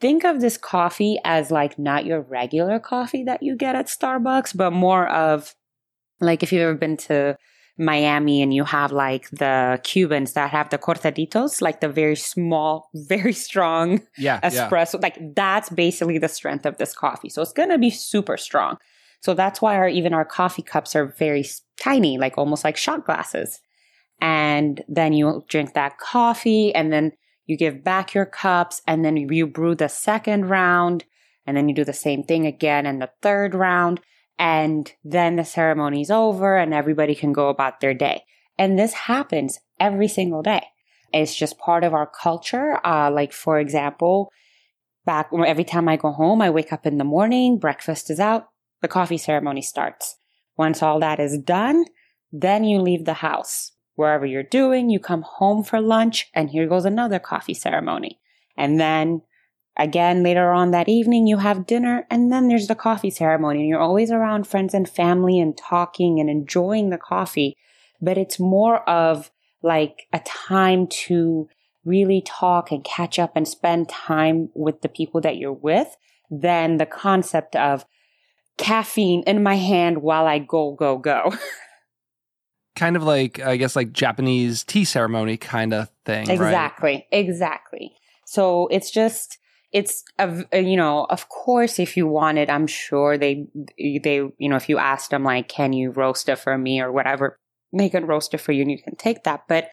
think 0.00 0.24
of 0.24 0.40
this 0.40 0.58
coffee 0.58 1.18
as 1.24 1.50
like 1.50 1.78
not 1.78 2.04
your 2.04 2.20
regular 2.20 2.78
coffee 2.78 3.24
that 3.24 3.42
you 3.42 3.56
get 3.56 3.74
at 3.74 3.86
Starbucks, 3.86 4.56
but 4.56 4.72
more 4.72 5.08
of 5.08 5.54
like 6.20 6.42
if 6.42 6.52
you've 6.52 6.62
ever 6.62 6.74
been 6.74 6.96
to 6.96 7.36
Miami 7.78 8.42
and 8.42 8.52
you 8.52 8.64
have 8.64 8.92
like 8.92 9.30
the 9.30 9.80
Cubans 9.82 10.34
that 10.34 10.50
have 10.50 10.70
the 10.70 10.78
cortaditos, 10.78 11.62
like 11.62 11.80
the 11.80 11.88
very 11.88 12.16
small, 12.16 12.90
very 12.94 13.32
strong 13.32 14.02
yeah, 14.18 14.40
espresso. 14.40 14.94
Yeah. 14.94 15.00
Like 15.02 15.34
that's 15.34 15.70
basically 15.70 16.18
the 16.18 16.28
strength 16.28 16.66
of 16.66 16.76
this 16.78 16.94
coffee. 16.94 17.28
So 17.28 17.42
it's 17.42 17.52
going 17.52 17.70
to 17.70 17.78
be 17.78 17.90
super 17.90 18.36
strong. 18.36 18.76
So 19.20 19.34
that's 19.34 19.62
why 19.62 19.76
our, 19.76 19.88
even 19.88 20.12
our 20.14 20.24
coffee 20.24 20.62
cups 20.62 20.96
are 20.96 21.14
very 21.18 21.44
tiny, 21.80 22.18
like 22.18 22.36
almost 22.36 22.64
like 22.64 22.76
shot 22.76 23.06
glasses. 23.06 23.60
And 24.22 24.84
then 24.88 25.12
you 25.12 25.44
drink 25.48 25.74
that 25.74 25.98
coffee 25.98 26.72
and 26.72 26.92
then 26.92 27.10
you 27.46 27.56
give 27.56 27.82
back 27.82 28.14
your 28.14 28.24
cups 28.24 28.80
and 28.86 29.04
then 29.04 29.16
you 29.16 29.48
brew 29.48 29.74
the 29.74 29.88
second 29.88 30.48
round 30.48 31.04
and 31.44 31.56
then 31.56 31.68
you 31.68 31.74
do 31.74 31.84
the 31.84 31.92
same 31.92 32.22
thing 32.22 32.46
again 32.46 32.86
in 32.86 33.00
the 33.00 33.10
third 33.20 33.52
round. 33.52 34.00
And 34.38 34.90
then 35.02 35.34
the 35.34 35.44
ceremony's 35.44 36.08
over 36.08 36.56
and 36.56 36.72
everybody 36.72 37.16
can 37.16 37.32
go 37.32 37.48
about 37.48 37.80
their 37.80 37.94
day. 37.94 38.22
And 38.56 38.78
this 38.78 38.92
happens 38.92 39.58
every 39.80 40.06
single 40.06 40.42
day. 40.42 40.66
It's 41.12 41.34
just 41.34 41.58
part 41.58 41.82
of 41.82 41.92
our 41.92 42.06
culture. 42.06 42.78
Uh, 42.86 43.10
like, 43.10 43.32
for 43.32 43.58
example, 43.58 44.30
back 45.04 45.30
every 45.32 45.64
time 45.64 45.88
I 45.88 45.96
go 45.96 46.12
home, 46.12 46.40
I 46.40 46.50
wake 46.50 46.72
up 46.72 46.86
in 46.86 46.98
the 46.98 47.04
morning, 47.04 47.58
breakfast 47.58 48.08
is 48.08 48.20
out, 48.20 48.46
the 48.82 48.88
coffee 48.88 49.18
ceremony 49.18 49.62
starts. 49.62 50.16
Once 50.56 50.80
all 50.80 51.00
that 51.00 51.18
is 51.18 51.38
done, 51.38 51.86
then 52.30 52.62
you 52.62 52.80
leave 52.80 53.04
the 53.04 53.14
house. 53.14 53.72
Wherever 54.02 54.26
you're 54.26 54.42
doing, 54.42 54.90
you 54.90 54.98
come 54.98 55.22
home 55.22 55.62
for 55.62 55.80
lunch, 55.80 56.28
and 56.34 56.50
here 56.50 56.66
goes 56.66 56.84
another 56.84 57.20
coffee 57.20 57.54
ceremony. 57.54 58.18
And 58.56 58.80
then 58.80 59.22
again, 59.78 60.24
later 60.24 60.50
on 60.50 60.72
that 60.72 60.88
evening, 60.88 61.28
you 61.28 61.36
have 61.36 61.68
dinner, 61.68 62.04
and 62.10 62.32
then 62.32 62.48
there's 62.48 62.66
the 62.66 62.74
coffee 62.74 63.10
ceremony. 63.10 63.60
And 63.60 63.68
you're 63.68 63.78
always 63.78 64.10
around 64.10 64.48
friends 64.48 64.74
and 64.74 64.88
family 64.88 65.38
and 65.38 65.56
talking 65.56 66.18
and 66.18 66.28
enjoying 66.28 66.90
the 66.90 66.98
coffee. 66.98 67.56
But 68.00 68.18
it's 68.18 68.40
more 68.40 68.82
of 68.90 69.30
like 69.62 70.08
a 70.12 70.18
time 70.18 70.88
to 71.06 71.48
really 71.84 72.24
talk 72.26 72.72
and 72.72 72.82
catch 72.82 73.20
up 73.20 73.36
and 73.36 73.46
spend 73.46 73.88
time 73.88 74.48
with 74.52 74.82
the 74.82 74.88
people 74.88 75.20
that 75.20 75.36
you're 75.36 75.52
with 75.52 75.96
than 76.28 76.78
the 76.78 76.86
concept 76.86 77.54
of 77.54 77.86
caffeine 78.58 79.22
in 79.28 79.44
my 79.44 79.54
hand 79.54 80.02
while 80.02 80.26
I 80.26 80.40
go, 80.40 80.72
go, 80.72 80.98
go. 80.98 81.32
kind 82.74 82.96
of 82.96 83.02
like, 83.02 83.40
I 83.40 83.56
guess, 83.56 83.76
like 83.76 83.92
Japanese 83.92 84.64
tea 84.64 84.84
ceremony 84.84 85.36
kind 85.36 85.74
of 85.74 85.88
thing. 86.04 86.30
Exactly. 86.30 86.94
Right? 86.94 87.04
Exactly. 87.10 87.92
So 88.24 88.68
it's 88.68 88.90
just, 88.90 89.38
it's 89.72 90.04
a, 90.18 90.44
uh, 90.52 90.56
you 90.58 90.76
know 90.76 91.04
of 91.08 91.28
course 91.28 91.78
if 91.78 91.96
you 91.96 92.06
wanted 92.06 92.50
i'm 92.50 92.66
sure 92.66 93.16
they 93.18 93.46
they 93.76 94.16
you 94.38 94.48
know 94.48 94.56
if 94.56 94.68
you 94.68 94.78
asked 94.78 95.10
them 95.10 95.24
like 95.24 95.48
can 95.48 95.72
you 95.72 95.90
roast 95.90 96.28
it 96.28 96.36
for 96.36 96.56
me 96.56 96.80
or 96.80 96.92
whatever 96.92 97.38
they 97.72 97.88
can 97.88 98.06
roast 98.06 98.34
it 98.34 98.38
for 98.38 98.52
you 98.52 98.62
and 98.62 98.70
you 98.70 98.82
can 98.82 98.94
take 98.96 99.24
that 99.24 99.44
but 99.48 99.70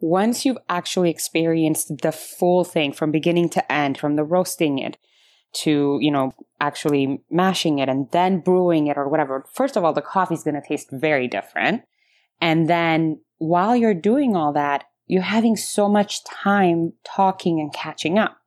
once 0.00 0.44
you've 0.44 0.58
actually 0.68 1.10
experienced 1.10 1.92
the 2.02 2.12
full 2.12 2.64
thing 2.64 2.92
from 2.92 3.10
beginning 3.10 3.48
to 3.48 3.72
end 3.72 3.96
from 3.98 4.16
the 4.16 4.24
roasting 4.24 4.78
it 4.78 4.96
to 5.52 5.98
you 6.00 6.10
know 6.10 6.32
actually 6.60 7.22
mashing 7.30 7.78
it 7.78 7.88
and 7.88 8.10
then 8.10 8.40
brewing 8.40 8.86
it 8.86 8.96
or 8.96 9.08
whatever 9.08 9.44
first 9.52 9.76
of 9.76 9.84
all 9.84 9.92
the 9.92 10.02
coffee 10.02 10.34
is 10.34 10.42
going 10.42 10.60
to 10.60 10.66
taste 10.66 10.88
very 10.90 11.28
different 11.28 11.82
and 12.40 12.68
then 12.68 13.20
while 13.38 13.76
you're 13.76 13.94
doing 13.94 14.36
all 14.36 14.52
that 14.52 14.84
you're 15.06 15.22
having 15.22 15.56
so 15.56 15.88
much 15.88 16.24
time 16.24 16.92
talking 17.04 17.60
and 17.60 17.72
catching 17.72 18.18
up 18.18 18.38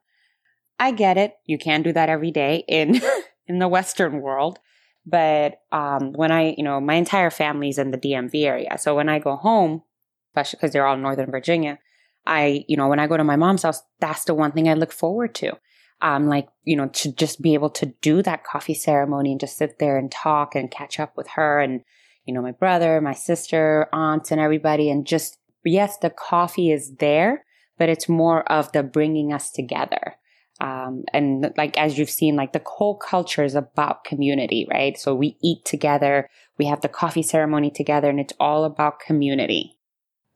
I 0.78 0.92
get 0.92 1.18
it. 1.18 1.34
You 1.44 1.58
can't 1.58 1.84
do 1.84 1.92
that 1.92 2.08
every 2.08 2.30
day 2.30 2.64
in 2.68 3.00
in 3.46 3.58
the 3.58 3.68
Western 3.68 4.20
world. 4.20 4.58
But 5.06 5.60
um, 5.72 6.12
when 6.12 6.30
I, 6.30 6.54
you 6.56 6.62
know, 6.62 6.80
my 6.80 6.94
entire 6.94 7.30
family's 7.30 7.78
in 7.78 7.90
the 7.90 7.98
DMV 7.98 8.44
area. 8.44 8.76
So 8.78 8.94
when 8.94 9.08
I 9.08 9.18
go 9.18 9.36
home, 9.36 9.82
especially 10.30 10.58
because 10.58 10.72
they're 10.72 10.86
all 10.86 10.94
in 10.94 11.02
Northern 11.02 11.30
Virginia, 11.30 11.78
I, 12.26 12.64
you 12.68 12.76
know, 12.76 12.88
when 12.88 12.98
I 12.98 13.06
go 13.06 13.16
to 13.16 13.24
my 13.24 13.36
mom's 13.36 13.62
house, 13.62 13.80
that's 14.00 14.24
the 14.24 14.34
one 14.34 14.52
thing 14.52 14.68
I 14.68 14.74
look 14.74 14.92
forward 14.92 15.34
to. 15.36 15.58
Um, 16.02 16.28
like, 16.28 16.48
you 16.62 16.76
know, 16.76 16.88
to 16.88 17.12
just 17.12 17.40
be 17.40 17.54
able 17.54 17.70
to 17.70 17.86
do 18.02 18.22
that 18.22 18.44
coffee 18.44 18.74
ceremony 18.74 19.32
and 19.32 19.40
just 19.40 19.56
sit 19.56 19.78
there 19.78 19.96
and 19.96 20.12
talk 20.12 20.54
and 20.54 20.70
catch 20.70 21.00
up 21.00 21.16
with 21.16 21.28
her 21.28 21.58
and, 21.58 21.80
you 22.28 22.34
know, 22.34 22.42
my 22.42 22.52
brother, 22.52 23.00
my 23.00 23.14
sister, 23.14 23.88
aunts, 23.90 24.30
and 24.30 24.38
everybody. 24.38 24.90
And 24.90 25.06
just, 25.06 25.38
yes, 25.64 25.96
the 25.96 26.10
coffee 26.10 26.70
is 26.70 26.96
there, 26.96 27.46
but 27.78 27.88
it's 27.88 28.06
more 28.06 28.42
of 28.52 28.70
the 28.72 28.82
bringing 28.82 29.32
us 29.32 29.50
together. 29.50 30.16
Um, 30.60 31.04
and 31.14 31.54
like 31.56 31.78
as 31.78 31.98
you've 31.98 32.10
seen, 32.10 32.36
like 32.36 32.52
the 32.52 32.60
whole 32.66 32.98
culture 32.98 33.44
is 33.44 33.54
about 33.54 34.04
community, 34.04 34.66
right? 34.70 34.98
So 34.98 35.14
we 35.14 35.38
eat 35.42 35.64
together, 35.64 36.28
we 36.58 36.66
have 36.66 36.82
the 36.82 36.88
coffee 36.88 37.22
ceremony 37.22 37.70
together, 37.70 38.10
and 38.10 38.20
it's 38.20 38.34
all 38.38 38.64
about 38.64 39.00
community. 39.00 39.77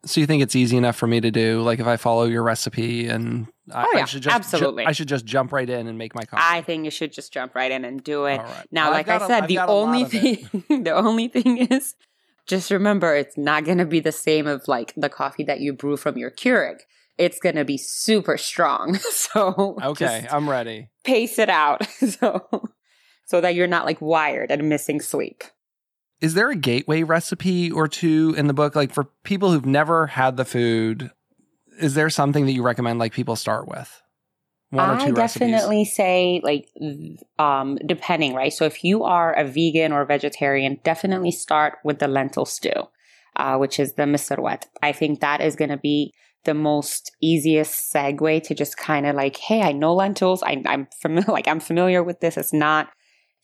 So 0.04 0.20
you 0.20 0.26
think 0.26 0.42
it's 0.42 0.56
easy 0.56 0.76
enough 0.76 0.96
for 0.96 1.06
me 1.06 1.20
to 1.20 1.30
do? 1.30 1.62
Like 1.62 1.78
if 1.78 1.86
I 1.86 1.96
follow 1.96 2.24
your 2.24 2.42
recipe 2.42 3.08
and 3.08 3.46
I, 3.70 3.84
oh, 3.84 3.96
yeah, 3.96 4.02
I 4.02 4.04
should 4.06 4.22
just 4.22 4.34
absolutely, 4.34 4.84
ju- 4.84 4.88
I 4.88 4.92
should 4.92 5.08
just 5.08 5.24
jump 5.24 5.52
right 5.52 5.68
in 5.68 5.86
and 5.86 5.96
make 5.96 6.14
my 6.14 6.24
coffee. 6.24 6.42
I 6.44 6.62
think 6.62 6.84
you 6.84 6.90
should 6.90 7.12
just 7.12 7.32
jump 7.32 7.54
right 7.54 7.70
in 7.70 7.84
and 7.84 8.02
do 8.02 8.24
it. 8.26 8.40
Now, 8.70 8.86
well, 8.86 8.92
like 8.92 9.08
I 9.08 9.26
said, 9.26 9.44
a, 9.44 9.46
the 9.46 9.58
only 9.58 10.04
thing, 10.04 10.64
the 10.82 10.92
only 10.92 11.28
thing 11.28 11.58
is, 11.58 11.94
just 12.46 12.72
remember, 12.72 13.14
it's 13.14 13.38
not 13.38 13.64
going 13.64 13.78
to 13.78 13.86
be 13.86 14.00
the 14.00 14.12
same 14.12 14.48
of 14.48 14.66
like 14.66 14.92
the 14.96 15.08
coffee 15.08 15.44
that 15.44 15.60
you 15.60 15.72
brew 15.72 15.96
from 15.96 16.18
your 16.18 16.30
Keurig 16.30 16.80
it's 17.18 17.38
going 17.38 17.56
to 17.56 17.64
be 17.64 17.76
super 17.78 18.36
strong. 18.36 18.98
So 19.12 19.78
okay, 19.82 20.26
I'm 20.30 20.48
ready. 20.50 20.88
Pace 21.04 21.38
it 21.38 21.48
out 21.48 21.86
so 21.90 22.70
so 23.24 23.40
that 23.40 23.54
you're 23.54 23.66
not 23.66 23.86
like 23.86 24.00
wired 24.00 24.50
and 24.50 24.68
missing 24.68 25.00
sleep. 25.00 25.44
Is 26.22 26.34
there 26.34 26.50
a 26.50 26.56
gateway 26.56 27.02
recipe 27.02 27.70
or 27.70 27.88
two 27.88 28.34
in 28.38 28.46
the 28.46 28.54
book 28.54 28.74
like 28.74 28.92
for 28.92 29.04
people 29.24 29.50
who've 29.50 29.66
never 29.66 30.06
had 30.06 30.36
the 30.36 30.44
food? 30.44 31.10
Is 31.80 31.94
there 31.94 32.08
something 32.08 32.46
that 32.46 32.52
you 32.52 32.62
recommend 32.62 32.98
like 32.98 33.12
people 33.12 33.36
start 33.36 33.68
with? 33.68 34.00
One 34.70 34.88
or 34.88 35.00
two 35.00 35.08
I 35.08 35.10
definitely 35.10 35.80
recipes? 35.80 35.96
say 35.96 36.40
like 36.42 36.68
um 37.38 37.76
depending, 37.84 38.34
right? 38.34 38.52
So 38.52 38.64
if 38.64 38.84
you 38.84 39.02
are 39.02 39.34
a 39.34 39.44
vegan 39.44 39.92
or 39.92 40.00
a 40.02 40.06
vegetarian, 40.06 40.78
definitely 40.84 41.32
start 41.32 41.78
with 41.84 41.98
the 41.98 42.08
lentil 42.08 42.46
stew. 42.46 42.88
Uh, 43.34 43.56
which 43.56 43.80
is 43.80 43.94
the 43.94 44.02
misirwet. 44.02 44.64
I 44.82 44.92
think 44.92 45.20
that 45.20 45.40
is 45.40 45.56
going 45.56 45.70
to 45.70 45.78
be 45.78 46.12
the 46.44 46.52
most 46.52 47.16
easiest 47.22 47.90
segue 47.90 48.42
to 48.42 48.54
just 48.54 48.76
kind 48.76 49.06
of 49.06 49.16
like, 49.16 49.38
hey, 49.38 49.62
I 49.62 49.72
know 49.72 49.94
lentils. 49.94 50.42
I, 50.42 50.62
am 50.66 50.86
familiar, 51.00 51.28
like 51.32 51.48
I'm 51.48 51.58
familiar 51.58 52.02
with 52.02 52.20
this. 52.20 52.36
It's 52.36 52.52
not 52.52 52.90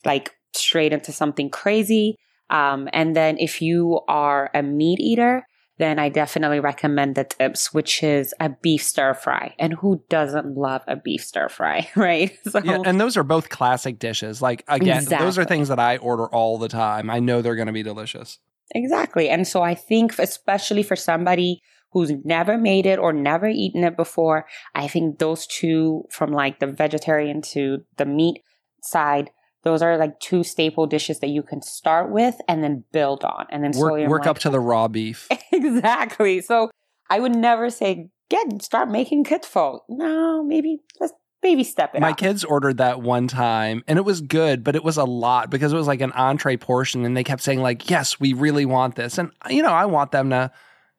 like 0.05 0.35
straight 0.55 0.93
into 0.93 1.11
something 1.11 1.49
crazy. 1.49 2.17
Um, 2.49 2.89
and 2.93 3.15
then 3.15 3.37
if 3.37 3.61
you 3.61 4.01
are 4.07 4.49
a 4.53 4.63
meat 4.63 4.99
eater, 4.99 5.45
then 5.79 5.97
I 5.97 6.09
definitely 6.09 6.59
recommend 6.59 7.15
the 7.15 7.23
tibs, 7.23 7.67
which 7.67 8.03
is 8.03 8.33
a 8.39 8.49
beef 8.49 8.83
stir 8.83 9.13
fry. 9.13 9.55
And 9.57 9.73
who 9.73 10.03
doesn't 10.09 10.57
love 10.57 10.83
a 10.87 10.97
beef 10.97 11.23
stir 11.23 11.49
fry, 11.49 11.89
right? 11.95 12.37
So, 12.49 12.59
yeah, 12.63 12.79
and 12.85 12.99
those 12.99 13.15
are 13.15 13.23
both 13.23 13.49
classic 13.49 13.99
dishes. 13.99 14.41
Like 14.41 14.63
again, 14.67 15.03
exactly. 15.03 15.25
those 15.25 15.37
are 15.37 15.45
things 15.45 15.69
that 15.69 15.79
I 15.79 15.97
order 15.97 16.25
all 16.27 16.57
the 16.57 16.67
time. 16.67 17.09
I 17.09 17.19
know 17.19 17.41
they're 17.41 17.55
going 17.55 17.67
to 17.67 17.73
be 17.73 17.83
delicious. 17.83 18.39
Exactly. 18.75 19.29
And 19.29 19.47
so 19.47 19.61
I 19.61 19.75
think 19.75 20.17
especially 20.19 20.83
for 20.83 20.95
somebody 20.95 21.61
who's 21.91 22.11
never 22.23 22.57
made 22.57 22.85
it 22.85 22.99
or 22.99 23.13
never 23.13 23.47
eaten 23.47 23.83
it 23.83 23.95
before, 23.95 24.45
I 24.75 24.87
think 24.87 25.19
those 25.19 25.47
two 25.47 26.03
from 26.11 26.31
like 26.31 26.59
the 26.59 26.67
vegetarian 26.67 27.41
to 27.53 27.79
the 27.97 28.05
meat 28.05 28.41
side, 28.83 29.31
those 29.63 29.81
are 29.81 29.97
like 29.97 30.19
two 30.19 30.43
staple 30.43 30.87
dishes 30.87 31.19
that 31.19 31.27
you 31.29 31.43
can 31.43 31.61
start 31.61 32.11
with 32.11 32.35
and 32.47 32.63
then 32.63 32.83
build 32.91 33.23
on 33.23 33.45
and 33.49 33.63
then 33.63 33.71
work, 33.75 34.07
work 34.07 34.27
up 34.27 34.39
to 34.39 34.49
the 34.49 34.59
raw 34.59 34.87
beef. 34.87 35.27
exactly. 35.51 36.41
So 36.41 36.69
I 37.09 37.19
would 37.19 37.35
never 37.35 37.69
say, 37.69 38.09
get, 38.29 38.61
start 38.61 38.89
making 38.89 39.25
kitfo. 39.25 39.79
No, 39.89 40.43
maybe 40.43 40.79
let's 40.99 41.13
baby 41.41 41.63
step 41.63 41.95
it 41.95 42.01
My 42.01 42.11
up. 42.11 42.17
kids 42.17 42.43
ordered 42.43 42.77
that 42.77 43.01
one 43.01 43.27
time 43.27 43.83
and 43.87 43.97
it 43.97 44.03
was 44.03 44.21
good, 44.21 44.63
but 44.63 44.75
it 44.75 44.83
was 44.83 44.97
a 44.97 45.03
lot 45.05 45.49
because 45.49 45.73
it 45.73 45.77
was 45.77 45.87
like 45.87 46.01
an 46.01 46.11
entree 46.13 46.57
portion 46.57 47.05
and 47.05 47.15
they 47.15 47.23
kept 47.23 47.41
saying 47.41 47.61
like, 47.61 47.89
"Yes, 47.89 48.19
we 48.19 48.33
really 48.33 48.65
want 48.65 48.95
this." 48.95 49.17
And 49.17 49.31
you 49.49 49.61
know, 49.61 49.69
I 49.71 49.85
want 49.85 50.11
them 50.11 50.29
to 50.29 50.51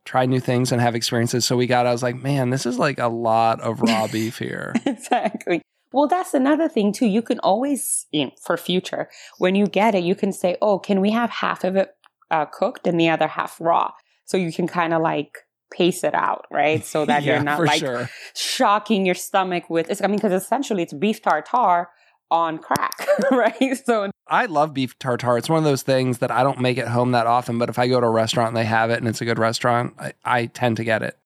try 0.04 0.26
new 0.26 0.40
things 0.40 0.72
and 0.72 0.80
have 0.80 0.94
experiences. 0.94 1.44
So 1.44 1.56
we 1.56 1.66
got 1.66 1.86
I 1.86 1.92
was 1.92 2.02
like, 2.02 2.16
"Man, 2.16 2.50
this 2.50 2.66
is 2.66 2.78
like 2.78 2.98
a 2.98 3.08
lot 3.08 3.60
of 3.60 3.80
raw 3.80 4.06
beef 4.12 4.38
here." 4.38 4.74
exactly. 4.86 5.62
Well, 5.92 6.06
that's 6.06 6.34
another 6.34 6.68
thing 6.68 6.92
too. 6.92 7.06
You 7.06 7.22
can 7.22 7.40
always, 7.40 8.06
you 8.12 8.26
know, 8.26 8.30
for 8.40 8.56
future, 8.56 9.08
when 9.38 9.54
you 9.54 9.66
get 9.66 9.94
it, 9.94 10.04
you 10.04 10.14
can 10.14 10.32
say, 10.32 10.56
"Oh, 10.62 10.78
can 10.78 11.00
we 11.00 11.10
have 11.10 11.30
half 11.30 11.64
of 11.64 11.76
it 11.76 11.94
uh, 12.30 12.46
cooked 12.46 12.86
and 12.86 12.98
the 12.98 13.08
other 13.08 13.26
half 13.26 13.60
raw?" 13.60 13.92
So 14.24 14.36
you 14.36 14.52
can 14.52 14.68
kind 14.68 14.94
of 14.94 15.02
like 15.02 15.38
pace 15.72 16.04
it 16.04 16.14
out, 16.14 16.46
right? 16.50 16.84
So 16.84 17.04
that 17.06 17.24
Yeah, 17.24 17.34
you're 17.34 17.44
not 17.44 17.64
like 17.64 17.80
sure. 17.80 18.08
shocking 18.34 19.04
your 19.04 19.14
stomach 19.14 19.68
with. 19.68 19.90
It's, 19.90 20.02
I 20.02 20.06
mean, 20.06 20.16
because 20.16 20.32
essentially 20.32 20.82
it's 20.82 20.92
beef 20.92 21.22
tartare 21.22 21.88
on 22.30 22.58
crack, 22.58 23.06
right? 23.32 23.76
So 23.84 24.10
I 24.28 24.46
love 24.46 24.72
beef 24.72 24.96
tartare. 25.00 25.36
It's 25.36 25.48
one 25.48 25.58
of 25.58 25.64
those 25.64 25.82
things 25.82 26.18
that 26.18 26.30
I 26.30 26.44
don't 26.44 26.60
make 26.60 26.78
at 26.78 26.86
home 26.88 27.10
that 27.12 27.26
often, 27.26 27.58
but 27.58 27.68
if 27.68 27.78
I 27.78 27.88
go 27.88 28.00
to 28.00 28.06
a 28.06 28.10
restaurant 28.10 28.48
and 28.48 28.56
they 28.56 28.64
have 28.64 28.90
it 28.90 28.98
and 28.98 29.08
it's 29.08 29.20
a 29.20 29.24
good 29.24 29.38
restaurant, 29.40 29.94
I, 29.98 30.12
I 30.24 30.46
tend 30.46 30.76
to 30.76 30.84
get 30.84 31.02
it. 31.02 31.18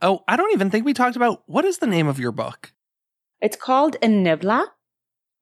Oh, 0.00 0.22
I 0.28 0.36
don't 0.36 0.52
even 0.52 0.70
think 0.70 0.84
we 0.84 0.94
talked 0.94 1.16
about 1.16 1.42
what 1.46 1.64
is 1.64 1.78
the 1.78 1.88
name 1.88 2.06
of 2.06 2.20
your 2.20 2.30
book? 2.30 2.72
It's 3.40 3.56
called 3.56 3.96
Enebla, 4.02 4.66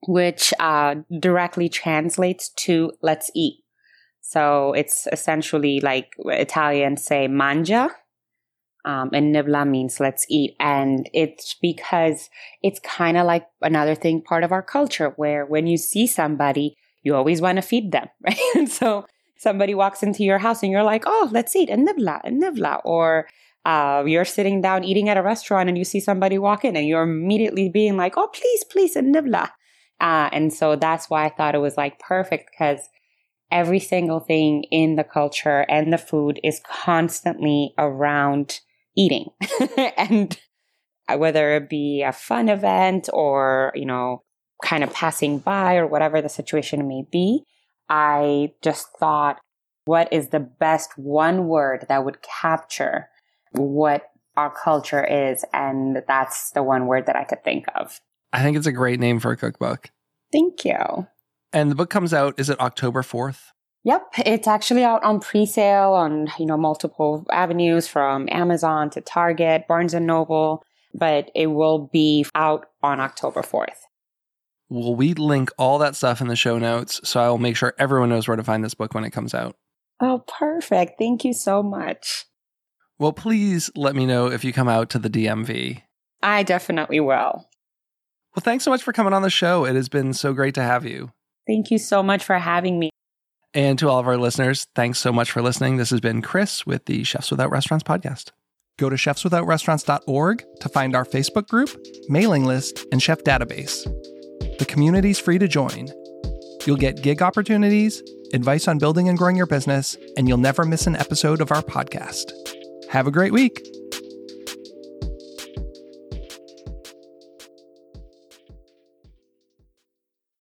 which 0.07 0.53
uh, 0.59 0.95
directly 1.19 1.69
translates 1.69 2.49
to 2.65 2.91
"let's 3.01 3.31
eat." 3.35 3.63
So 4.21 4.73
it's 4.73 5.07
essentially 5.11 5.79
like 5.79 6.13
Italians 6.19 7.03
say 7.03 7.27
"mangia," 7.27 7.89
um, 8.85 9.09
and 9.13 9.35
"enebla" 9.35 9.67
means 9.67 9.99
"let's 9.99 10.25
eat," 10.29 10.55
and 10.59 11.09
it's 11.13 11.55
because 11.61 12.29
it's 12.61 12.79
kind 12.79 13.17
of 13.17 13.25
like 13.25 13.47
another 13.61 13.95
thing, 13.95 14.21
part 14.21 14.43
of 14.43 14.51
our 14.51 14.63
culture, 14.63 15.13
where 15.15 15.45
when 15.45 15.65
you 15.65 15.77
see 15.77 16.05
somebody, 16.07 16.75
you 17.03 17.15
always 17.15 17.41
want 17.41 17.55
to 17.55 17.61
feed 17.61 17.91
them, 17.91 18.07
right? 18.21 18.37
And 18.55 18.69
so 18.69 19.05
somebody 19.37 19.73
walks 19.73 20.03
into 20.03 20.23
your 20.23 20.39
house 20.39 20.61
and 20.61 20.71
you're 20.71 20.83
like, 20.83 21.03
"Oh, 21.07 21.29
let's 21.31 21.55
eat 21.55 21.69
a 21.69 21.77
nibla, 21.77 22.21
a 22.23 22.29
nibla," 22.29 22.81
or 22.85 23.27
uh, 23.67 24.05
you're 24.07 24.23
sitting 24.23 24.61
down 24.61 24.85
eating 24.85 25.09
at 25.09 25.17
a 25.17 25.21
restaurant 25.21 25.67
and 25.67 25.77
you 25.77 25.83
see 25.83 25.99
somebody 25.99 26.37
walk 26.37 26.63
in 26.63 26.77
and 26.77 26.87
you're 26.87 27.03
immediately 27.03 27.67
being 27.67 27.97
like, 27.97 28.17
oh, 28.17 28.29
please, 28.33 28.63
please, 28.63 28.95
a 28.95 29.01
nibla. 29.01 29.51
Uh, 29.99 30.29
and 30.31 30.53
so 30.53 30.77
that's 30.77 31.09
why 31.09 31.25
I 31.25 31.29
thought 31.29 31.53
it 31.53 31.57
was 31.57 31.75
like 31.75 31.99
perfect 31.99 32.49
because 32.49 32.79
every 33.51 33.81
single 33.81 34.21
thing 34.21 34.63
in 34.71 34.95
the 34.95 35.03
culture 35.03 35.65
and 35.67 35.91
the 35.91 35.97
food 35.97 36.39
is 36.45 36.61
constantly 36.65 37.73
around 37.77 38.61
eating. 38.95 39.25
and 39.97 40.39
whether 41.13 41.57
it 41.57 41.69
be 41.69 42.03
a 42.03 42.13
fun 42.13 42.47
event 42.47 43.09
or, 43.11 43.73
you 43.75 43.85
know, 43.85 44.23
kind 44.63 44.81
of 44.81 44.93
passing 44.93 45.39
by 45.39 45.75
or 45.75 45.85
whatever 45.85 46.21
the 46.21 46.29
situation 46.29 46.87
may 46.87 47.03
be, 47.11 47.43
I 47.89 48.53
just 48.63 48.87
thought, 48.97 49.41
what 49.83 50.11
is 50.13 50.29
the 50.29 50.39
best 50.39 50.91
one 50.95 51.47
word 51.49 51.85
that 51.89 52.05
would 52.05 52.19
capture 52.21 53.09
what 53.51 54.03
our 54.35 54.53
culture 54.53 55.03
is. 55.03 55.43
And 55.53 56.03
that's 56.07 56.51
the 56.51 56.63
one 56.63 56.87
word 56.87 57.05
that 57.07 57.15
I 57.15 57.23
could 57.23 57.43
think 57.43 57.65
of. 57.75 57.99
I 58.31 58.43
think 58.43 58.57
it's 58.57 58.67
a 58.67 58.71
great 58.71 58.99
name 58.99 59.19
for 59.19 59.31
a 59.31 59.37
cookbook. 59.37 59.89
Thank 60.31 60.65
you. 60.65 61.07
And 61.53 61.71
the 61.71 61.75
book 61.75 61.89
comes 61.89 62.13
out, 62.13 62.39
is 62.39 62.49
it 62.49 62.59
October 62.59 63.01
4th? 63.01 63.39
Yep, 63.83 64.07
it's 64.25 64.47
actually 64.47 64.83
out 64.83 65.01
on 65.03 65.21
pre-sale 65.21 65.93
on, 65.93 66.27
you 66.37 66.45
know, 66.45 66.57
multiple 66.57 67.25
avenues 67.31 67.87
from 67.87 68.27
Amazon 68.29 68.89
to 68.89 69.01
Target, 69.01 69.65
Barnes 69.65 69.93
and 69.93 70.05
Noble, 70.05 70.61
but 70.93 71.31
it 71.33 71.47
will 71.47 71.89
be 71.93 72.25
out 72.35 72.65
on 72.83 72.99
October 72.99 73.41
4th. 73.41 73.77
Well, 74.69 74.93
we 74.95 75.13
link 75.13 75.51
all 75.57 75.77
that 75.77 75.95
stuff 75.95 76.19
in 76.19 76.27
the 76.27 76.35
show 76.35 76.57
notes, 76.57 76.99
so 77.05 77.21
I 77.21 77.29
will 77.29 77.37
make 77.37 77.55
sure 77.55 77.73
everyone 77.79 78.09
knows 78.09 78.27
where 78.27 78.35
to 78.35 78.43
find 78.43 78.61
this 78.61 78.73
book 78.73 78.93
when 78.93 79.05
it 79.05 79.11
comes 79.11 79.33
out. 79.33 79.55
Oh, 80.01 80.25
perfect. 80.27 80.99
Thank 80.99 81.23
you 81.23 81.31
so 81.31 81.63
much. 81.63 82.25
Well, 82.99 83.13
please 83.13 83.69
let 83.75 83.95
me 83.95 84.05
know 84.05 84.27
if 84.27 84.43
you 84.43 84.51
come 84.51 84.67
out 84.67 84.89
to 84.91 84.99
the 84.99 85.09
DMV. 85.09 85.83
I 86.23 86.43
definitely 86.43 86.99
will. 86.99 87.47
Well, 88.35 88.41
thanks 88.41 88.63
so 88.63 88.71
much 88.71 88.83
for 88.83 88.93
coming 88.93 89.13
on 89.13 89.21
the 89.21 89.29
show. 89.29 89.65
It 89.65 89.75
has 89.75 89.89
been 89.89 90.13
so 90.13 90.33
great 90.33 90.55
to 90.55 90.63
have 90.63 90.85
you. 90.85 91.11
Thank 91.45 91.71
you 91.71 91.77
so 91.77 92.01
much 92.03 92.23
for 92.23 92.37
having 92.37 92.79
me. 92.79 92.89
And 93.53 93.79
to 93.79 93.89
all 93.89 93.99
of 93.99 94.07
our 94.07 94.17
listeners, 94.17 94.67
thanks 94.75 94.99
so 94.99 95.11
much 95.11 95.31
for 95.31 95.41
listening. 95.41 95.77
This 95.77 95.89
has 95.91 96.01
been 96.01 96.21
Chris 96.21 96.65
with 96.65 96.85
the 96.85 97.03
Chefs 97.03 97.31
Without 97.31 97.49
Restaurants 97.49 97.83
podcast. 97.83 98.31
Go 98.77 98.89
to 98.89 98.95
chefswithoutrestaurants.org 98.95 100.45
to 100.59 100.69
find 100.69 100.95
our 100.95 101.05
Facebook 101.05 101.47
group, 101.47 101.69
mailing 102.09 102.45
list, 102.45 102.85
and 102.91 103.01
chef 103.01 103.23
database. 103.23 103.83
The 104.59 104.65
community's 104.65 105.17
free 105.19 105.39
to 105.39 105.47
join. 105.47 105.87
You'll 106.65 106.77
get 106.77 107.01
gig 107.01 107.21
opportunities, 107.21 108.03
advice 108.33 108.67
on 108.67 108.77
building 108.77 109.09
and 109.09 109.17
growing 109.17 109.37
your 109.37 109.47
business, 109.47 109.97
and 110.15 110.27
you'll 110.27 110.37
never 110.37 110.63
miss 110.63 110.85
an 110.85 110.95
episode 110.95 111.41
of 111.41 111.51
our 111.51 111.63
podcast. 111.63 112.31
Have 112.89 113.05
a 113.05 113.11
great 113.11 113.33
week. 113.33 113.67